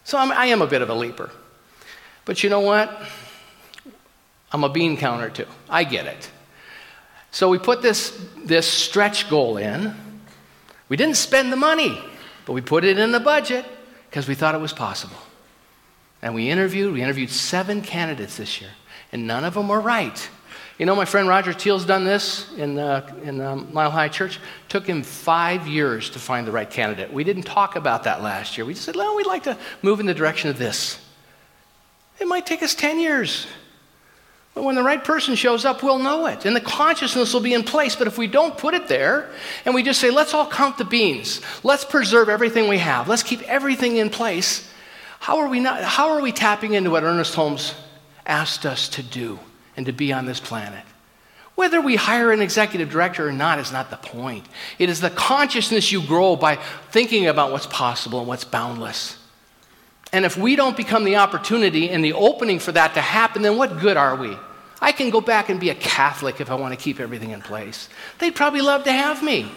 So 0.05 0.19
I'm, 0.19 0.31
I 0.31 0.47
am 0.47 0.61
a 0.61 0.67
bit 0.67 0.83
of 0.83 0.91
a 0.91 0.95
leaper. 0.95 1.31
But 2.27 2.43
you 2.43 2.51
know 2.51 2.61
what? 2.61 3.03
I'm 4.53 4.65
a 4.65 4.69
bean 4.69 4.97
counter 4.97 5.31
too. 5.31 5.47
I 5.69 5.85
get 5.85 6.07
it. 6.07 6.31
So 7.31 7.49
we 7.49 7.59
put 7.59 7.83
this, 7.83 8.19
this 8.45 8.67
stretch 8.67 9.29
goal 9.29 9.59
in. 9.59 9.95
We 10.89 10.97
didn't 10.97 11.17
spend 11.17 11.53
the 11.53 11.57
money, 11.57 12.01
but 12.47 12.55
we 12.55 12.63
put 12.63 12.85
it 12.85 12.99
in 12.99 13.13
the 13.13 13.21
budget 13.21 13.65
because 14.09 14.27
we 14.27 14.35
thought 14.35 14.55
it 14.55 14.61
was 14.61 14.73
possible. 14.73 15.19
And 16.23 16.35
we 16.35 16.49
interviewed, 16.49 16.93
we 16.93 17.03
interviewed 17.03 17.31
seven 17.31 17.83
candidates 17.83 18.37
this 18.37 18.61
year, 18.61 18.71
and 19.13 19.27
none 19.27 19.45
of 19.45 19.55
them 19.55 19.69
were 19.69 19.81
right. 19.81 20.29
You 20.79 20.87
know, 20.87 20.95
my 20.95 21.05
friend 21.05 21.29
Roger 21.29 21.53
Teel's 21.53 21.85
done 21.85 22.05
this 22.05 22.53
in, 22.53 22.79
uh, 22.79 23.07
in 23.25 23.41
um, 23.41 23.69
Mile 23.73 23.91
Hi 23.91 24.09
Church. 24.09 24.39
Took 24.69 24.87
him 24.87 25.03
five 25.03 25.67
years 25.67 26.09
to 26.11 26.21
find 26.21 26.47
the 26.47 26.53
right 26.53 26.71
candidate. 26.71 27.13
We 27.13 27.25
didn't 27.25 27.43
talk 27.43 27.77
about 27.77 28.05
that 28.05 28.23
last 28.23 28.57
year. 28.57 28.65
We 28.65 28.75
just 28.75 28.87
said, 28.87 28.95
well, 28.95 29.17
we'd 29.17 29.27
like 29.27 29.43
to 29.45 29.59
move 29.83 29.99
in 29.99 30.07
the 30.07 30.15
direction 30.15 30.51
of 30.51 30.59
this. 30.59 31.01
It 32.21 32.29
might 32.29 32.47
take 32.47 32.63
us 32.63 32.77
10 32.77 33.01
years. 33.01 33.49
But 34.59 34.65
when 34.65 34.75
the 34.75 34.83
right 34.83 35.05
person 35.05 35.37
shows 35.37 35.65
up, 35.65 35.85
we'll 35.85 36.01
know 36.01 36.27
it. 36.27 36.45
And 36.45 36.57
the 36.57 36.61
consciousness 36.61 37.33
will 37.33 37.41
be 37.41 37.55
in 37.55 37.63
place. 37.63 37.95
But 37.95 38.09
if 38.09 38.19
we 38.19 38.27
don't 38.27 38.59
put 38.59 38.75
it 38.75 38.89
there 38.89 39.31
and 39.65 39.73
we 39.73 39.85
just 39.85 40.01
say, 40.01 40.11
let's 40.11 40.35
all 40.35 40.51
count 40.51 40.79
the 40.79 40.85
beans, 40.85 41.41
let's 41.63 41.85
preserve 41.85 42.29
everything 42.29 42.67
we 42.67 42.79
have, 42.79 43.07
let's 43.07 43.23
keep 43.23 43.41
everything 43.43 43.99
in 43.99 44.11
place, 44.11 44.69
how 45.21 45.39
are 45.39 45.47
we, 45.47 45.61
not, 45.61 45.85
how 45.85 46.09
are 46.09 46.21
we 46.21 46.33
tapping 46.33 46.75
into 46.75 46.91
what 46.91 47.05
Ernest 47.05 47.37
Holmes 47.37 47.73
asked 48.27 48.67
us 48.67 48.89
to 48.89 49.03
do 49.05 49.39
and 49.77 49.87
to 49.87 49.93
be 49.93 50.13
on 50.13 50.27
this 50.27 50.41
planet? 50.41 50.85
Whether 51.55 51.81
we 51.81 51.95
hire 51.95 52.33
an 52.33 52.43
executive 52.43 52.91
director 52.91 53.29
or 53.29 53.33
not 53.33 53.61
is 53.61 53.71
not 53.71 53.91
the 53.91 53.97
point. 53.97 54.45
It 54.81 54.91
is 54.91 55.01
the 55.01 55.11
consciousness 55.11 55.93
you 55.93 56.05
grow 56.05 56.35
by 56.35 56.57
thinking 56.91 57.29
about 57.29 57.53
what's 57.53 57.67
possible 57.69 58.19
and 58.19 58.27
what's 58.27 58.43
boundless. 58.43 59.19
And 60.13 60.25
if 60.25 60.37
we 60.37 60.57
don't 60.57 60.77
become 60.77 61.05
the 61.05 61.15
opportunity 61.15 61.91
and 61.91 62.05
the 62.05 62.15
opening 62.15 62.59
for 62.59 62.73
that 62.73 62.95
to 62.95 63.01
happen, 63.01 63.43
then 63.43 63.57
what 63.57 63.79
good 63.79 63.97
are 63.97 64.17
we? 64.17 64.37
I 64.81 64.93
can 64.93 65.11
go 65.11 65.21
back 65.21 65.49
and 65.49 65.59
be 65.59 65.71
a 65.71 65.75
Catholic 65.75 66.41
if 66.41 66.51
I 66.51 66.55
want 66.55 66.73
to 66.73 66.83
keep 66.83 67.01
everything 67.01 67.31
in 67.31 67.43
place. 67.43 67.89
They'd 68.19 68.35
probably 68.35 68.61
love 68.61 68.85
to 68.85 68.93
have 68.93 69.23
me. 69.23 69.51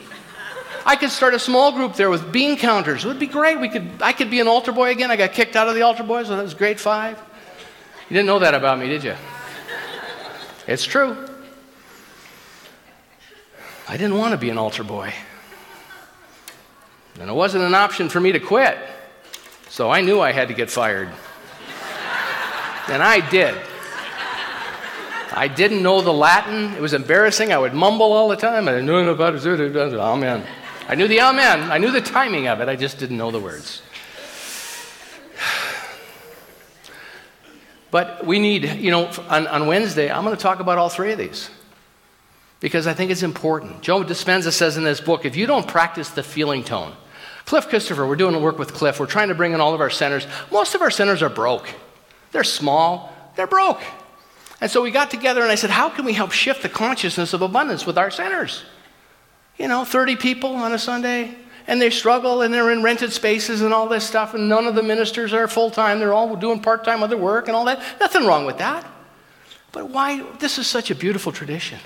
I 0.85 0.95
could 0.95 1.11
start 1.11 1.33
a 1.35 1.39
small 1.39 1.71
group 1.71 1.95
there 1.95 2.09
with 2.09 2.31
bean 2.31 2.57
counters. 2.57 3.05
It 3.05 3.07
would 3.07 3.19
be 3.19 3.27
great. 3.27 3.59
We 3.59 3.69
could, 3.69 3.87
I 4.01 4.13
could 4.13 4.31
be 4.31 4.39
an 4.39 4.47
altar 4.47 4.71
boy 4.71 4.89
again. 4.89 5.11
I 5.11 5.15
got 5.15 5.33
kicked 5.33 5.55
out 5.55 5.67
of 5.67 5.75
the 5.75 5.83
altar 5.83 6.03
boys 6.03 6.29
when 6.29 6.39
I 6.39 6.41
was 6.41 6.55
grade 6.55 6.79
five. 6.79 7.21
You 8.09 8.15
didn't 8.15 8.25
know 8.25 8.39
that 8.39 8.55
about 8.55 8.79
me, 8.79 8.87
did 8.87 9.03
you? 9.03 9.15
It's 10.67 10.83
true. 10.83 11.27
I 13.87 13.97
didn't 13.97 14.17
want 14.17 14.31
to 14.31 14.37
be 14.37 14.49
an 14.49 14.57
altar 14.57 14.83
boy. 14.83 15.13
And 17.19 17.29
it 17.29 17.33
wasn't 17.33 17.63
an 17.63 17.75
option 17.75 18.09
for 18.09 18.19
me 18.19 18.31
to 18.31 18.39
quit. 18.39 18.77
So 19.69 19.91
I 19.91 20.01
knew 20.01 20.19
I 20.19 20.31
had 20.31 20.47
to 20.47 20.53
get 20.53 20.71
fired. 20.71 21.09
and 22.87 23.03
I 23.03 23.27
did. 23.29 23.55
I 25.33 25.47
didn't 25.47 25.81
know 25.81 26.01
the 26.01 26.11
Latin. 26.11 26.73
It 26.73 26.81
was 26.81 26.93
embarrassing. 26.93 27.53
I 27.53 27.57
would 27.57 27.73
mumble 27.73 28.11
all 28.11 28.27
the 28.27 28.35
time. 28.35 28.67
I 28.67 28.81
knew 28.81 29.09
about. 29.09 29.35
Amen. 29.45 30.45
I 30.87 30.95
knew 30.95 31.07
the 31.07 31.21
amen. 31.21 31.71
I 31.71 31.77
knew 31.77 31.91
the 31.91 32.01
timing 32.01 32.47
of 32.47 32.59
it. 32.59 32.67
I 32.67 32.75
just 32.75 32.99
didn't 32.99 33.17
know 33.17 33.31
the 33.31 33.39
words. 33.39 33.81
But 37.91 38.25
we 38.25 38.39
need, 38.39 38.65
you 38.75 38.91
know, 38.91 39.11
on, 39.29 39.47
on 39.47 39.67
Wednesday, 39.67 40.09
I'm 40.09 40.23
going 40.23 40.35
to 40.35 40.41
talk 40.41 40.59
about 40.59 40.77
all 40.77 40.89
three 40.89 41.11
of 41.11 41.17
these 41.17 41.49
because 42.61 42.87
I 42.87 42.93
think 42.93 43.11
it's 43.11 43.23
important. 43.23 43.81
Joe 43.81 44.03
Dispenza 44.03 44.51
says 44.51 44.77
in 44.77 44.83
this 44.83 45.01
book 45.01 45.25
if 45.25 45.35
you 45.35 45.45
don't 45.45 45.67
practice 45.67 46.09
the 46.09 46.23
feeling 46.23 46.63
tone, 46.63 46.93
Clif 47.45 47.67
Christopher, 47.67 48.07
we're 48.07 48.15
doing 48.15 48.41
work 48.41 48.57
with 48.57 48.73
Clif. 48.73 48.99
We're 48.99 49.07
trying 49.07 49.27
to 49.27 49.35
bring 49.35 49.51
in 49.51 49.59
all 49.59 49.73
of 49.73 49.81
our 49.81 49.89
centers. 49.89 50.25
Most 50.51 50.73
of 50.73 50.81
our 50.81 50.91
centers 50.91 51.21
are 51.21 51.29
broke. 51.29 51.67
They're 52.31 52.45
small, 52.45 53.13
they're 53.35 53.47
broke. 53.47 53.81
And 54.61 54.69
so 54.69 54.83
we 54.83 54.91
got 54.91 55.09
together 55.09 55.41
and 55.41 55.51
I 55.51 55.55
said, 55.55 55.71
How 55.71 55.89
can 55.89 56.05
we 56.05 56.13
help 56.13 56.31
shift 56.31 56.61
the 56.61 56.69
consciousness 56.69 57.33
of 57.33 57.41
abundance 57.41 57.85
with 57.85 57.97
our 57.97 58.11
centers? 58.11 58.63
You 59.57 59.67
know, 59.67 59.83
30 59.83 60.15
people 60.15 60.55
on 60.55 60.71
a 60.71 60.79
Sunday, 60.79 61.35
and 61.67 61.81
they 61.81 61.89
struggle 61.89 62.41
and 62.41 62.53
they're 62.53 62.71
in 62.71 62.83
rented 62.83 63.11
spaces 63.11 63.61
and 63.61 63.73
all 63.73 63.87
this 63.87 64.05
stuff, 64.05 64.33
and 64.33 64.47
none 64.47 64.65
of 64.65 64.75
the 64.75 64.83
ministers 64.83 65.33
are 65.33 65.47
full 65.47 65.71
time. 65.71 65.99
They're 65.99 66.13
all 66.13 66.35
doing 66.35 66.61
part 66.61 66.83
time 66.83 67.03
other 67.03 67.17
work 67.17 67.47
and 67.47 67.55
all 67.55 67.65
that. 67.65 67.83
Nothing 67.99 68.25
wrong 68.25 68.45
with 68.45 68.59
that. 68.59 68.85
But 69.71 69.89
why? 69.89 70.21
This 70.39 70.57
is 70.57 70.67
such 70.67 70.91
a 70.91 70.95
beautiful 70.95 71.31
tradition. 71.31 71.79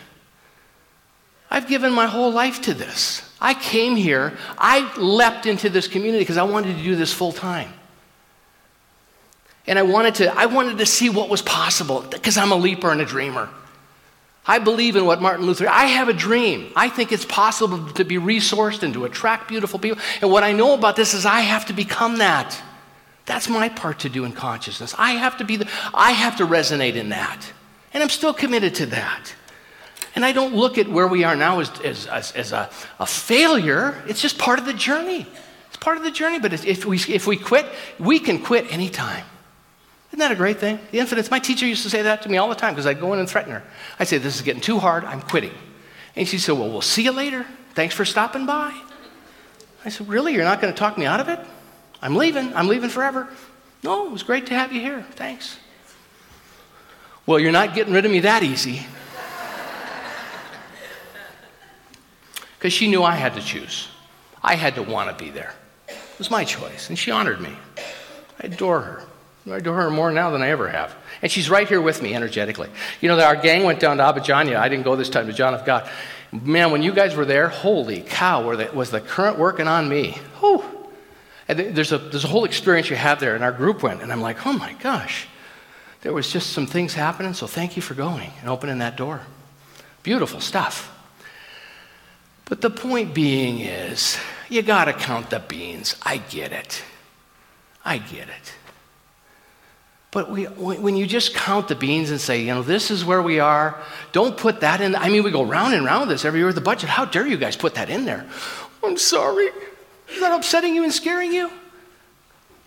I've 1.49 1.67
given 1.67 1.93
my 1.93 2.07
whole 2.07 2.31
life 2.31 2.61
to 2.63 2.73
this. 2.73 3.21
I 3.39 3.53
came 3.53 3.95
here, 3.95 4.33
I 4.57 4.91
leapt 4.97 5.45
into 5.45 5.69
this 5.69 5.87
community 5.87 6.23
because 6.23 6.37
I 6.37 6.43
wanted 6.43 6.77
to 6.77 6.83
do 6.83 6.95
this 6.95 7.13
full 7.13 7.31
time. 7.31 7.71
And 9.67 9.79
I 9.79 9.83
wanted 9.83 10.15
to, 10.15 10.37
I 10.37 10.45
wanted 10.45 10.77
to 10.77 10.85
see 10.85 11.09
what 11.09 11.29
was 11.29 11.41
possible 11.41 12.01
because 12.01 12.37
I'm 12.37 12.51
a 12.51 12.55
leaper 12.55 12.91
and 12.91 13.01
a 13.01 13.05
dreamer. 13.05 13.49
I 14.47 14.59
believe 14.59 14.95
in 14.95 15.05
what 15.05 15.21
Martin 15.21 15.45
Luther, 15.45 15.67
I 15.67 15.85
have 15.85 16.07
a 16.07 16.13
dream. 16.13 16.71
I 16.75 16.87
think 16.87 17.11
it's 17.11 17.25
possible 17.25 17.91
to 17.93 18.05
be 18.05 18.17
resourced 18.17 18.83
and 18.83 18.93
to 18.93 19.05
attract 19.05 19.47
beautiful 19.47 19.79
people. 19.79 19.99
And 20.21 20.29
what 20.29 20.43
I 20.43 20.51
know 20.51 20.75
about 20.75 20.95
this 20.95 21.15
is 21.15 21.25
I 21.25 21.41
have 21.41 21.65
to 21.67 21.73
become 21.73 22.19
that. 22.19 22.61
That's 23.25 23.49
my 23.49 23.69
part 23.69 23.99
to 23.99 24.09
do 24.09 24.23
in 24.23 24.33
consciousness. 24.33 24.93
I 24.99 25.13
have 25.13 25.37
to 25.37 25.45
be 25.45 25.57
the, 25.57 25.69
I 25.93 26.11
have 26.11 26.37
to 26.37 26.45
resonate 26.45 26.93
in 26.93 27.09
that. 27.09 27.51
And 27.91 28.03
I'm 28.03 28.09
still 28.09 28.33
committed 28.33 28.75
to 28.75 28.85
that. 28.87 29.33
And 30.15 30.23
I 30.23 30.31
don't 30.31 30.53
look 30.53 30.77
at 30.77 30.87
where 30.87 31.07
we 31.07 31.23
are 31.23 31.35
now 31.35 31.59
as, 31.59 31.71
as, 31.81 32.05
as, 32.05 32.31
as 32.33 32.51
a, 32.51 32.69
a, 32.99 33.05
failure. 33.05 34.01
It's 34.07 34.21
just 34.21 34.37
part 34.37 34.59
of 34.59 34.65
the 34.65 34.73
journey. 34.73 35.25
It's 35.67 35.77
part 35.77 35.97
of 35.97 36.03
the 36.03 36.11
journey. 36.11 36.39
But 36.39 36.53
if 36.65 36.85
we, 36.85 36.97
if 36.97 37.25
we 37.25 37.35
quit, 37.35 37.65
we 37.99 38.19
can 38.19 38.41
quit 38.41 38.71
anytime. 38.71 39.25
Isn't 40.15 40.29
that 40.29 40.31
a 40.31 40.35
great 40.35 40.59
thing? 40.59 40.79
The 40.91 40.99
infinite. 40.99 41.29
My 41.29 41.39
teacher 41.39 41.65
used 41.65 41.83
to 41.83 41.89
say 41.89 42.03
that 42.03 42.21
to 42.21 42.29
me 42.29 42.37
all 42.37 42.47
the 42.47 42.55
time 42.55 42.73
because 42.73 42.87
I'd 42.87 43.01
go 43.01 43.11
in 43.11 43.19
and 43.19 43.29
threaten 43.29 43.51
her. 43.51 43.61
I'd 43.99 44.07
say, 44.07 44.17
This 44.17 44.33
is 44.33 44.43
getting 44.43 44.61
too 44.61 44.79
hard. 44.79 45.03
I'm 45.03 45.19
quitting. 45.19 45.51
And 46.15 46.25
she 46.25 46.37
said, 46.37 46.57
Well, 46.57 46.69
we'll 46.69 46.79
see 46.79 47.03
you 47.03 47.11
later. 47.11 47.45
Thanks 47.73 47.93
for 47.93 48.05
stopping 48.05 48.45
by. 48.45 48.73
I 49.83 49.89
said, 49.89 50.07
Really? 50.07 50.33
You're 50.33 50.45
not 50.45 50.61
going 50.61 50.73
to 50.73 50.79
talk 50.79 50.97
me 50.97 51.05
out 51.05 51.19
of 51.19 51.27
it? 51.27 51.37
I'm 52.01 52.15
leaving. 52.15 52.53
I'm 52.55 52.69
leaving 52.69 52.89
forever. 52.89 53.27
No, 53.83 54.05
it 54.05 54.11
was 54.13 54.23
great 54.23 54.45
to 54.45 54.53
have 54.53 54.71
you 54.71 54.79
here. 54.79 55.05
Thanks. 55.15 55.57
Well, 57.25 57.37
you're 57.37 57.51
not 57.51 57.75
getting 57.75 57.91
rid 57.91 58.05
of 58.05 58.11
me 58.11 58.21
that 58.21 58.41
easy. 58.41 58.85
because 62.57 62.71
she 62.71 62.87
knew 62.87 63.03
I 63.03 63.15
had 63.15 63.33
to 63.33 63.41
choose. 63.41 63.89
I 64.41 64.55
had 64.55 64.75
to 64.75 64.81
want 64.81 65.09
to 65.09 65.21
be 65.21 65.29
there. 65.29 65.53
It 65.89 65.97
was 66.17 66.31
my 66.31 66.45
choice, 66.45 66.87
and 66.87 66.97
she 66.97 67.11
honored 67.11 67.41
me. 67.41 67.51
I 68.41 68.45
adore 68.45 68.79
her. 68.79 69.03
I 69.51 69.59
do 69.59 69.71
her 69.71 69.89
more 69.91 70.11
now 70.11 70.31
than 70.31 70.41
I 70.41 70.49
ever 70.49 70.69
have. 70.69 70.95
And 71.21 71.31
she's 71.31 71.49
right 71.49 71.67
here 71.67 71.81
with 71.81 72.01
me 72.01 72.15
energetically. 72.15 72.69
You 72.99 73.09
know, 73.09 73.19
our 73.19 73.35
gang 73.35 73.63
went 73.63 73.79
down 73.79 73.97
to 73.97 74.03
Abadiânia. 74.03 74.57
I 74.57 74.69
didn't 74.69 74.85
go 74.85 74.95
this 74.95 75.09
time 75.09 75.27
to 75.27 75.33
John 75.33 75.53
of 75.53 75.65
God. 75.65 75.89
Man, 76.31 76.71
when 76.71 76.81
you 76.81 76.93
guys 76.93 77.15
were 77.15 77.25
there, 77.25 77.47
holy 77.47 78.01
cow, 78.01 78.43
was 78.73 78.89
the 78.89 78.99
current 78.99 79.37
working 79.37 79.67
on 79.67 79.87
me. 79.87 80.17
Whew. 80.39 80.63
And 81.47 81.59
there's 81.59 81.91
a, 81.91 81.99
there's 81.99 82.23
a 82.23 82.27
whole 82.27 82.45
experience 82.45 82.89
you 82.89 82.95
have 82.95 83.19
there, 83.19 83.35
and 83.35 83.43
our 83.43 83.51
group 83.51 83.83
went, 83.83 84.01
and 84.01 84.11
I'm 84.11 84.21
like, 84.21 84.47
oh 84.47 84.53
my 84.53 84.73
gosh. 84.73 85.27
There 86.01 86.13
was 86.13 86.31
just 86.31 86.51
some 86.51 86.65
things 86.65 86.93
happening, 86.93 87.33
so 87.33 87.47
thank 87.47 87.75
you 87.75 87.81
for 87.81 87.93
going 87.93 88.31
and 88.41 88.49
opening 88.49 88.79
that 88.79 88.97
door. 88.97 89.21
Beautiful 90.01 90.39
stuff. 90.39 90.91
But 92.45 92.61
the 92.61 92.69
point 92.69 93.13
being 93.13 93.59
is, 93.59 94.17
you 94.49 94.61
got 94.61 94.85
to 94.85 94.93
count 94.93 95.29
the 95.29 95.39
beans. 95.39 95.95
I 96.03 96.17
get 96.17 96.51
it. 96.51 96.83
I 97.83 97.97
get 97.97 98.27
it. 98.27 98.53
But 100.15 100.31
we, 100.31 100.45
when 100.45 100.95
you 100.95 101.05
just 101.05 101.35
count 101.35 101.67
the 101.67 101.75
beans 101.75 102.09
and 102.09 102.21
say, 102.21 102.39
you 102.39 102.47
know, 102.47 102.63
this 102.63 102.89
is 102.89 103.03
where 103.03 103.21
we 103.21 103.41
are, 103.41 103.77
don't 104.13 104.37
put 104.37 104.61
that 104.61 104.79
in. 104.79 104.95
I 104.95 105.09
mean, 105.09 105.25
we 105.25 105.29
go 105.29 105.43
round 105.43 105.73
and 105.73 105.83
round 105.83 106.07
with 106.07 106.09
this 106.09 106.23
every 106.23 106.39
year 106.39 106.45
with 106.45 106.55
the 106.55 106.61
budget. 106.61 106.87
How 106.87 107.03
dare 107.03 107.27
you 107.27 107.35
guys 107.35 107.57
put 107.57 107.75
that 107.75 107.89
in 107.89 108.05
there? 108.05 108.25
I'm 108.81 108.95
sorry. 108.95 109.49
Is 110.07 110.21
that 110.21 110.31
upsetting 110.31 110.73
you 110.73 110.85
and 110.85 110.93
scaring 110.93 111.33
you? 111.33 111.51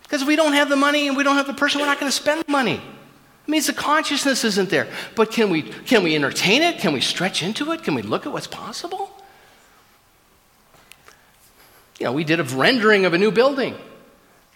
Because 0.03 0.21
if 0.21 0.27
we 0.27 0.35
don't 0.35 0.53
have 0.53 0.69
the 0.69 0.75
money 0.75 1.07
and 1.07 1.17
we 1.17 1.23
don't 1.23 1.37
have 1.37 1.47
the 1.47 1.55
person, 1.55 1.81
we're 1.81 1.87
not 1.87 1.99
going 1.99 2.11
to 2.11 2.15
spend 2.15 2.43
the 2.45 2.51
money. 2.51 2.75
It 2.75 3.49
means 3.49 3.65
the 3.65 3.73
consciousness 3.73 4.43
isn't 4.43 4.69
there. 4.69 4.87
But 5.15 5.31
can 5.31 5.49
we, 5.49 5.63
can 5.63 6.03
we 6.03 6.15
entertain 6.15 6.61
it? 6.61 6.77
Can 6.77 6.93
we 6.93 7.01
stretch 7.01 7.41
into 7.41 7.71
it? 7.71 7.81
Can 7.81 7.95
we 7.95 8.03
look 8.03 8.27
at 8.27 8.31
what's 8.31 8.45
possible? 8.45 9.09
You 11.97 12.05
know, 12.05 12.11
we 12.11 12.23
did 12.23 12.39
a 12.39 12.43
rendering 12.43 13.05
of 13.05 13.15
a 13.15 13.17
new 13.17 13.31
building. 13.31 13.75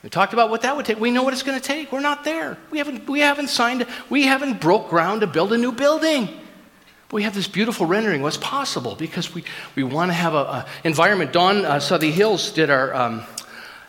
We 0.04 0.10
talked 0.10 0.34
about 0.34 0.50
what 0.50 0.62
that 0.63 0.76
would 0.76 0.86
take. 0.86 1.00
We 1.00 1.12
know 1.12 1.24
what 1.24 1.34
it's 1.34 1.44
going 1.44 1.60
to 1.60 1.66
take. 1.66 1.92
We're 1.92 2.02
not 2.02 2.26
there. 2.26 2.58
We 2.70 2.78
haven't, 2.78 3.10
we 3.10 3.22
haven't 3.22 3.48
signed, 3.48 3.88
we 4.10 4.24
haven't 4.24 4.60
broke 4.60 4.89
ground 4.89 5.22
to 5.22 5.28
build 5.28 5.54
a 5.54 5.58
new 5.58 5.72
building. 5.72 6.28
We 7.12 7.24
have 7.24 7.34
this 7.34 7.48
beautiful 7.48 7.86
rendering. 7.86 8.22
What's 8.22 8.38
possible? 8.38 8.96
Because 8.96 9.34
we, 9.34 9.46
we 9.76 9.84
want 9.84 10.10
to 10.10 10.13
have 10.13 10.34
an 10.34 10.66
environment. 10.84 11.32
Dawn 11.32 11.63
uh, 11.63 11.80
Southey 11.80 12.12
Hills 12.12 12.52
did 12.52 12.70
our 12.70 12.94
um, 12.94 13.24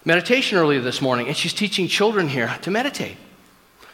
meditation 0.04 0.56
earlier 0.58 0.80
this 0.80 1.00
morning, 1.00 1.26
and 1.26 1.36
she's 1.36 1.54
teaching 1.54 1.88
children 1.88 2.28
here 2.28 2.54
to 2.62 2.70
meditate. 2.70 3.16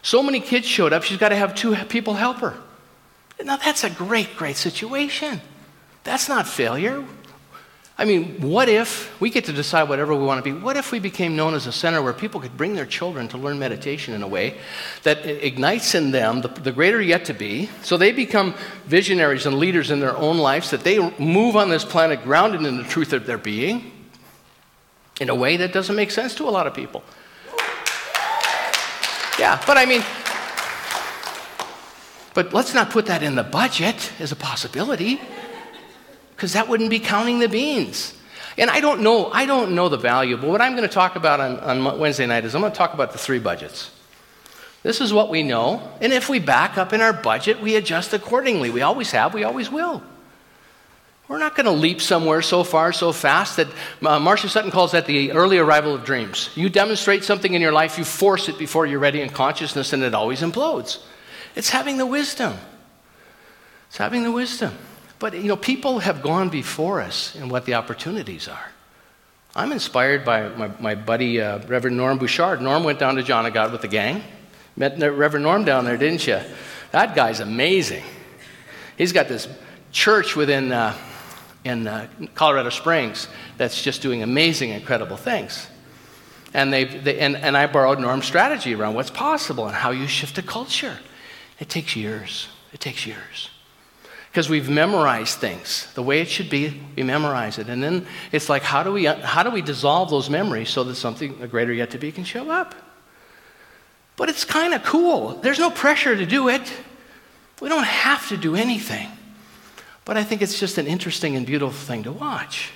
So 0.02 0.22
many 0.22 0.40
kids 0.40 0.66
showed 0.66 0.92
up, 0.92 1.04
she's 1.04 1.18
got 1.18 1.28
to 1.30 1.36
have 1.36 1.54
two 1.54 1.74
people 1.86 2.14
help 2.14 2.38
her. 2.38 2.54
Now, 3.42 3.56
that's 3.56 3.84
a 3.84 3.90
great, 3.90 4.36
great 4.36 4.56
situation. 4.56 5.40
That's 6.04 6.28
not 6.28 6.46
failure. 6.46 7.04
I 8.00 8.06
mean, 8.06 8.40
what 8.40 8.70
if 8.70 9.20
we 9.20 9.28
get 9.28 9.44
to 9.44 9.52
decide 9.52 9.90
whatever 9.90 10.14
we 10.14 10.24
want 10.24 10.42
to 10.42 10.54
be? 10.54 10.58
What 10.58 10.78
if 10.78 10.90
we 10.90 10.98
became 10.98 11.36
known 11.36 11.52
as 11.52 11.66
a 11.66 11.72
center 11.72 12.00
where 12.00 12.14
people 12.14 12.40
could 12.40 12.56
bring 12.56 12.74
their 12.74 12.86
children 12.86 13.28
to 13.28 13.36
learn 13.36 13.58
meditation 13.58 14.14
in 14.14 14.22
a 14.22 14.26
way 14.26 14.56
that 15.02 15.26
ignites 15.26 15.94
in 15.94 16.10
them 16.10 16.40
the, 16.40 16.48
the, 16.48 16.72
greater 16.72 17.02
yet 17.02 17.26
to 17.26 17.34
be, 17.34 17.68
so 17.82 17.98
they 17.98 18.10
become 18.10 18.54
visionaries 18.86 19.44
and 19.44 19.58
leaders 19.58 19.90
in 19.90 20.00
their 20.00 20.16
own 20.16 20.38
lives, 20.38 20.70
that 20.70 20.82
they 20.82 20.98
move 21.18 21.56
on 21.56 21.68
this 21.68 21.84
planet 21.84 22.24
grounded 22.24 22.62
in 22.64 22.78
the 22.78 22.84
truth 22.84 23.12
of 23.12 23.26
their 23.26 23.36
being 23.36 23.92
in 25.20 25.28
a 25.28 25.34
way 25.34 25.58
that 25.58 25.70
doesn't 25.70 25.94
make 25.94 26.10
sense 26.10 26.34
to 26.36 26.48
a 26.48 26.50
lot 26.50 26.66
of 26.66 26.72
people? 26.72 27.04
Yeah, 29.38 29.62
but 29.66 29.76
I 29.76 29.84
mean, 29.84 30.02
but 32.32 32.54
let's 32.54 32.72
not 32.72 32.88
put 32.88 33.04
that 33.06 33.22
in 33.22 33.34
the 33.34 33.44
budget 33.44 34.10
as 34.18 34.32
a 34.32 34.36
possibility 34.36 35.20
because 36.40 36.54
that 36.54 36.68
wouldn't 36.68 36.88
be 36.88 36.98
counting 36.98 37.38
the 37.38 37.50
beans. 37.50 38.14
And 38.56 38.70
I 38.70 38.80
don't 38.80 39.02
know, 39.02 39.26
I 39.30 39.44
don't 39.44 39.74
know 39.74 39.90
the 39.90 39.98
value, 39.98 40.38
but 40.38 40.48
what 40.48 40.62
I'm 40.62 40.74
going 40.74 40.88
to 40.88 40.92
talk 40.92 41.14
about 41.14 41.38
on, 41.38 41.60
on 41.60 41.98
Wednesday 41.98 42.24
night 42.24 42.46
is 42.46 42.54
I'm 42.54 42.62
going 42.62 42.72
to 42.72 42.78
talk 42.78 42.94
about 42.94 43.12
the 43.12 43.18
three 43.18 43.38
budgets. 43.38 43.90
This 44.82 45.02
is 45.02 45.12
what 45.12 45.28
we 45.28 45.42
know, 45.42 45.86
and 46.00 46.14
if 46.14 46.30
we 46.30 46.38
back 46.38 46.78
up 46.78 46.94
in 46.94 47.02
our 47.02 47.12
budget, 47.12 47.60
we 47.60 47.76
adjust 47.76 48.14
accordingly. 48.14 48.70
We 48.70 48.80
always 48.80 49.10
have, 49.10 49.34
we 49.34 49.44
always 49.44 49.70
will. 49.70 50.02
We're 51.28 51.36
not 51.36 51.56
going 51.56 51.66
to 51.66 51.72
leap 51.72 52.00
somewhere 52.00 52.40
so 52.40 52.64
far, 52.64 52.94
so 52.94 53.12
fast 53.12 53.58
that 53.58 53.68
uh, 54.00 54.18
Marcia 54.18 54.48
Sutton 54.48 54.70
calls 54.70 54.92
that 54.92 55.04
the 55.04 55.32
early 55.32 55.58
arrival 55.58 55.94
of 55.94 56.06
dreams. 56.06 56.48
You 56.54 56.70
demonstrate 56.70 57.22
something 57.22 57.52
in 57.52 57.60
your 57.60 57.72
life, 57.72 57.98
you 57.98 58.04
force 58.04 58.48
it 58.48 58.56
before 58.56 58.86
you're 58.86 58.98
ready 58.98 59.20
in 59.20 59.28
consciousness, 59.28 59.92
and 59.92 60.02
it 60.02 60.14
always 60.14 60.40
implodes. 60.40 61.02
It's 61.54 61.68
having 61.68 61.98
the 61.98 62.06
wisdom. 62.06 62.56
It's 63.88 63.98
having 63.98 64.22
the 64.22 64.32
wisdom. 64.32 64.74
But, 65.20 65.34
you 65.34 65.44
know, 65.44 65.56
people 65.56 65.98
have 65.98 66.22
gone 66.22 66.48
before 66.48 67.00
us 67.02 67.36
in 67.36 67.50
what 67.50 67.66
the 67.66 67.74
opportunities 67.74 68.48
are. 68.48 68.72
I'm 69.54 69.70
inspired 69.70 70.24
by 70.24 70.48
my, 70.48 70.70
my 70.80 70.94
buddy, 70.94 71.40
uh, 71.40 71.58
Reverend 71.66 71.96
Norm 71.96 72.16
Bouchard. 72.16 72.62
Norm 72.62 72.84
went 72.84 72.98
down 72.98 73.16
to 73.16 73.22
John 73.22 73.44
of 73.44 73.52
God 73.52 73.70
with 73.70 73.82
the 73.82 73.88
gang. 73.88 74.22
Met 74.76 74.98
Reverend 74.98 75.44
Norm 75.44 75.64
down 75.64 75.84
there, 75.84 75.98
didn't 75.98 76.26
you? 76.26 76.40
That 76.92 77.14
guy's 77.14 77.40
amazing. 77.40 78.02
He's 78.96 79.12
got 79.12 79.28
this 79.28 79.46
church 79.92 80.36
within 80.36 80.72
uh, 80.72 80.96
in 81.64 81.86
uh, 81.86 82.08
Colorado 82.34 82.70
Springs 82.70 83.28
that's 83.58 83.82
just 83.82 84.00
doing 84.00 84.22
amazing, 84.22 84.70
incredible 84.70 85.18
things. 85.18 85.66
And, 86.54 86.72
they, 86.72 86.86
and, 87.18 87.36
and 87.36 87.58
I 87.58 87.66
borrowed 87.66 88.00
Norm's 88.00 88.24
strategy 88.24 88.74
around 88.74 88.94
what's 88.94 89.10
possible 89.10 89.66
and 89.66 89.74
how 89.76 89.90
you 89.90 90.06
shift 90.06 90.38
a 90.38 90.42
culture. 90.42 90.96
It 91.58 91.68
takes 91.68 91.94
years. 91.94 92.48
It 92.72 92.80
takes 92.80 93.06
years 93.06 93.50
because 94.30 94.48
we've 94.48 94.70
memorized 94.70 95.38
things. 95.38 95.92
The 95.94 96.02
way 96.02 96.20
it 96.20 96.28
should 96.28 96.48
be 96.48 96.80
we 96.96 97.02
memorize 97.02 97.58
it. 97.58 97.68
And 97.68 97.82
then 97.82 98.06
it's 98.30 98.48
like 98.48 98.62
how 98.62 98.82
do 98.82 98.92
we 98.92 99.04
how 99.04 99.42
do 99.42 99.50
we 99.50 99.60
dissolve 99.62 100.10
those 100.10 100.30
memories 100.30 100.70
so 100.70 100.84
that 100.84 100.94
something 100.94 101.42
a 101.42 101.48
greater 101.48 101.72
yet 101.72 101.90
to 101.90 101.98
be 101.98 102.12
can 102.12 102.24
show 102.24 102.50
up? 102.50 102.74
But 104.16 104.28
it's 104.28 104.44
kind 104.44 104.74
of 104.74 104.84
cool. 104.84 105.34
There's 105.36 105.58
no 105.58 105.70
pressure 105.70 106.14
to 106.14 106.26
do 106.26 106.48
it. 106.48 106.72
We 107.60 107.68
don't 107.68 107.86
have 107.86 108.28
to 108.28 108.36
do 108.36 108.54
anything. 108.54 109.08
But 110.04 110.16
i 110.16 110.24
think 110.24 110.42
it's 110.42 110.58
just 110.58 110.78
an 110.78 110.86
interesting 110.86 111.36
and 111.36 111.46
beautiful 111.46 111.72
thing 111.72 112.04
to 112.04 112.12
watch. 112.12 112.70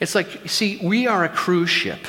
It's 0.00 0.14
like 0.14 0.48
see 0.48 0.80
we 0.82 1.06
are 1.06 1.24
a 1.24 1.28
cruise 1.28 1.70
ship. 1.70 2.06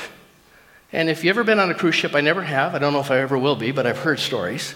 And 0.92 1.10
if 1.10 1.24
you've 1.24 1.36
ever 1.36 1.44
been 1.44 1.60
on 1.60 1.72
a 1.72 1.76
cruise 1.76 1.96
ship 1.96 2.14
i 2.14 2.20
never 2.20 2.44
have. 2.44 2.76
I 2.76 2.80
don't 2.80 2.92
know 2.92 3.00
if 3.00 3.10
i 3.10 3.20
ever 3.20 3.38
will 3.38 3.56
be 3.56 3.72
but 3.72 3.88
i've 3.88 4.00
heard 4.00 4.20
stories 4.20 4.76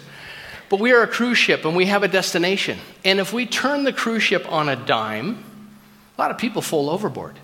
but 0.68 0.80
we 0.80 0.92
are 0.92 1.02
a 1.02 1.06
cruise 1.06 1.38
ship 1.38 1.64
and 1.64 1.74
we 1.74 1.86
have 1.86 2.02
a 2.02 2.08
destination. 2.08 2.78
And 3.04 3.20
if 3.20 3.32
we 3.32 3.46
turn 3.46 3.84
the 3.84 3.92
cruise 3.92 4.22
ship 4.22 4.50
on 4.50 4.68
a 4.68 4.76
dime, 4.76 5.44
a 6.16 6.20
lot 6.20 6.30
of 6.30 6.38
people 6.38 6.62
fall 6.62 6.90
overboard. 6.90 7.36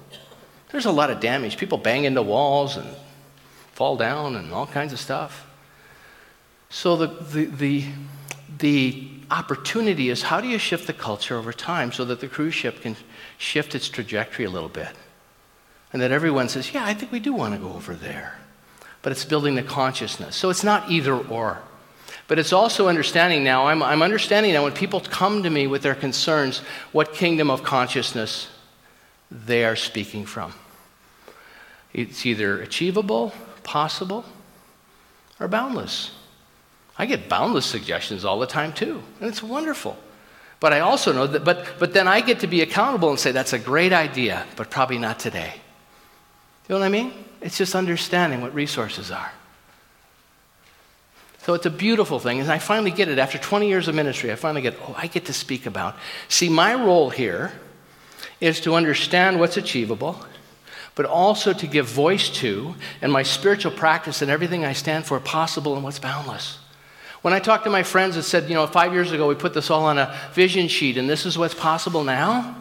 There's 0.70 0.86
a 0.86 0.92
lot 0.92 1.10
of 1.10 1.20
damage. 1.20 1.56
People 1.56 1.78
bang 1.78 2.04
into 2.04 2.22
walls 2.22 2.76
and 2.76 2.88
fall 3.72 3.96
down 3.96 4.36
and 4.36 4.52
all 4.52 4.66
kinds 4.66 4.92
of 4.92 4.98
stuff. 4.98 5.46
So 6.68 6.96
the, 6.96 7.06
the, 7.06 7.44
the, 7.44 7.84
the 8.58 9.08
opportunity 9.30 10.10
is 10.10 10.22
how 10.22 10.40
do 10.40 10.48
you 10.48 10.58
shift 10.58 10.86
the 10.86 10.92
culture 10.92 11.36
over 11.36 11.52
time 11.52 11.92
so 11.92 12.04
that 12.04 12.20
the 12.20 12.28
cruise 12.28 12.54
ship 12.54 12.80
can 12.82 12.96
shift 13.38 13.74
its 13.74 13.88
trajectory 13.88 14.44
a 14.44 14.50
little 14.50 14.68
bit? 14.68 14.90
And 15.92 16.02
that 16.02 16.10
everyone 16.10 16.48
says, 16.48 16.74
yeah, 16.74 16.84
I 16.84 16.92
think 16.92 17.12
we 17.12 17.20
do 17.20 17.32
want 17.32 17.54
to 17.54 17.60
go 17.60 17.72
over 17.72 17.94
there. 17.94 18.36
But 19.02 19.12
it's 19.12 19.24
building 19.24 19.54
the 19.54 19.62
consciousness. 19.62 20.34
So 20.34 20.50
it's 20.50 20.64
not 20.64 20.90
either 20.90 21.16
or. 21.16 21.62
But 22.26 22.38
it's 22.38 22.52
also 22.52 22.88
understanding 22.88 23.44
now, 23.44 23.66
I'm, 23.66 23.82
I'm 23.82 24.02
understanding 24.02 24.54
now 24.54 24.64
when 24.64 24.72
people 24.72 25.00
come 25.00 25.42
to 25.42 25.50
me 25.50 25.66
with 25.66 25.82
their 25.82 25.94
concerns, 25.94 26.58
what 26.92 27.12
kingdom 27.12 27.50
of 27.50 27.62
consciousness 27.62 28.48
they 29.30 29.64
are 29.64 29.76
speaking 29.76 30.24
from. 30.24 30.54
It's 31.92 32.24
either 32.24 32.60
achievable, 32.60 33.32
possible, 33.62 34.24
or 35.38 35.48
boundless. 35.48 36.12
I 36.96 37.06
get 37.06 37.28
boundless 37.28 37.66
suggestions 37.66 38.24
all 38.24 38.38
the 38.38 38.46
time 38.46 38.72
too, 38.72 39.02
and 39.20 39.28
it's 39.28 39.42
wonderful. 39.42 39.96
But 40.60 40.72
I 40.72 40.80
also 40.80 41.12
know 41.12 41.26
that, 41.26 41.44
but, 41.44 41.78
but 41.78 41.92
then 41.92 42.08
I 42.08 42.20
get 42.20 42.40
to 42.40 42.46
be 42.46 42.62
accountable 42.62 43.10
and 43.10 43.18
say, 43.18 43.32
that's 43.32 43.52
a 43.52 43.58
great 43.58 43.92
idea, 43.92 44.46
but 44.56 44.70
probably 44.70 44.98
not 44.98 45.18
today. 45.18 45.52
You 46.68 46.74
know 46.74 46.78
what 46.78 46.86
I 46.86 46.88
mean? 46.88 47.12
It's 47.42 47.58
just 47.58 47.74
understanding 47.74 48.40
what 48.40 48.54
resources 48.54 49.10
are. 49.10 49.30
So 51.44 51.52
it's 51.52 51.66
a 51.66 51.70
beautiful 51.70 52.18
thing. 52.18 52.40
And 52.40 52.50
I 52.50 52.58
finally 52.58 52.90
get 52.90 53.08
it. 53.08 53.18
After 53.18 53.36
20 53.36 53.68
years 53.68 53.86
of 53.86 53.94
ministry, 53.94 54.32
I 54.32 54.34
finally 54.34 54.62
get, 54.62 54.76
oh, 54.88 54.94
I 54.96 55.08
get 55.08 55.26
to 55.26 55.34
speak 55.34 55.66
about. 55.66 55.94
See, 56.28 56.48
my 56.48 56.74
role 56.74 57.10
here 57.10 57.52
is 58.40 58.60
to 58.60 58.74
understand 58.74 59.38
what's 59.38 59.58
achievable, 59.58 60.24
but 60.94 61.04
also 61.04 61.52
to 61.52 61.66
give 61.66 61.86
voice 61.86 62.30
to, 62.30 62.74
and 63.02 63.12
my 63.12 63.22
spiritual 63.22 63.72
practice 63.72 64.22
and 64.22 64.30
everything 64.30 64.64
I 64.64 64.72
stand 64.72 65.04
for 65.04 65.20
possible 65.20 65.74
and 65.74 65.84
what's 65.84 65.98
boundless. 65.98 66.58
When 67.20 67.34
I 67.34 67.40
talked 67.40 67.64
to 67.64 67.70
my 67.70 67.82
friends 67.82 68.16
that 68.16 68.22
said, 68.22 68.48
you 68.48 68.54
know, 68.54 68.66
five 68.66 68.92
years 68.92 69.12
ago 69.12 69.28
we 69.28 69.34
put 69.34 69.54
this 69.54 69.70
all 69.70 69.84
on 69.84 69.98
a 69.98 70.18
vision 70.32 70.68
sheet 70.68 70.96
and 70.96 71.08
this 71.08 71.26
is 71.26 71.36
what's 71.36 71.54
possible 71.54 72.04
now, 72.04 72.56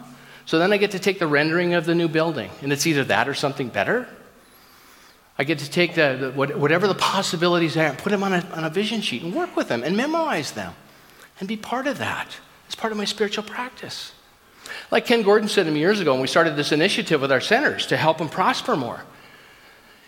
so 0.46 0.58
then 0.58 0.72
I 0.72 0.76
get 0.76 0.90
to 0.90 0.98
take 0.98 1.18
the 1.18 1.26
rendering 1.26 1.72
of 1.72 1.86
the 1.86 1.94
new 1.94 2.08
building, 2.08 2.50
and 2.60 2.70
it's 2.70 2.86
either 2.86 3.04
that 3.04 3.28
or 3.28 3.34
something 3.34 3.68
better. 3.68 4.06
I 5.36 5.44
get 5.44 5.58
to 5.58 5.70
take 5.70 5.94
the, 5.94 6.32
the, 6.32 6.58
whatever 6.58 6.86
the 6.86 6.94
possibilities 6.94 7.76
are 7.76 7.86
and 7.86 7.98
put 7.98 8.10
them 8.10 8.22
on 8.22 8.32
a, 8.32 8.40
on 8.52 8.64
a 8.64 8.70
vision 8.70 9.00
sheet 9.00 9.22
and 9.22 9.34
work 9.34 9.56
with 9.56 9.68
them 9.68 9.82
and 9.82 9.96
memorize 9.96 10.52
them 10.52 10.74
and 11.40 11.48
be 11.48 11.56
part 11.56 11.86
of 11.86 11.98
that 11.98 12.36
as 12.68 12.74
part 12.74 12.92
of 12.92 12.98
my 12.98 13.04
spiritual 13.04 13.44
practice. 13.44 14.12
Like 14.90 15.06
Ken 15.06 15.22
Gordon 15.22 15.48
said 15.48 15.64
to 15.64 15.72
me 15.72 15.80
years 15.80 16.00
ago 16.00 16.12
when 16.12 16.20
we 16.20 16.28
started 16.28 16.56
this 16.56 16.72
initiative 16.72 17.20
with 17.20 17.32
our 17.32 17.40
centers 17.40 17.86
to 17.86 17.96
help 17.96 18.18
them 18.18 18.28
prosper 18.28 18.76
more. 18.76 19.02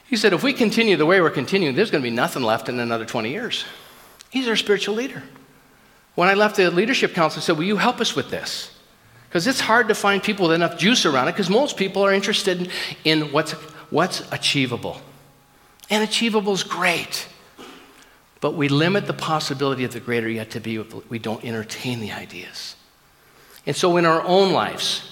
He 0.06 0.16
said, 0.16 0.32
if 0.32 0.44
we 0.44 0.52
continue 0.52 0.96
the 0.96 1.06
way 1.06 1.20
we're 1.20 1.30
continuing, 1.30 1.74
there's 1.74 1.90
going 1.90 2.02
to 2.02 2.08
be 2.08 2.14
nothing 2.14 2.42
left 2.42 2.68
in 2.68 2.78
another 2.78 3.04
20 3.04 3.30
years. 3.30 3.64
He's 4.30 4.46
our 4.46 4.54
spiritual 4.54 4.94
leader. 4.94 5.24
When 6.14 6.28
I 6.28 6.34
left 6.34 6.56
the 6.56 6.70
leadership 6.70 7.12
council, 7.12 7.40
I 7.40 7.42
said, 7.42 7.56
Will 7.56 7.64
you 7.64 7.76
help 7.76 8.00
us 8.00 8.14
with 8.14 8.30
this? 8.30 8.72
Because 9.28 9.46
it's 9.48 9.60
hard 9.60 9.88
to 9.88 9.94
find 9.94 10.22
people 10.22 10.46
with 10.46 10.54
enough 10.54 10.78
juice 10.78 11.04
around 11.04 11.28
it 11.28 11.32
because 11.32 11.50
most 11.50 11.76
people 11.76 12.02
are 12.02 12.12
interested 12.12 12.70
in 13.04 13.32
what's, 13.32 13.52
what's 13.90 14.22
achievable. 14.32 15.00
And 15.88 16.03
achievable 16.03 16.53
is 16.53 16.64
great. 16.64 17.29
But 18.40 18.55
we 18.55 18.68
limit 18.68 19.07
the 19.07 19.12
possibility 19.12 19.85
of 19.85 19.92
the 19.92 20.01
greater 20.01 20.29
yet 20.29 20.51
to 20.51 20.61
be 20.61 20.79
we 20.79 21.18
don't 21.18 21.44
entertain 21.44 22.01
the 22.01 22.12
ideas. 22.12 22.77
And 23.66 23.75
so, 23.75 23.96
in 23.96 24.05
our 24.05 24.22
own 24.22 24.53
lives, 24.53 25.11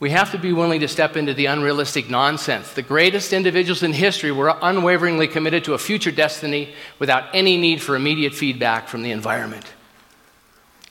we 0.00 0.10
have 0.10 0.30
to 0.32 0.38
be 0.38 0.52
willing 0.52 0.80
to 0.80 0.88
step 0.88 1.16
into 1.16 1.34
the 1.34 1.46
unrealistic 1.46 2.08
nonsense. 2.08 2.72
The 2.72 2.82
greatest 2.82 3.32
individuals 3.32 3.82
in 3.82 3.92
history 3.92 4.30
were 4.30 4.56
unwaveringly 4.60 5.26
committed 5.26 5.64
to 5.64 5.74
a 5.74 5.78
future 5.78 6.12
destiny 6.12 6.74
without 6.98 7.24
any 7.34 7.56
need 7.56 7.82
for 7.82 7.96
immediate 7.96 8.34
feedback 8.34 8.88
from 8.88 9.02
the 9.02 9.10
environment. 9.10 9.64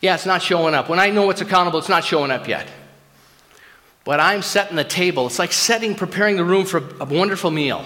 Yeah, 0.02 0.16
it's 0.16 0.26
not 0.26 0.42
showing 0.42 0.74
up. 0.74 0.90
When 0.90 1.00
I 1.00 1.10
know 1.10 1.26
what's 1.26 1.42
accountable, 1.42 1.80
it's 1.80 1.90
not 1.90 2.04
showing 2.04 2.32
up 2.32 2.48
yet. 2.48 2.68
But 4.04 4.20
I'm 4.20 4.42
setting 4.42 4.76
the 4.76 4.84
table. 4.84 5.28
It's 5.28 5.40
like 5.40 5.52
setting, 5.52 5.96
preparing 5.96 6.36
the 6.36 6.46
room 6.46 6.66
for 6.66 6.84
a 7.00 7.06
wonderful 7.06 7.52
meal. 7.52 7.84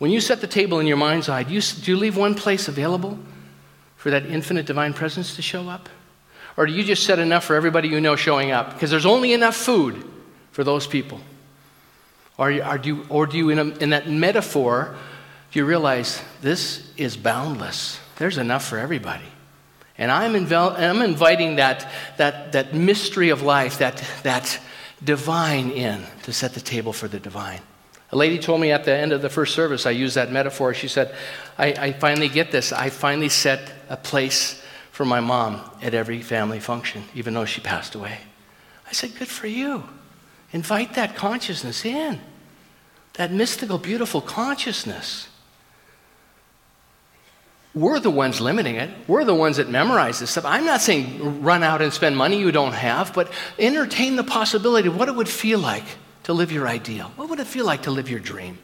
When 0.00 0.10
you 0.10 0.22
set 0.22 0.40
the 0.40 0.46
table 0.46 0.80
in 0.80 0.86
your 0.86 0.96
mind's 0.96 1.28
eye, 1.28 1.42
do 1.42 1.52
you, 1.52 1.60
do 1.60 1.90
you 1.90 1.96
leave 1.98 2.16
one 2.16 2.34
place 2.34 2.68
available 2.68 3.18
for 3.96 4.10
that 4.10 4.24
infinite 4.24 4.64
divine 4.64 4.94
presence 4.94 5.36
to 5.36 5.42
show 5.42 5.68
up? 5.68 5.90
Or 6.56 6.64
do 6.64 6.72
you 6.72 6.82
just 6.82 7.04
set 7.04 7.18
enough 7.18 7.44
for 7.44 7.54
everybody 7.54 7.88
you 7.88 8.00
know 8.00 8.16
showing 8.16 8.50
up? 8.50 8.72
Because 8.72 8.90
there's 8.90 9.04
only 9.04 9.34
enough 9.34 9.54
food 9.54 10.02
for 10.52 10.64
those 10.64 10.86
people. 10.86 11.20
Or, 12.38 12.50
do 12.78 12.88
you, 12.88 13.06
or 13.10 13.26
do 13.26 13.36
you 13.36 13.50
in, 13.50 13.58
a, 13.58 13.64
in 13.64 13.90
that 13.90 14.08
metaphor, 14.08 14.96
do 15.52 15.58
you 15.58 15.66
realize 15.66 16.22
this 16.40 16.90
is 16.96 17.18
boundless? 17.18 18.00
There's 18.16 18.38
enough 18.38 18.64
for 18.64 18.78
everybody. 18.78 19.26
And 19.98 20.10
I'm, 20.10 20.32
invel- 20.32 20.78
I'm 20.78 21.02
inviting 21.02 21.56
that, 21.56 21.92
that, 22.16 22.52
that 22.52 22.72
mystery 22.72 23.28
of 23.28 23.42
life, 23.42 23.76
that, 23.80 24.02
that 24.22 24.58
divine 25.04 25.72
in 25.72 26.06
to 26.22 26.32
set 26.32 26.54
the 26.54 26.60
table 26.62 26.94
for 26.94 27.06
the 27.06 27.20
divine. 27.20 27.60
A 28.12 28.16
lady 28.16 28.38
told 28.38 28.60
me 28.60 28.72
at 28.72 28.84
the 28.84 28.94
end 28.94 29.12
of 29.12 29.22
the 29.22 29.28
first 29.28 29.54
service, 29.54 29.86
I 29.86 29.92
used 29.92 30.16
that 30.16 30.32
metaphor. 30.32 30.74
She 30.74 30.88
said, 30.88 31.14
I, 31.56 31.66
I 31.72 31.92
finally 31.92 32.28
get 32.28 32.50
this. 32.50 32.72
I 32.72 32.90
finally 32.90 33.28
set 33.28 33.72
a 33.88 33.96
place 33.96 34.60
for 34.90 35.04
my 35.04 35.20
mom 35.20 35.60
at 35.80 35.94
every 35.94 36.20
family 36.20 36.58
function, 36.58 37.04
even 37.14 37.34
though 37.34 37.44
she 37.44 37.60
passed 37.60 37.94
away. 37.94 38.18
I 38.88 38.92
said, 38.92 39.14
Good 39.16 39.28
for 39.28 39.46
you. 39.46 39.84
Invite 40.52 40.94
that 40.94 41.14
consciousness 41.14 41.84
in, 41.84 42.20
that 43.14 43.30
mystical, 43.30 43.78
beautiful 43.78 44.20
consciousness. 44.20 45.28
We're 47.72 48.00
the 48.00 48.10
ones 48.10 48.40
limiting 48.40 48.74
it. 48.74 48.90
We're 49.06 49.24
the 49.24 49.34
ones 49.34 49.58
that 49.58 49.70
memorize 49.70 50.18
this 50.18 50.32
stuff. 50.32 50.44
I'm 50.44 50.66
not 50.66 50.80
saying 50.80 51.42
run 51.42 51.62
out 51.62 51.80
and 51.80 51.92
spend 51.92 52.16
money 52.16 52.40
you 52.40 52.50
don't 52.50 52.72
have, 52.72 53.14
but 53.14 53.30
entertain 53.60 54.16
the 54.16 54.24
possibility 54.24 54.88
of 54.88 54.96
what 54.96 55.08
it 55.08 55.14
would 55.14 55.28
feel 55.28 55.60
like 55.60 55.84
to 56.30 56.34
live 56.34 56.52
your 56.52 56.68
ideal? 56.68 57.12
What 57.16 57.28
would 57.28 57.40
it 57.40 57.46
feel 57.48 57.66
like 57.66 57.82
to 57.82 57.90
live 57.90 58.08
your 58.08 58.20
dream? 58.20 58.56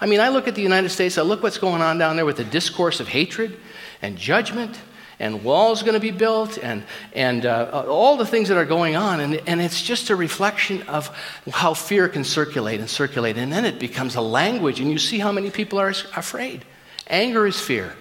I 0.00 0.06
mean, 0.06 0.18
I 0.18 0.30
look 0.30 0.48
at 0.48 0.54
the 0.54 0.62
United 0.62 0.88
States, 0.88 1.18
I 1.18 1.22
look 1.22 1.42
what's 1.42 1.58
going 1.58 1.82
on 1.82 1.98
down 1.98 2.16
there 2.16 2.24
with 2.24 2.38
the 2.38 2.44
discourse 2.44 3.00
of 3.00 3.08
hatred 3.08 3.58
and 4.00 4.16
judgment, 4.16 4.80
and 5.18 5.44
walls 5.44 5.82
going 5.82 5.94
to 5.94 6.00
be 6.00 6.10
built, 6.10 6.58
and, 6.58 6.84
and 7.12 7.44
uh, 7.46 7.84
all 7.88 8.16
the 8.16 8.26
things 8.26 8.48
that 8.48 8.56
are 8.56 8.64
going 8.64 8.96
on. 8.96 9.20
And, 9.20 9.42
and 9.46 9.60
it's 9.60 9.82
just 9.82 10.08
a 10.08 10.16
reflection 10.16 10.82
of 10.82 11.08
how 11.50 11.74
fear 11.74 12.08
can 12.08 12.24
circulate 12.24 12.80
and 12.80 12.88
circulate. 12.88 13.36
And 13.36 13.52
then 13.52 13.64
it 13.66 13.78
becomes 13.78 14.14
a 14.16 14.22
language, 14.22 14.80
and 14.80 14.90
you 14.90 14.98
see 14.98 15.18
how 15.18 15.32
many 15.32 15.50
people 15.50 15.78
are 15.78 15.88
afraid. 15.88 16.64
Anger 17.08 17.46
is 17.46 17.60
fear. 17.60 17.94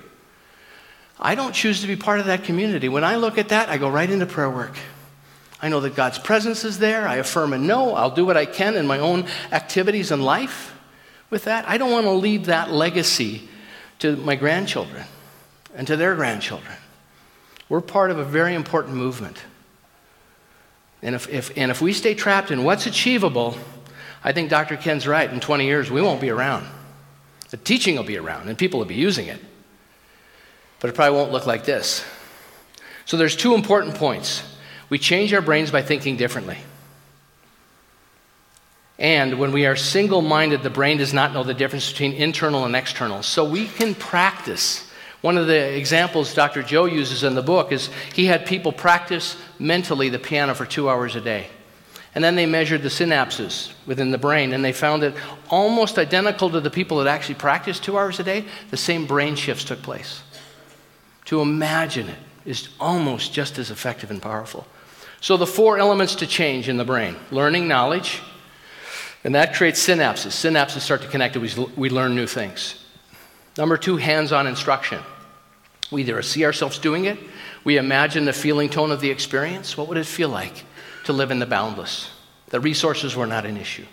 I 1.19 1.35
don't 1.35 1.53
choose 1.53 1.81
to 1.81 1.87
be 1.87 1.95
part 1.95 2.19
of 2.21 2.25
that 2.27 2.43
community. 2.45 2.89
When 2.89 3.03
I 3.03 3.15
look 3.17 3.37
at 3.37 3.49
that, 3.49 3.69
I 3.69 3.77
go 3.77 3.89
right 3.89 4.09
into 4.09 4.25
prayer 4.25 4.49
work. 4.49 4.75
I 5.61 5.69
know 5.69 5.79
that 5.81 5.95
God's 5.95 6.19
presence 6.19 6.63
is 6.63 6.79
there. 6.79 7.07
I 7.07 7.15
affirm 7.15 7.53
and 7.53 7.65
know. 7.65 7.95
I'll 7.95 8.11
do 8.11 8.25
what 8.25 8.37
I 8.37 8.45
can 8.45 8.75
in 8.75 8.85
my 8.85 8.99
own 8.99 9.25
activities 9.51 10.11
and 10.11 10.23
life 10.23 10.75
with 11.29 11.45
that. 11.45 11.67
I 11.67 11.77
don't 11.77 11.91
want 11.91 12.05
to 12.05 12.11
leave 12.11 12.45
that 12.47 12.71
legacy 12.71 13.47
to 13.99 14.15
my 14.17 14.35
grandchildren 14.35 15.05
and 15.75 15.87
to 15.87 15.95
their 15.95 16.15
grandchildren. 16.15 16.75
We're 17.69 17.81
part 17.81 18.11
of 18.11 18.19
a 18.19 18.25
very 18.25 18.53
important 18.53 18.95
movement. 18.95 19.41
And 21.01 21.15
if, 21.15 21.29
if, 21.29 21.57
and 21.57 21.71
if 21.71 21.81
we 21.81 21.93
stay 21.93 22.13
trapped 22.13 22.51
in 22.51 22.63
what's 22.63 22.85
achievable, 22.85 23.57
I 24.23 24.31
think 24.31 24.49
Dr. 24.49 24.77
Ken's 24.77 25.07
right. 25.07 25.31
In 25.31 25.39
20 25.39 25.65
years, 25.65 25.89
we 25.89 26.01
won't 26.01 26.21
be 26.21 26.29
around. 26.29 26.67
The 27.49 27.57
teaching 27.57 27.95
will 27.95 28.03
be 28.03 28.17
around 28.17 28.49
and 28.49 28.57
people 28.57 28.79
will 28.79 28.87
be 28.87 28.95
using 28.95 29.27
it. 29.27 29.39
But 30.79 30.89
it 30.89 30.93
probably 30.93 31.17
won't 31.17 31.31
look 31.31 31.45
like 31.45 31.63
this. 31.63 32.03
So 33.05 33.17
there's 33.17 33.35
two 33.35 33.53
important 33.53 33.95
points. 33.95 34.43
We 34.89 34.99
change 34.99 35.33
our 35.33 35.41
brains 35.41 35.71
by 35.71 35.81
thinking 35.81 36.17
differently. 36.17 36.57
And 38.97 39.39
when 39.39 39.51
we 39.51 39.65
are 39.65 39.75
single 39.75 40.21
minded, 40.21 40.63
the 40.63 40.69
brain 40.69 40.97
does 40.97 41.13
not 41.13 41.33
know 41.33 41.43
the 41.43 41.53
difference 41.53 41.91
between 41.91 42.13
internal 42.13 42.65
and 42.65 42.75
external. 42.75 43.23
So 43.23 43.43
we 43.43 43.67
can 43.67 43.93
practice. 43.93 44.89
One 45.21 45.37
of 45.37 45.47
the 45.47 45.75
examples 45.75 46.33
Dr. 46.33 46.63
Joe 46.63 46.85
uses 46.85 47.23
in 47.23 47.35
the 47.35 47.41
book 47.41 47.71
is 47.71 47.89
he 48.13 48.25
had 48.25 48.45
people 48.45 48.71
practice 48.71 49.35
mentally 49.59 50.09
the 50.09 50.19
piano 50.19 50.53
for 50.53 50.65
two 50.65 50.89
hours 50.89 51.15
a 51.15 51.21
day. 51.21 51.47
And 52.13 52.23
then 52.23 52.35
they 52.35 52.45
measured 52.45 52.81
the 52.81 52.89
synapses 52.89 53.73
within 53.85 54.11
the 54.11 54.17
brain, 54.17 54.53
and 54.53 54.63
they 54.63 54.71
found 54.71 55.03
that 55.03 55.15
almost 55.49 55.99
identical 55.99 56.49
to 56.51 56.61
the 56.61 56.69
people 56.69 56.99
that 56.99 57.07
actually 57.07 57.35
practiced 57.35 57.83
two 57.83 57.97
hours 57.97 58.21
a 58.21 58.23
day, 58.23 58.45
the 58.71 58.77
same 58.77 59.05
brain 59.05 59.35
shifts 59.35 59.65
took 59.65 59.81
place. 59.81 60.21
To 61.25 61.41
imagine 61.41 62.07
it 62.07 62.17
is 62.45 62.69
almost 62.79 63.33
just 63.33 63.57
as 63.57 63.69
effective 63.69 64.11
and 64.11 64.21
powerful. 64.21 64.65
So, 65.25 65.37
the 65.37 65.47
four 65.47 65.79
elements 65.79 66.13
to 66.17 66.27
change 66.27 66.69
in 66.69 66.77
the 66.77 66.85
brain 66.85 67.15
learning 67.31 67.67
knowledge, 67.67 68.21
and 69.23 69.33
that 69.33 69.55
creates 69.55 69.83
synapses. 69.83 70.33
Synapses 70.33 70.81
start 70.81 71.01
to 71.01 71.07
connect, 71.07 71.35
we 71.35 71.89
learn 71.89 72.13
new 72.13 72.27
things. 72.27 72.85
Number 73.57 73.75
two, 73.75 73.97
hands 73.97 74.31
on 74.31 74.45
instruction. 74.45 74.99
We 75.89 76.03
either 76.03 76.21
see 76.21 76.45
ourselves 76.45 76.77
doing 76.77 77.05
it, 77.05 77.17
we 77.63 77.77
imagine 77.77 78.25
the 78.25 78.33
feeling 78.33 78.69
tone 78.69 78.91
of 78.91 79.01
the 79.01 79.09
experience. 79.09 79.75
What 79.75 79.87
would 79.87 79.97
it 79.97 80.05
feel 80.05 80.29
like 80.29 80.63
to 81.05 81.11
live 81.11 81.31
in 81.31 81.39
the 81.39 81.47
boundless? 81.47 82.11
The 82.49 82.59
resources 82.59 83.15
were 83.15 83.25
not 83.25 83.47
an 83.47 83.57
issue. 83.57 83.87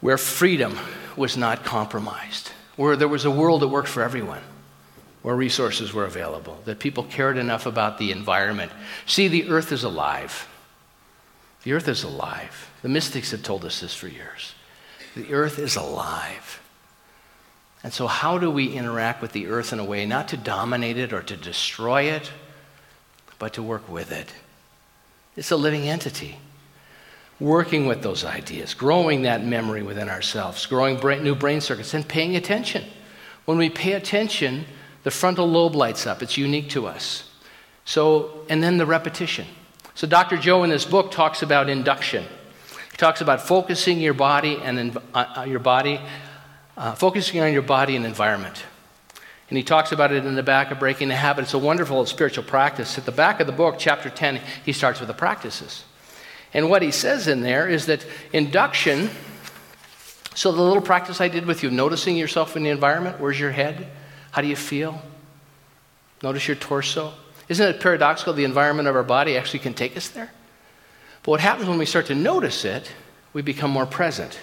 Where 0.00 0.16
freedom 0.16 0.78
was 1.16 1.36
not 1.36 1.66
compromised, 1.66 2.50
where 2.76 2.96
there 2.96 3.08
was 3.08 3.26
a 3.26 3.30
world 3.30 3.60
that 3.60 3.68
worked 3.68 3.88
for 3.88 4.02
everyone 4.02 4.40
where 5.24 5.34
resources 5.34 5.94
were 5.94 6.04
available, 6.04 6.60
that 6.66 6.78
people 6.78 7.02
cared 7.02 7.38
enough 7.38 7.64
about 7.64 7.96
the 7.96 8.12
environment. 8.12 8.70
See, 9.06 9.26
the 9.26 9.48
earth 9.48 9.72
is 9.72 9.82
alive. 9.82 10.46
The 11.62 11.72
earth 11.72 11.88
is 11.88 12.04
alive. 12.04 12.70
The 12.82 12.90
mystics 12.90 13.30
have 13.30 13.42
told 13.42 13.64
us 13.64 13.80
this 13.80 13.94
for 13.94 14.06
years. 14.06 14.54
The 15.16 15.32
earth 15.32 15.58
is 15.58 15.76
alive. 15.76 16.60
And 17.82 17.90
so, 17.90 18.06
how 18.06 18.36
do 18.36 18.50
we 18.50 18.74
interact 18.74 19.22
with 19.22 19.32
the 19.32 19.46
earth 19.46 19.72
in 19.72 19.78
a 19.78 19.84
way 19.84 20.04
not 20.04 20.28
to 20.28 20.36
dominate 20.36 20.98
it 20.98 21.14
or 21.14 21.22
to 21.22 21.36
destroy 21.38 22.02
it, 22.02 22.30
but 23.38 23.54
to 23.54 23.62
work 23.62 23.88
with 23.88 24.12
it? 24.12 24.30
It's 25.36 25.50
a 25.50 25.56
living 25.56 25.88
entity. 25.88 26.36
Working 27.40 27.86
with 27.86 28.02
those 28.02 28.26
ideas, 28.26 28.74
growing 28.74 29.22
that 29.22 29.42
memory 29.42 29.82
within 29.82 30.10
ourselves, 30.10 30.66
growing 30.66 31.00
new 31.22 31.34
brain 31.34 31.62
circuits, 31.62 31.94
and 31.94 32.06
paying 32.06 32.36
attention. 32.36 32.84
When 33.46 33.56
we 33.56 33.70
pay 33.70 33.92
attention, 33.92 34.66
the 35.04 35.10
frontal 35.10 35.48
lobe 35.48 35.74
lights 35.74 36.06
up, 36.06 36.22
it's 36.22 36.36
unique 36.36 36.70
to 36.70 36.86
us. 36.86 37.30
So, 37.84 38.44
and 38.48 38.62
then 38.62 38.78
the 38.78 38.86
repetition. 38.86 39.46
So, 39.94 40.06
Dr. 40.06 40.36
Joe 40.36 40.64
in 40.64 40.70
this 40.70 40.84
book 40.84 41.12
talks 41.12 41.42
about 41.42 41.68
induction. 41.68 42.24
He 42.90 42.96
talks 42.96 43.20
about 43.20 43.40
focusing 43.40 44.00
your 44.00 44.14
body 44.14 44.58
and 44.62 44.96
uh, 45.14 45.24
uh, 45.36 45.42
your 45.42 45.60
body, 45.60 46.00
uh, 46.76 46.94
focusing 46.94 47.40
on 47.40 47.52
your 47.52 47.62
body 47.62 47.94
and 47.94 48.04
environment. 48.04 48.64
And 49.50 49.58
he 49.58 49.62
talks 49.62 49.92
about 49.92 50.10
it 50.10 50.24
in 50.24 50.34
the 50.34 50.42
back 50.42 50.70
of 50.70 50.78
Breaking 50.78 51.08
the 51.08 51.14
Habit. 51.14 51.42
It's 51.42 51.54
a 51.54 51.58
wonderful 51.58 52.06
spiritual 52.06 52.44
practice. 52.44 52.96
At 52.96 53.04
the 53.04 53.12
back 53.12 53.40
of 53.40 53.46
the 53.46 53.52
book, 53.52 53.76
chapter 53.78 54.08
10, 54.08 54.40
he 54.64 54.72
starts 54.72 55.00
with 55.00 55.08
the 55.08 55.14
practices. 55.14 55.84
And 56.54 56.70
what 56.70 56.82
he 56.82 56.90
says 56.90 57.28
in 57.28 57.42
there 57.42 57.68
is 57.68 57.86
that 57.86 58.06
induction, 58.32 59.10
so 60.34 60.50
the 60.50 60.62
little 60.62 60.82
practice 60.82 61.20
I 61.20 61.28
did 61.28 61.46
with 61.46 61.62
you, 61.62 61.70
noticing 61.70 62.16
yourself 62.16 62.56
in 62.56 62.62
the 62.62 62.70
environment, 62.70 63.20
where's 63.20 63.38
your 63.38 63.50
head? 63.50 63.88
How 64.34 64.42
do 64.42 64.48
you 64.48 64.56
feel? 64.56 65.00
Notice 66.20 66.48
your 66.48 66.56
torso. 66.56 67.14
Isn't 67.48 67.68
it 67.68 67.80
paradoxical? 67.80 68.32
The 68.32 68.42
environment 68.42 68.88
of 68.88 68.96
our 68.96 69.04
body 69.04 69.36
actually 69.36 69.60
can 69.60 69.74
take 69.74 69.96
us 69.96 70.08
there. 70.08 70.32
But 71.22 71.30
what 71.30 71.40
happens 71.40 71.68
when 71.68 71.78
we 71.78 71.86
start 71.86 72.06
to 72.06 72.16
notice 72.16 72.64
it, 72.64 72.90
we 73.32 73.42
become 73.42 73.70
more 73.70 73.86
present. 73.86 74.40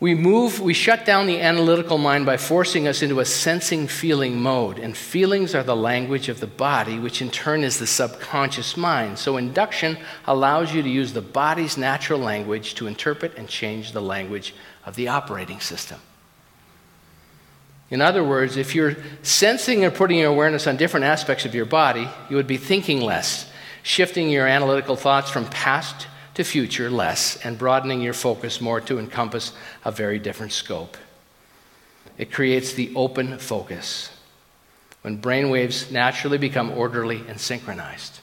We 0.00 0.14
move, 0.14 0.60
we 0.60 0.72
shut 0.72 1.04
down 1.04 1.26
the 1.26 1.42
analytical 1.42 1.98
mind 1.98 2.24
by 2.24 2.38
forcing 2.38 2.88
us 2.88 3.02
into 3.02 3.20
a 3.20 3.26
sensing 3.26 3.86
feeling 3.86 4.40
mode. 4.40 4.78
And 4.78 4.96
feelings 4.96 5.54
are 5.54 5.62
the 5.62 5.76
language 5.76 6.30
of 6.30 6.40
the 6.40 6.46
body, 6.46 6.98
which 6.98 7.20
in 7.20 7.30
turn 7.30 7.62
is 7.62 7.78
the 7.78 7.86
subconscious 7.86 8.78
mind. 8.78 9.18
So 9.18 9.36
induction 9.36 9.98
allows 10.26 10.72
you 10.72 10.80
to 10.80 10.88
use 10.88 11.12
the 11.12 11.20
body's 11.20 11.76
natural 11.76 12.18
language 12.18 12.76
to 12.76 12.86
interpret 12.86 13.36
and 13.36 13.46
change 13.46 13.92
the 13.92 14.00
language 14.00 14.54
of 14.86 14.94
the 14.94 15.08
operating 15.08 15.60
system. 15.60 16.00
In 17.90 18.02
other 18.02 18.22
words, 18.22 18.56
if 18.56 18.74
you're 18.74 18.96
sensing 19.22 19.84
and 19.84 19.94
putting 19.94 20.18
your 20.18 20.30
awareness 20.30 20.66
on 20.66 20.76
different 20.76 21.04
aspects 21.04 21.44
of 21.44 21.54
your 21.54 21.64
body, 21.64 22.08
you 22.28 22.36
would 22.36 22.46
be 22.46 22.58
thinking 22.58 23.00
less, 23.00 23.50
shifting 23.82 24.28
your 24.28 24.46
analytical 24.46 24.96
thoughts 24.96 25.30
from 25.30 25.46
past 25.46 26.06
to 26.34 26.44
future 26.44 26.90
less, 26.90 27.36
and 27.44 27.58
broadening 27.58 28.00
your 28.00 28.12
focus 28.12 28.60
more 28.60 28.80
to 28.82 28.98
encompass 28.98 29.52
a 29.84 29.90
very 29.90 30.18
different 30.18 30.52
scope. 30.52 30.96
It 32.18 32.30
creates 32.30 32.74
the 32.74 32.92
open 32.94 33.38
focus 33.38 34.10
when 35.02 35.16
brain 35.16 35.48
waves 35.48 35.90
naturally 35.90 36.38
become 36.38 36.70
orderly 36.70 37.24
and 37.28 37.40
synchronized, 37.40 38.20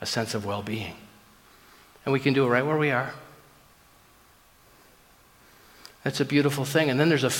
a 0.00 0.06
sense 0.06 0.34
of 0.34 0.44
well 0.44 0.62
being. 0.62 0.96
And 2.04 2.12
we 2.12 2.20
can 2.20 2.34
do 2.34 2.44
it 2.44 2.48
right 2.48 2.66
where 2.66 2.78
we 2.78 2.90
are. 2.90 3.12
That's 6.02 6.20
a 6.20 6.24
beautiful 6.24 6.64
thing. 6.64 6.90
And 6.90 6.98
then 6.98 7.08
there's 7.08 7.24
a 7.24 7.30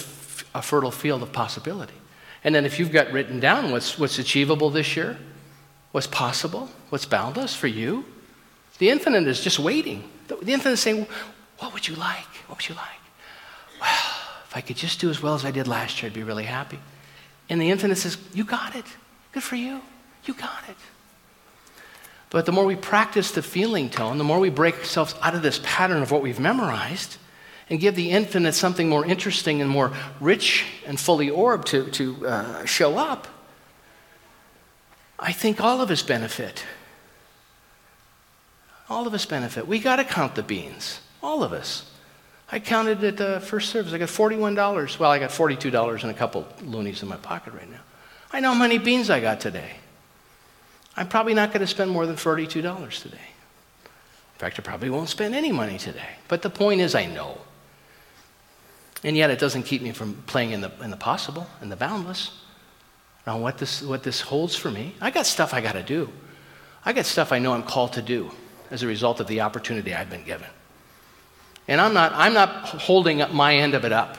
a 0.54 0.62
fertile 0.62 0.90
field 0.90 1.22
of 1.22 1.32
possibility. 1.32 1.94
And 2.42 2.54
then 2.54 2.64
if 2.64 2.78
you've 2.78 2.92
got 2.92 3.12
written 3.12 3.40
down 3.40 3.70
what's, 3.70 3.98
what's 3.98 4.18
achievable 4.18 4.70
this 4.70 4.96
year, 4.96 5.18
what's 5.92 6.06
possible, 6.06 6.70
what's 6.88 7.04
boundless 7.04 7.54
for 7.54 7.66
you, 7.66 8.04
the 8.78 8.90
infinite 8.90 9.26
is 9.26 9.40
just 9.40 9.58
waiting. 9.58 10.08
The, 10.28 10.36
the 10.36 10.52
infinite 10.52 10.74
is 10.74 10.80
saying, 10.80 11.06
What 11.58 11.74
would 11.74 11.86
you 11.86 11.94
like? 11.96 12.26
What 12.46 12.58
would 12.58 12.68
you 12.68 12.74
like? 12.74 12.86
Well, 13.80 14.14
if 14.48 14.56
I 14.56 14.62
could 14.62 14.76
just 14.76 15.00
do 15.00 15.10
as 15.10 15.22
well 15.22 15.34
as 15.34 15.44
I 15.44 15.50
did 15.50 15.68
last 15.68 16.02
year, 16.02 16.10
I'd 16.10 16.14
be 16.14 16.22
really 16.22 16.44
happy. 16.44 16.78
And 17.50 17.60
the 17.60 17.70
infinite 17.70 17.96
says, 17.96 18.16
You 18.32 18.44
got 18.44 18.74
it. 18.74 18.86
Good 19.32 19.42
for 19.42 19.56
you. 19.56 19.82
You 20.24 20.34
got 20.34 20.62
it. 20.68 20.76
But 22.30 22.46
the 22.46 22.52
more 22.52 22.64
we 22.64 22.76
practice 22.76 23.32
the 23.32 23.42
feeling 23.42 23.90
tone, 23.90 24.16
the 24.16 24.24
more 24.24 24.38
we 24.38 24.50
break 24.50 24.78
ourselves 24.78 25.14
out 25.20 25.34
of 25.34 25.42
this 25.42 25.60
pattern 25.64 26.00
of 26.00 26.10
what 26.10 26.22
we've 26.22 26.38
memorized, 26.38 27.16
and 27.70 27.78
give 27.78 27.94
the 27.94 28.10
infinite 28.10 28.52
something 28.52 28.88
more 28.88 29.06
interesting 29.06 29.62
and 29.62 29.70
more 29.70 29.92
rich 30.20 30.66
and 30.86 30.98
fully 30.98 31.30
orbed 31.30 31.68
to, 31.68 31.88
to 31.92 32.26
uh, 32.26 32.64
show 32.64 32.98
up, 32.98 33.28
I 35.18 35.32
think 35.32 35.60
all 35.60 35.80
of 35.80 35.90
us 35.90 36.02
benefit. 36.02 36.64
All 38.88 39.06
of 39.06 39.14
us 39.14 39.24
benefit. 39.24 39.68
We 39.68 39.78
got 39.78 39.96
to 39.96 40.04
count 40.04 40.34
the 40.34 40.42
beans. 40.42 41.00
All 41.22 41.44
of 41.44 41.52
us. 41.52 41.88
I 42.50 42.58
counted 42.58 43.04
at 43.04 43.16
the 43.16 43.38
first 43.38 43.70
service. 43.70 43.92
I 43.92 43.98
got 43.98 44.08
$41. 44.08 44.98
Well, 44.98 45.10
I 45.10 45.20
got 45.20 45.30
$42 45.30 46.02
and 46.02 46.10
a 46.10 46.14
couple 46.14 46.48
loonies 46.64 47.02
in 47.02 47.08
my 47.08 47.16
pocket 47.16 47.54
right 47.54 47.70
now. 47.70 47.80
I 48.32 48.40
know 48.40 48.52
how 48.52 48.58
many 48.58 48.78
beans 48.78 49.10
I 49.10 49.20
got 49.20 49.38
today. 49.38 49.76
I'm 50.96 51.06
probably 51.06 51.34
not 51.34 51.50
going 51.50 51.60
to 51.60 51.66
spend 51.68 51.90
more 51.92 52.06
than 52.06 52.16
$42 52.16 52.48
today. 53.02 53.16
In 53.16 54.38
fact, 54.38 54.58
I 54.58 54.62
probably 54.62 54.90
won't 54.90 55.08
spend 55.08 55.36
any 55.36 55.52
money 55.52 55.78
today. 55.78 56.16
But 56.26 56.42
the 56.42 56.50
point 56.50 56.80
is, 56.80 56.96
I 56.96 57.06
know. 57.06 57.38
And 59.02 59.16
yet, 59.16 59.30
it 59.30 59.38
doesn't 59.38 59.62
keep 59.62 59.82
me 59.82 59.92
from 59.92 60.14
playing 60.26 60.52
in 60.52 60.60
the, 60.60 60.70
in 60.82 60.90
the 60.90 60.96
possible 60.96 61.46
in 61.62 61.70
the 61.70 61.76
boundless 61.76 62.32
on 63.26 63.40
what 63.40 63.58
this, 63.58 63.82
what 63.82 64.02
this 64.02 64.20
holds 64.20 64.56
for 64.56 64.70
me. 64.70 64.94
I 65.00 65.10
got 65.10 65.26
stuff 65.26 65.54
I 65.54 65.60
got 65.60 65.72
to 65.72 65.82
do. 65.82 66.10
I 66.84 66.92
got 66.92 67.06
stuff 67.06 67.32
I 67.32 67.38
know 67.38 67.52
I'm 67.52 67.62
called 67.62 67.94
to 67.94 68.02
do 68.02 68.30
as 68.70 68.82
a 68.82 68.86
result 68.86 69.20
of 69.20 69.26
the 69.26 69.40
opportunity 69.42 69.94
I've 69.94 70.10
been 70.10 70.24
given. 70.24 70.48
And 71.68 71.80
I'm 71.80 71.94
not, 71.94 72.12
I'm 72.14 72.34
not 72.34 72.50
holding 72.66 73.22
up 73.22 73.32
my 73.32 73.56
end 73.56 73.74
of 73.74 73.84
it 73.84 73.92
up. 73.92 74.18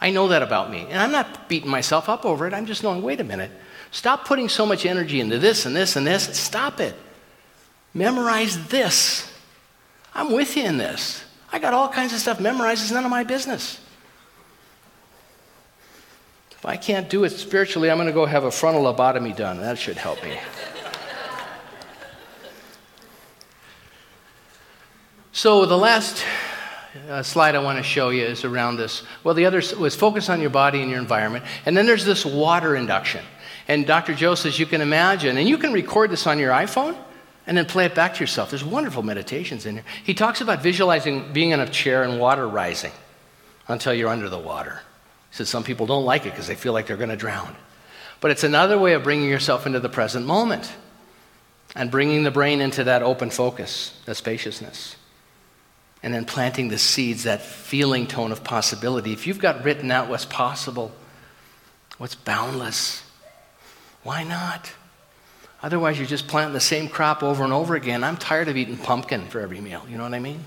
I 0.00 0.10
know 0.10 0.28
that 0.28 0.42
about 0.42 0.70
me. 0.70 0.86
And 0.90 0.98
I'm 0.98 1.12
not 1.12 1.48
beating 1.48 1.70
myself 1.70 2.08
up 2.08 2.24
over 2.24 2.46
it. 2.46 2.52
I'm 2.52 2.66
just 2.66 2.82
knowing, 2.82 3.02
wait 3.02 3.20
a 3.20 3.24
minute. 3.24 3.50
Stop 3.90 4.26
putting 4.26 4.48
so 4.48 4.66
much 4.66 4.84
energy 4.84 5.20
into 5.20 5.38
this 5.38 5.66
and 5.66 5.74
this 5.74 5.96
and 5.96 6.06
this. 6.06 6.24
Stop 6.38 6.80
it. 6.80 6.94
Memorize 7.94 8.66
this. 8.68 9.32
I'm 10.14 10.32
with 10.32 10.56
you 10.56 10.64
in 10.64 10.78
this. 10.78 11.24
I 11.52 11.58
got 11.58 11.72
all 11.72 11.88
kinds 11.88 12.12
of 12.12 12.18
stuff 12.18 12.40
memorized. 12.40 12.82
It's 12.82 12.90
none 12.90 13.04
of 13.04 13.10
my 13.10 13.24
business. 13.24 13.80
If 16.64 16.68
I 16.68 16.76
can't 16.78 17.10
do 17.10 17.24
it 17.24 17.30
spiritually, 17.30 17.90
I'm 17.90 17.98
going 17.98 18.06
to 18.06 18.12
go 18.14 18.24
have 18.24 18.44
a 18.44 18.50
frontal 18.50 18.84
lobotomy 18.84 19.36
done. 19.36 19.60
That 19.60 19.76
should 19.76 19.98
help 19.98 20.24
me. 20.24 20.38
so, 25.30 25.66
the 25.66 25.76
last 25.76 26.24
uh, 27.10 27.22
slide 27.22 27.54
I 27.54 27.58
want 27.58 27.76
to 27.76 27.82
show 27.82 28.08
you 28.08 28.24
is 28.24 28.46
around 28.46 28.78
this. 28.78 29.02
Well, 29.24 29.34
the 29.34 29.44
other 29.44 29.60
was 29.78 29.94
focus 29.94 30.30
on 30.30 30.40
your 30.40 30.48
body 30.48 30.80
and 30.80 30.90
your 30.90 31.00
environment. 31.00 31.44
And 31.66 31.76
then 31.76 31.84
there's 31.84 32.06
this 32.06 32.24
water 32.24 32.76
induction. 32.76 33.22
And 33.68 33.86
Dr. 33.86 34.14
Joe 34.14 34.34
says 34.34 34.58
you 34.58 34.64
can 34.64 34.80
imagine, 34.80 35.36
and 35.36 35.46
you 35.46 35.58
can 35.58 35.70
record 35.70 36.10
this 36.10 36.26
on 36.26 36.38
your 36.38 36.50
iPhone 36.50 36.96
and 37.46 37.58
then 37.58 37.66
play 37.66 37.84
it 37.84 37.94
back 37.94 38.14
to 38.14 38.20
yourself. 38.20 38.48
There's 38.48 38.64
wonderful 38.64 39.02
meditations 39.02 39.66
in 39.66 39.74
here. 39.74 39.84
He 40.02 40.14
talks 40.14 40.40
about 40.40 40.62
visualizing 40.62 41.30
being 41.34 41.50
in 41.50 41.60
a 41.60 41.68
chair 41.68 42.04
and 42.04 42.18
water 42.18 42.48
rising 42.48 42.92
until 43.68 43.92
you're 43.92 44.08
under 44.08 44.30
the 44.30 44.38
water. 44.38 44.80
Says 45.34 45.48
some 45.48 45.64
people 45.64 45.86
don't 45.86 46.04
like 46.04 46.26
it 46.26 46.30
because 46.30 46.46
they 46.46 46.54
feel 46.54 46.72
like 46.72 46.86
they're 46.86 46.96
going 46.96 47.08
to 47.10 47.16
drown. 47.16 47.56
But 48.20 48.30
it's 48.30 48.44
another 48.44 48.78
way 48.78 48.92
of 48.92 49.02
bringing 49.02 49.28
yourself 49.28 49.66
into 49.66 49.80
the 49.80 49.88
present 49.88 50.26
moment 50.26 50.72
and 51.74 51.90
bringing 51.90 52.22
the 52.22 52.30
brain 52.30 52.60
into 52.60 52.84
that 52.84 53.02
open 53.02 53.30
focus, 53.30 54.00
that 54.04 54.14
spaciousness. 54.14 54.94
And 56.04 56.14
then 56.14 56.24
planting 56.24 56.68
the 56.68 56.78
seeds, 56.78 57.24
that 57.24 57.42
feeling 57.42 58.06
tone 58.06 58.30
of 58.30 58.44
possibility. 58.44 59.12
If 59.12 59.26
you've 59.26 59.40
got 59.40 59.64
written 59.64 59.90
out 59.90 60.08
what's 60.08 60.24
possible, 60.24 60.92
what's 61.98 62.14
boundless, 62.14 63.02
why 64.04 64.22
not? 64.22 64.70
Otherwise, 65.64 65.98
you're 65.98 66.06
just 66.06 66.28
planting 66.28 66.54
the 66.54 66.60
same 66.60 66.88
crop 66.88 67.24
over 67.24 67.42
and 67.42 67.52
over 67.52 67.74
again. 67.74 68.04
I'm 68.04 68.18
tired 68.18 68.46
of 68.46 68.56
eating 68.56 68.76
pumpkin 68.76 69.26
for 69.26 69.40
every 69.40 69.60
meal. 69.60 69.84
You 69.88 69.96
know 69.96 70.04
what 70.04 70.14
I 70.14 70.20
mean? 70.20 70.44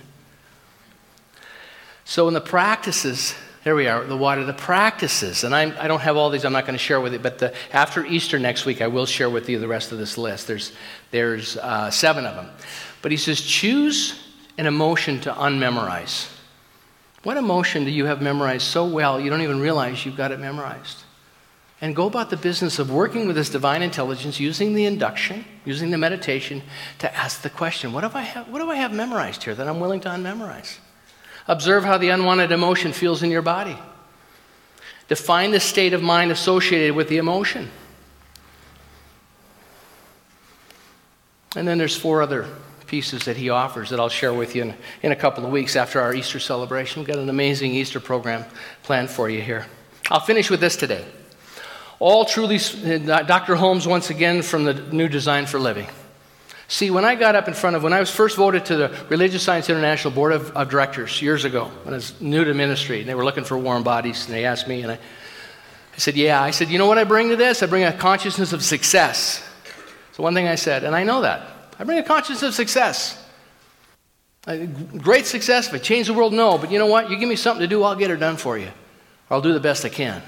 So, 2.05 2.29
in 2.29 2.33
the 2.33 2.39
practices, 2.39 3.35
there 3.67 3.75
we 3.75 3.89
are, 3.89 4.05
the 4.05 4.15
water, 4.15 4.45
the 4.45 4.53
practices. 4.53 5.43
And 5.43 5.53
I'm, 5.53 5.73
I 5.77 5.81
do 5.81 5.87
not 5.89 5.99
have 5.99 6.15
all 6.15 6.29
these, 6.29 6.45
I'm 6.45 6.53
not 6.53 6.65
going 6.65 6.77
to 6.77 6.81
share 6.81 7.01
with 7.01 7.11
you, 7.11 7.19
but 7.19 7.39
the, 7.39 7.53
after 7.73 8.05
Easter 8.05 8.39
next 8.39 8.65
week, 8.65 8.81
I 8.81 8.87
will 8.87 9.05
share 9.05 9.29
with 9.29 9.49
you 9.49 9.59
the 9.59 9.67
rest 9.67 9.91
of 9.91 9.97
this 9.97 10.17
list. 10.17 10.47
There's, 10.47 10.71
there's 11.11 11.57
uh, 11.57 11.91
seven 11.91 12.25
of 12.25 12.37
them. 12.37 12.49
But 13.01 13.11
he 13.11 13.17
says, 13.17 13.41
choose 13.41 14.23
an 14.57 14.67
emotion 14.67 15.19
to 15.19 15.33
unmemorize. 15.33 16.31
What 17.23 17.35
emotion 17.35 17.83
do 17.83 17.91
you 17.91 18.05
have 18.05 18.21
memorized 18.21 18.63
so 18.63 18.85
well 18.85 19.19
you 19.19 19.29
don't 19.29 19.41
even 19.41 19.59
realize 19.59 20.05
you've 20.05 20.15
got 20.15 20.31
it 20.31 20.39
memorized? 20.39 21.03
And 21.81 21.93
go 21.93 22.07
about 22.07 22.29
the 22.29 22.37
business 22.37 22.79
of 22.79 22.89
working 22.89 23.27
with 23.27 23.35
this 23.35 23.49
divine 23.49 23.81
intelligence 23.81 24.39
using 24.39 24.75
the 24.75 24.85
induction, 24.85 25.43
using 25.65 25.91
the 25.91 25.97
meditation 25.97 26.63
to 26.99 27.13
ask 27.13 27.41
the 27.41 27.49
question 27.49 27.91
what, 27.91 28.03
have 28.03 28.15
I 28.15 28.21
have, 28.21 28.47
what 28.47 28.59
do 28.59 28.71
I 28.71 28.77
have 28.77 28.93
memorized 28.93 29.43
here 29.43 29.55
that 29.55 29.67
I'm 29.67 29.81
willing 29.81 29.99
to 29.99 30.07
unmemorize? 30.07 30.77
Observe 31.47 31.83
how 31.83 31.97
the 31.97 32.09
unwanted 32.09 32.51
emotion 32.51 32.91
feels 32.91 33.23
in 33.23 33.31
your 33.31 33.41
body. 33.41 33.77
Define 35.07 35.51
the 35.51 35.59
state 35.59 35.93
of 35.93 36.01
mind 36.01 36.31
associated 36.31 36.95
with 36.95 37.07
the 37.07 37.17
emotion. 37.17 37.69
And 41.55 41.67
then 41.67 41.77
there's 41.77 41.95
four 41.95 42.21
other 42.21 42.47
pieces 42.87 43.25
that 43.25 43.37
he 43.37 43.49
offers 43.49 43.89
that 43.89 43.99
I'll 43.99 44.09
share 44.09 44.33
with 44.33 44.55
you 44.55 44.63
in, 44.63 44.73
in 45.03 45.11
a 45.11 45.15
couple 45.15 45.45
of 45.45 45.51
weeks 45.51 45.75
after 45.75 46.01
our 46.01 46.13
Easter 46.13 46.39
celebration. 46.39 47.01
We've 47.01 47.07
got 47.07 47.17
an 47.17 47.29
amazing 47.29 47.73
Easter 47.73 47.99
program 47.99 48.45
planned 48.83 49.09
for 49.09 49.29
you 49.29 49.41
here. 49.41 49.65
I'll 50.09 50.19
finish 50.19 50.49
with 50.49 50.59
this 50.59 50.75
today. 50.75 51.05
All 51.99 52.25
truly, 52.25 52.57
uh, 52.57 53.23
Dr. 53.23 53.55
Holmes, 53.55 53.87
once 53.87 54.09
again, 54.09 54.41
from 54.41 54.65
the 54.65 54.73
New 54.73 55.07
Design 55.07 55.45
for 55.45 55.59
Living. 55.59 55.87
See, 56.69 56.91
when 56.91 57.05
I 57.05 57.15
got 57.15 57.35
up 57.35 57.47
in 57.47 57.53
front 57.53 57.77
of, 57.77 57.83
when 57.83 57.93
I 57.93 57.99
was 57.99 58.11
first 58.11 58.35
voted 58.35 58.65
to 58.65 58.75
the 58.75 59.05
Religious 59.09 59.41
Science 59.41 59.69
International 59.69 60.13
Board 60.13 60.33
of, 60.33 60.51
of 60.51 60.69
Directors 60.69 61.21
years 61.21 61.45
ago, 61.45 61.71
when 61.83 61.93
I 61.93 61.97
was 61.97 62.19
new 62.19 62.43
to 62.43 62.53
ministry, 62.53 62.99
and 62.99 63.07
they 63.07 63.15
were 63.15 63.23
looking 63.23 63.45
for 63.45 63.57
warm 63.57 63.83
bodies, 63.83 64.25
and 64.25 64.33
they 64.33 64.43
asked 64.43 64.67
me, 64.67 64.81
and 64.81 64.91
I, 64.91 64.95
I 64.95 65.97
said, 65.97 66.15
Yeah. 66.15 66.41
I 66.41 66.51
said, 66.51 66.69
You 66.69 66.77
know 66.77 66.87
what 66.87 66.97
I 66.97 67.05
bring 67.05 67.29
to 67.29 67.37
this? 67.37 67.63
I 67.63 67.67
bring 67.67 67.85
a 67.85 67.93
consciousness 67.93 68.51
of 68.51 68.63
success. 68.63 69.43
So, 70.11 70.23
one 70.23 70.33
thing 70.33 70.47
I 70.47 70.55
said, 70.55 70.83
and 70.83 70.93
I 70.93 71.03
know 71.03 71.21
that. 71.21 71.47
I 71.79 71.85
bring 71.85 71.99
a 71.99 72.03
consciousness 72.03 72.43
of 72.43 72.53
success. 72.53 73.23
great 74.45 75.25
success. 75.25 75.67
If 75.67 75.73
I 75.73 75.77
change 75.77 76.07
the 76.07 76.13
world, 76.13 76.33
no. 76.33 76.57
But 76.57 76.71
you 76.71 76.79
know 76.79 76.87
what? 76.87 77.09
You 77.09 77.17
give 77.17 77.29
me 77.29 77.35
something 77.37 77.61
to 77.61 77.67
do, 77.67 77.83
I'll 77.83 77.95
get 77.95 78.11
it 78.11 78.17
done 78.17 78.35
for 78.35 78.57
you. 78.57 78.71
I'll 79.29 79.41
do 79.41 79.53
the 79.53 79.59
best 79.59 79.85
I 79.85 79.89
can. 79.89 80.21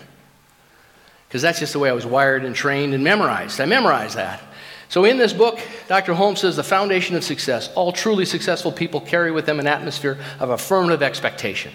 Because 1.28 1.42
that's 1.42 1.60
just 1.60 1.74
the 1.74 1.80
way 1.80 1.90
I 1.90 1.94
was 1.94 2.06
wired 2.06 2.46
and 2.46 2.56
trained 2.56 2.94
and 2.94 3.04
memorized. 3.04 3.60
I 3.60 3.66
memorized 3.66 4.16
that. 4.16 4.42
So, 4.90 5.06
in 5.06 5.20
this 5.20 5.34
book, 5.34 5.60
Dr. 5.88 6.16
Holmes 6.16 6.42
says 6.42 6.56
the 6.56 6.64
foundation 6.64 7.16
of 7.16 7.24
success 7.24 7.72
all 7.76 7.92
truly 7.92 8.26
successful 8.26 8.72
people 8.72 9.00
carry 9.00 9.32
with 9.32 9.46
them 9.46 9.60
an 9.60 9.68
atmosphere 9.68 10.18
of 10.40 10.50
affirmative 10.50 11.04
expectation. 11.04 11.72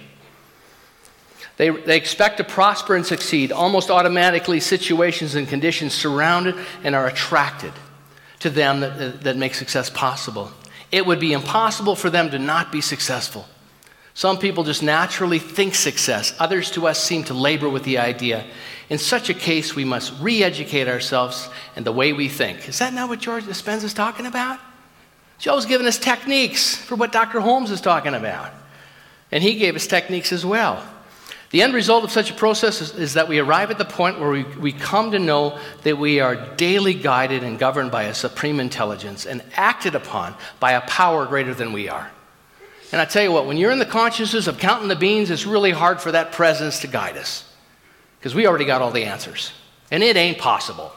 They, 1.56 1.70
they 1.70 1.96
expect 1.96 2.38
to 2.38 2.44
prosper 2.44 2.96
and 2.96 3.06
succeed. 3.06 3.52
Almost 3.52 3.88
automatically, 3.88 4.58
situations 4.58 5.36
and 5.36 5.48
conditions 5.48 5.94
surround 5.94 6.48
it 6.48 6.56
and 6.82 6.96
are 6.96 7.06
attracted 7.06 7.72
to 8.40 8.50
them 8.50 8.80
that, 8.80 9.22
that 9.22 9.36
make 9.36 9.54
success 9.54 9.88
possible. 9.88 10.50
It 10.90 11.06
would 11.06 11.20
be 11.20 11.32
impossible 11.32 11.94
for 11.94 12.10
them 12.10 12.30
to 12.32 12.38
not 12.40 12.72
be 12.72 12.80
successful. 12.80 13.46
Some 14.14 14.38
people 14.38 14.62
just 14.62 14.82
naturally 14.82 15.40
think 15.40 15.74
success, 15.74 16.34
others 16.38 16.70
to 16.72 16.86
us 16.86 17.02
seem 17.02 17.24
to 17.24 17.34
labor 17.34 17.68
with 17.68 17.82
the 17.82 17.98
idea. 17.98 18.44
In 18.88 18.98
such 18.98 19.28
a 19.28 19.34
case, 19.34 19.74
we 19.74 19.84
must 19.84 20.12
re 20.20 20.44
educate 20.44 20.86
ourselves 20.86 21.48
and 21.74 21.84
the 21.84 21.92
way 21.92 22.12
we 22.12 22.28
think. 22.28 22.68
Is 22.68 22.78
that 22.78 22.94
not 22.94 23.08
what 23.08 23.18
George 23.18 23.44
Dispenza 23.44 23.84
is 23.84 23.94
talking 23.94 24.26
about? 24.26 24.60
Joe's 25.38 25.66
giving 25.66 25.86
us 25.86 25.98
techniques 25.98 26.76
for 26.76 26.94
what 26.94 27.10
Dr. 27.10 27.40
Holmes 27.40 27.72
is 27.72 27.80
talking 27.80 28.14
about. 28.14 28.52
And 29.32 29.42
he 29.42 29.56
gave 29.56 29.74
us 29.74 29.88
techniques 29.88 30.32
as 30.32 30.46
well. 30.46 30.82
The 31.50 31.62
end 31.62 31.74
result 31.74 32.04
of 32.04 32.12
such 32.12 32.30
a 32.30 32.34
process 32.34 32.80
is, 32.80 32.94
is, 32.94 33.14
that 33.14 33.28
we 33.28 33.38
arrive 33.38 33.70
at 33.70 33.78
the 33.78 33.84
point 33.84 34.20
where 34.20 34.30
we, 34.30 34.42
we 34.42 34.72
come 34.72 35.10
to 35.10 35.18
know 35.18 35.58
that 35.82 35.98
we 35.98 36.20
are 36.20 36.36
daily 36.56 36.94
guided 36.94 37.42
and 37.42 37.58
governed 37.58 37.90
by 37.90 38.04
a 38.04 38.14
supreme 38.14 38.60
intelligence 38.60 39.26
and 39.26 39.42
acted 39.54 39.94
upon 39.94 40.34
by 40.60 40.72
a 40.72 40.80
power 40.82 41.26
greater 41.26 41.54
than 41.54 41.72
we 41.72 41.88
are. 41.88 42.10
And 42.94 43.00
I 43.00 43.06
tell 43.06 43.24
you 43.24 43.32
what, 43.32 43.46
when 43.46 43.56
you're 43.56 43.72
in 43.72 43.80
the 43.80 43.86
consciousness 43.86 44.46
of 44.46 44.60
counting 44.60 44.86
the 44.86 44.94
beans, 44.94 45.28
it's 45.28 45.46
really 45.46 45.72
hard 45.72 46.00
for 46.00 46.12
that 46.12 46.30
presence 46.30 46.78
to 46.82 46.86
guide 46.86 47.16
us 47.16 47.44
because 48.20 48.36
we 48.36 48.46
already 48.46 48.66
got 48.66 48.82
all 48.82 48.92
the 48.92 49.02
answers. 49.02 49.50
And 49.90 50.00
it 50.00 50.16
ain't 50.16 50.38
possible 50.38 50.92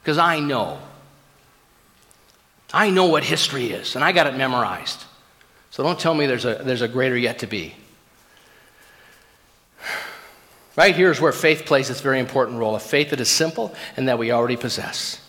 because 0.00 0.16
I 0.16 0.40
know. 0.40 0.78
I 2.72 2.88
know 2.88 3.04
what 3.04 3.22
history 3.22 3.66
is, 3.66 3.96
and 3.96 4.02
I 4.02 4.12
got 4.12 4.28
it 4.28 4.34
memorized. 4.34 5.04
So 5.68 5.82
don't 5.82 6.00
tell 6.00 6.14
me 6.14 6.24
there's 6.24 6.46
a, 6.46 6.54
there's 6.54 6.80
a 6.80 6.88
greater 6.88 7.18
yet 7.18 7.40
to 7.40 7.46
be. 7.46 7.74
Right 10.74 10.96
here 10.96 11.10
is 11.10 11.20
where 11.20 11.32
faith 11.32 11.66
plays 11.66 11.90
its 11.90 12.00
very 12.00 12.18
important 12.18 12.58
role 12.58 12.74
a 12.74 12.80
faith 12.80 13.10
that 13.10 13.20
is 13.20 13.28
simple 13.28 13.74
and 13.94 14.08
that 14.08 14.18
we 14.18 14.32
already 14.32 14.56
possess. 14.56 15.20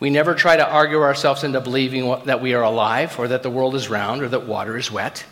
We 0.00 0.10
never 0.10 0.34
try 0.34 0.56
to 0.56 0.68
argue 0.68 1.00
ourselves 1.02 1.44
into 1.44 1.60
believing 1.60 2.24
that 2.24 2.42
we 2.42 2.54
are 2.54 2.64
alive 2.64 3.16
or 3.16 3.28
that 3.28 3.44
the 3.44 3.50
world 3.50 3.76
is 3.76 3.88
round 3.88 4.22
or 4.22 4.28
that 4.28 4.48
water 4.48 4.76
is 4.76 4.90
wet. 4.90 5.24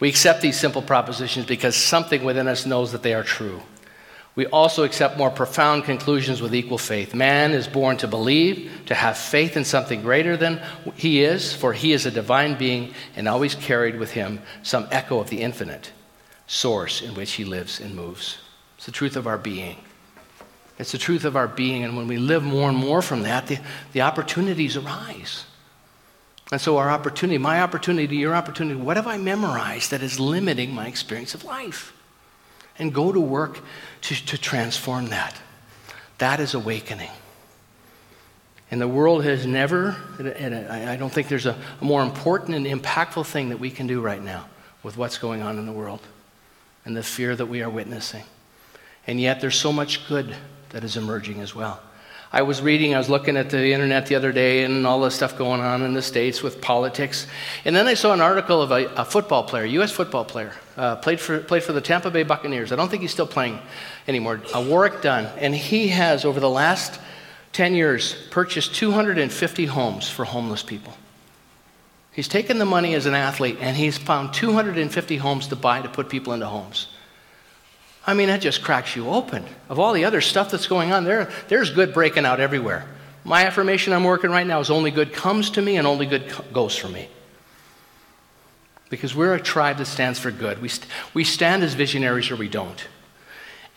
We 0.00 0.08
accept 0.08 0.40
these 0.40 0.58
simple 0.58 0.82
propositions 0.82 1.46
because 1.46 1.76
something 1.76 2.24
within 2.24 2.48
us 2.48 2.66
knows 2.66 2.92
that 2.92 3.02
they 3.02 3.14
are 3.14 3.22
true. 3.22 3.60
We 4.34 4.46
also 4.46 4.84
accept 4.84 5.18
more 5.18 5.30
profound 5.30 5.84
conclusions 5.84 6.40
with 6.40 6.54
equal 6.54 6.78
faith. 6.78 7.14
Man 7.14 7.52
is 7.52 7.66
born 7.66 7.98
to 7.98 8.08
believe, 8.08 8.70
to 8.86 8.94
have 8.94 9.18
faith 9.18 9.56
in 9.56 9.64
something 9.64 10.00
greater 10.00 10.36
than 10.36 10.62
he 10.94 11.22
is, 11.22 11.52
for 11.52 11.74
he 11.74 11.92
is 11.92 12.06
a 12.06 12.10
divine 12.10 12.56
being 12.56 12.94
and 13.16 13.28
always 13.28 13.54
carried 13.54 13.98
with 13.98 14.12
him 14.12 14.40
some 14.62 14.88
echo 14.90 15.20
of 15.20 15.28
the 15.28 15.42
infinite 15.42 15.92
source 16.46 17.02
in 17.02 17.14
which 17.14 17.32
he 17.32 17.44
lives 17.44 17.80
and 17.80 17.94
moves. 17.94 18.38
It's 18.76 18.86
the 18.86 18.92
truth 18.92 19.16
of 19.16 19.26
our 19.26 19.38
being. 19.38 19.76
It's 20.78 20.92
the 20.92 20.98
truth 20.98 21.26
of 21.26 21.36
our 21.36 21.48
being, 21.48 21.84
and 21.84 21.94
when 21.94 22.08
we 22.08 22.16
live 22.16 22.42
more 22.42 22.70
and 22.70 22.78
more 22.78 23.02
from 23.02 23.24
that, 23.24 23.48
the, 23.48 23.58
the 23.92 24.00
opportunities 24.00 24.78
arise. 24.78 25.44
And 26.52 26.60
so, 26.60 26.78
our 26.78 26.90
opportunity, 26.90 27.38
my 27.38 27.62
opportunity, 27.62 28.16
your 28.16 28.34
opportunity, 28.34 28.80
what 28.80 28.96
have 28.96 29.06
I 29.06 29.18
memorized 29.18 29.92
that 29.92 30.02
is 30.02 30.18
limiting 30.18 30.74
my 30.74 30.88
experience 30.88 31.34
of 31.34 31.44
life? 31.44 31.92
And 32.78 32.92
go 32.92 33.12
to 33.12 33.20
work 33.20 33.60
to, 34.02 34.26
to 34.26 34.38
transform 34.38 35.08
that. 35.08 35.40
That 36.18 36.40
is 36.40 36.54
awakening. 36.54 37.10
And 38.70 38.80
the 38.80 38.88
world 38.88 39.24
has 39.24 39.46
never, 39.46 39.96
and 40.18 40.54
I 40.54 40.96
don't 40.96 41.12
think 41.12 41.28
there's 41.28 41.46
a, 41.46 41.58
a 41.80 41.84
more 41.84 42.02
important 42.02 42.56
and 42.56 42.66
impactful 42.66 43.26
thing 43.26 43.48
that 43.48 43.58
we 43.58 43.70
can 43.70 43.86
do 43.86 44.00
right 44.00 44.22
now 44.22 44.46
with 44.82 44.96
what's 44.96 45.18
going 45.18 45.42
on 45.42 45.58
in 45.58 45.66
the 45.66 45.72
world 45.72 46.00
and 46.84 46.96
the 46.96 47.02
fear 47.02 47.34
that 47.36 47.46
we 47.46 47.62
are 47.62 47.70
witnessing. 47.70 48.24
And 49.06 49.20
yet, 49.20 49.40
there's 49.40 49.56
so 49.56 49.72
much 49.72 50.08
good 50.08 50.34
that 50.70 50.84
is 50.84 50.96
emerging 50.96 51.40
as 51.40 51.54
well. 51.54 51.80
I 52.32 52.42
was 52.42 52.62
reading, 52.62 52.94
I 52.94 52.98
was 52.98 53.08
looking 53.08 53.36
at 53.36 53.50
the 53.50 53.72
internet 53.72 54.06
the 54.06 54.14
other 54.14 54.30
day 54.30 54.62
and 54.62 54.86
all 54.86 55.00
the 55.00 55.10
stuff 55.10 55.36
going 55.36 55.60
on 55.60 55.82
in 55.82 55.94
the 55.94 56.02
States 56.02 56.44
with 56.44 56.60
politics. 56.60 57.26
And 57.64 57.74
then 57.74 57.88
I 57.88 57.94
saw 57.94 58.12
an 58.12 58.20
article 58.20 58.62
of 58.62 58.70
a, 58.70 58.86
a 58.94 59.04
football 59.04 59.42
player, 59.42 59.64
U.S. 59.64 59.90
football 59.90 60.24
player, 60.24 60.52
uh, 60.76 60.94
played, 60.96 61.18
for, 61.18 61.40
played 61.40 61.64
for 61.64 61.72
the 61.72 61.80
Tampa 61.80 62.08
Bay 62.08 62.22
Buccaneers. 62.22 62.70
I 62.70 62.76
don't 62.76 62.88
think 62.88 63.02
he's 63.02 63.10
still 63.10 63.26
playing 63.26 63.58
anymore, 64.06 64.40
uh, 64.54 64.64
Warrick 64.64 65.02
Dunn. 65.02 65.24
And 65.38 65.52
he 65.52 65.88
has, 65.88 66.24
over 66.24 66.38
the 66.38 66.48
last 66.48 67.00
10 67.52 67.74
years, 67.74 68.14
purchased 68.30 68.76
250 68.76 69.66
homes 69.66 70.08
for 70.08 70.24
homeless 70.24 70.62
people. 70.62 70.92
He's 72.12 72.28
taken 72.28 72.58
the 72.58 72.64
money 72.64 72.94
as 72.94 73.06
an 73.06 73.14
athlete 73.14 73.58
and 73.60 73.76
he's 73.76 73.98
found 73.98 74.34
250 74.34 75.16
homes 75.16 75.48
to 75.48 75.56
buy 75.56 75.82
to 75.82 75.88
put 75.88 76.08
people 76.08 76.32
into 76.32 76.46
homes. 76.46 76.86
I 78.06 78.14
mean, 78.14 78.28
that 78.28 78.40
just 78.40 78.62
cracks 78.62 78.96
you 78.96 79.08
open. 79.08 79.44
Of 79.68 79.78
all 79.78 79.92
the 79.92 80.04
other 80.04 80.20
stuff 80.20 80.50
that's 80.50 80.66
going 80.66 80.92
on, 80.92 81.04
there, 81.04 81.30
there's 81.48 81.70
good 81.70 81.92
breaking 81.92 82.24
out 82.24 82.40
everywhere. 82.40 82.86
My 83.24 83.44
affirmation 83.44 83.92
I'm 83.92 84.04
working 84.04 84.30
right 84.30 84.46
now 84.46 84.60
is 84.60 84.70
only 84.70 84.90
good 84.90 85.12
comes 85.12 85.50
to 85.50 85.62
me 85.62 85.76
and 85.76 85.86
only 85.86 86.06
good 86.06 86.32
goes 86.52 86.76
for 86.76 86.88
me. 86.88 87.08
Because 88.88 89.14
we're 89.14 89.34
a 89.34 89.40
tribe 89.40 89.76
that 89.76 89.84
stands 89.84 90.18
for 90.18 90.30
good. 90.30 90.60
We, 90.60 90.68
st- 90.68 90.90
we 91.14 91.24
stand 91.24 91.62
as 91.62 91.74
visionaries 91.74 92.30
or 92.30 92.36
we 92.36 92.48
don't. 92.48 92.88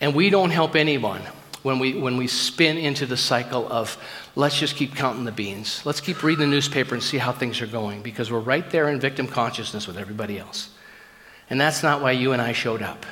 And 0.00 0.14
we 0.14 0.30
don't 0.30 0.50
help 0.50 0.74
anyone 0.74 1.22
when 1.62 1.78
we, 1.78 1.94
when 1.94 2.16
we 2.16 2.26
spin 2.26 2.78
into 2.78 3.06
the 3.06 3.16
cycle 3.16 3.70
of 3.72 3.96
let's 4.34 4.58
just 4.58 4.76
keep 4.76 4.96
counting 4.96 5.24
the 5.24 5.32
beans. 5.32 5.84
Let's 5.84 6.00
keep 6.00 6.22
reading 6.22 6.40
the 6.40 6.50
newspaper 6.50 6.94
and 6.94 7.02
see 7.02 7.18
how 7.18 7.32
things 7.32 7.60
are 7.60 7.66
going 7.66 8.02
because 8.02 8.32
we're 8.32 8.40
right 8.40 8.68
there 8.70 8.88
in 8.88 8.98
victim 8.98 9.28
consciousness 9.28 9.86
with 9.86 9.98
everybody 9.98 10.38
else. 10.38 10.70
And 11.48 11.60
that's 11.60 11.82
not 11.82 12.02
why 12.02 12.12
you 12.12 12.32
and 12.32 12.42
I 12.42 12.52
showed 12.52 12.82
up. 12.82 13.06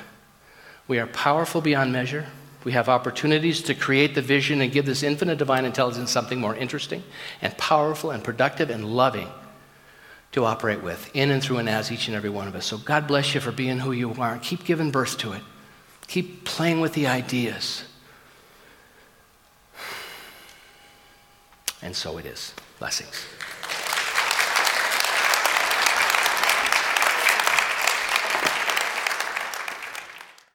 We 0.87 0.99
are 0.99 1.07
powerful 1.07 1.61
beyond 1.61 1.91
measure. 1.91 2.27
We 2.63 2.73
have 2.73 2.89
opportunities 2.89 3.61
to 3.63 3.73
create 3.73 4.15
the 4.15 4.21
vision 4.21 4.61
and 4.61 4.71
give 4.71 4.85
this 4.85 5.03
infinite 5.03 5.37
divine 5.37 5.65
intelligence 5.65 6.11
something 6.11 6.39
more 6.39 6.55
interesting 6.55 7.03
and 7.41 7.57
powerful 7.57 8.11
and 8.11 8.23
productive 8.23 8.69
and 8.69 8.85
loving 8.85 9.27
to 10.33 10.45
operate 10.45 10.81
with, 10.81 11.11
in 11.13 11.29
and 11.29 11.43
through 11.43 11.57
and 11.57 11.69
as 11.69 11.91
each 11.91 12.07
and 12.07 12.15
every 12.15 12.29
one 12.29 12.47
of 12.47 12.55
us. 12.55 12.65
So 12.65 12.77
God 12.77 13.07
bless 13.07 13.35
you 13.35 13.41
for 13.41 13.51
being 13.51 13.79
who 13.79 13.91
you 13.91 14.13
are. 14.13 14.39
Keep 14.41 14.65
giving 14.65 14.91
birth 14.91 15.17
to 15.19 15.33
it. 15.33 15.41
Keep 16.07 16.45
playing 16.45 16.81
with 16.81 16.93
the 16.93 17.07
ideas. 17.07 17.83
And 21.81 21.95
so 21.95 22.17
it 22.17 22.25
is. 22.25 22.53
Blessings. 22.79 23.25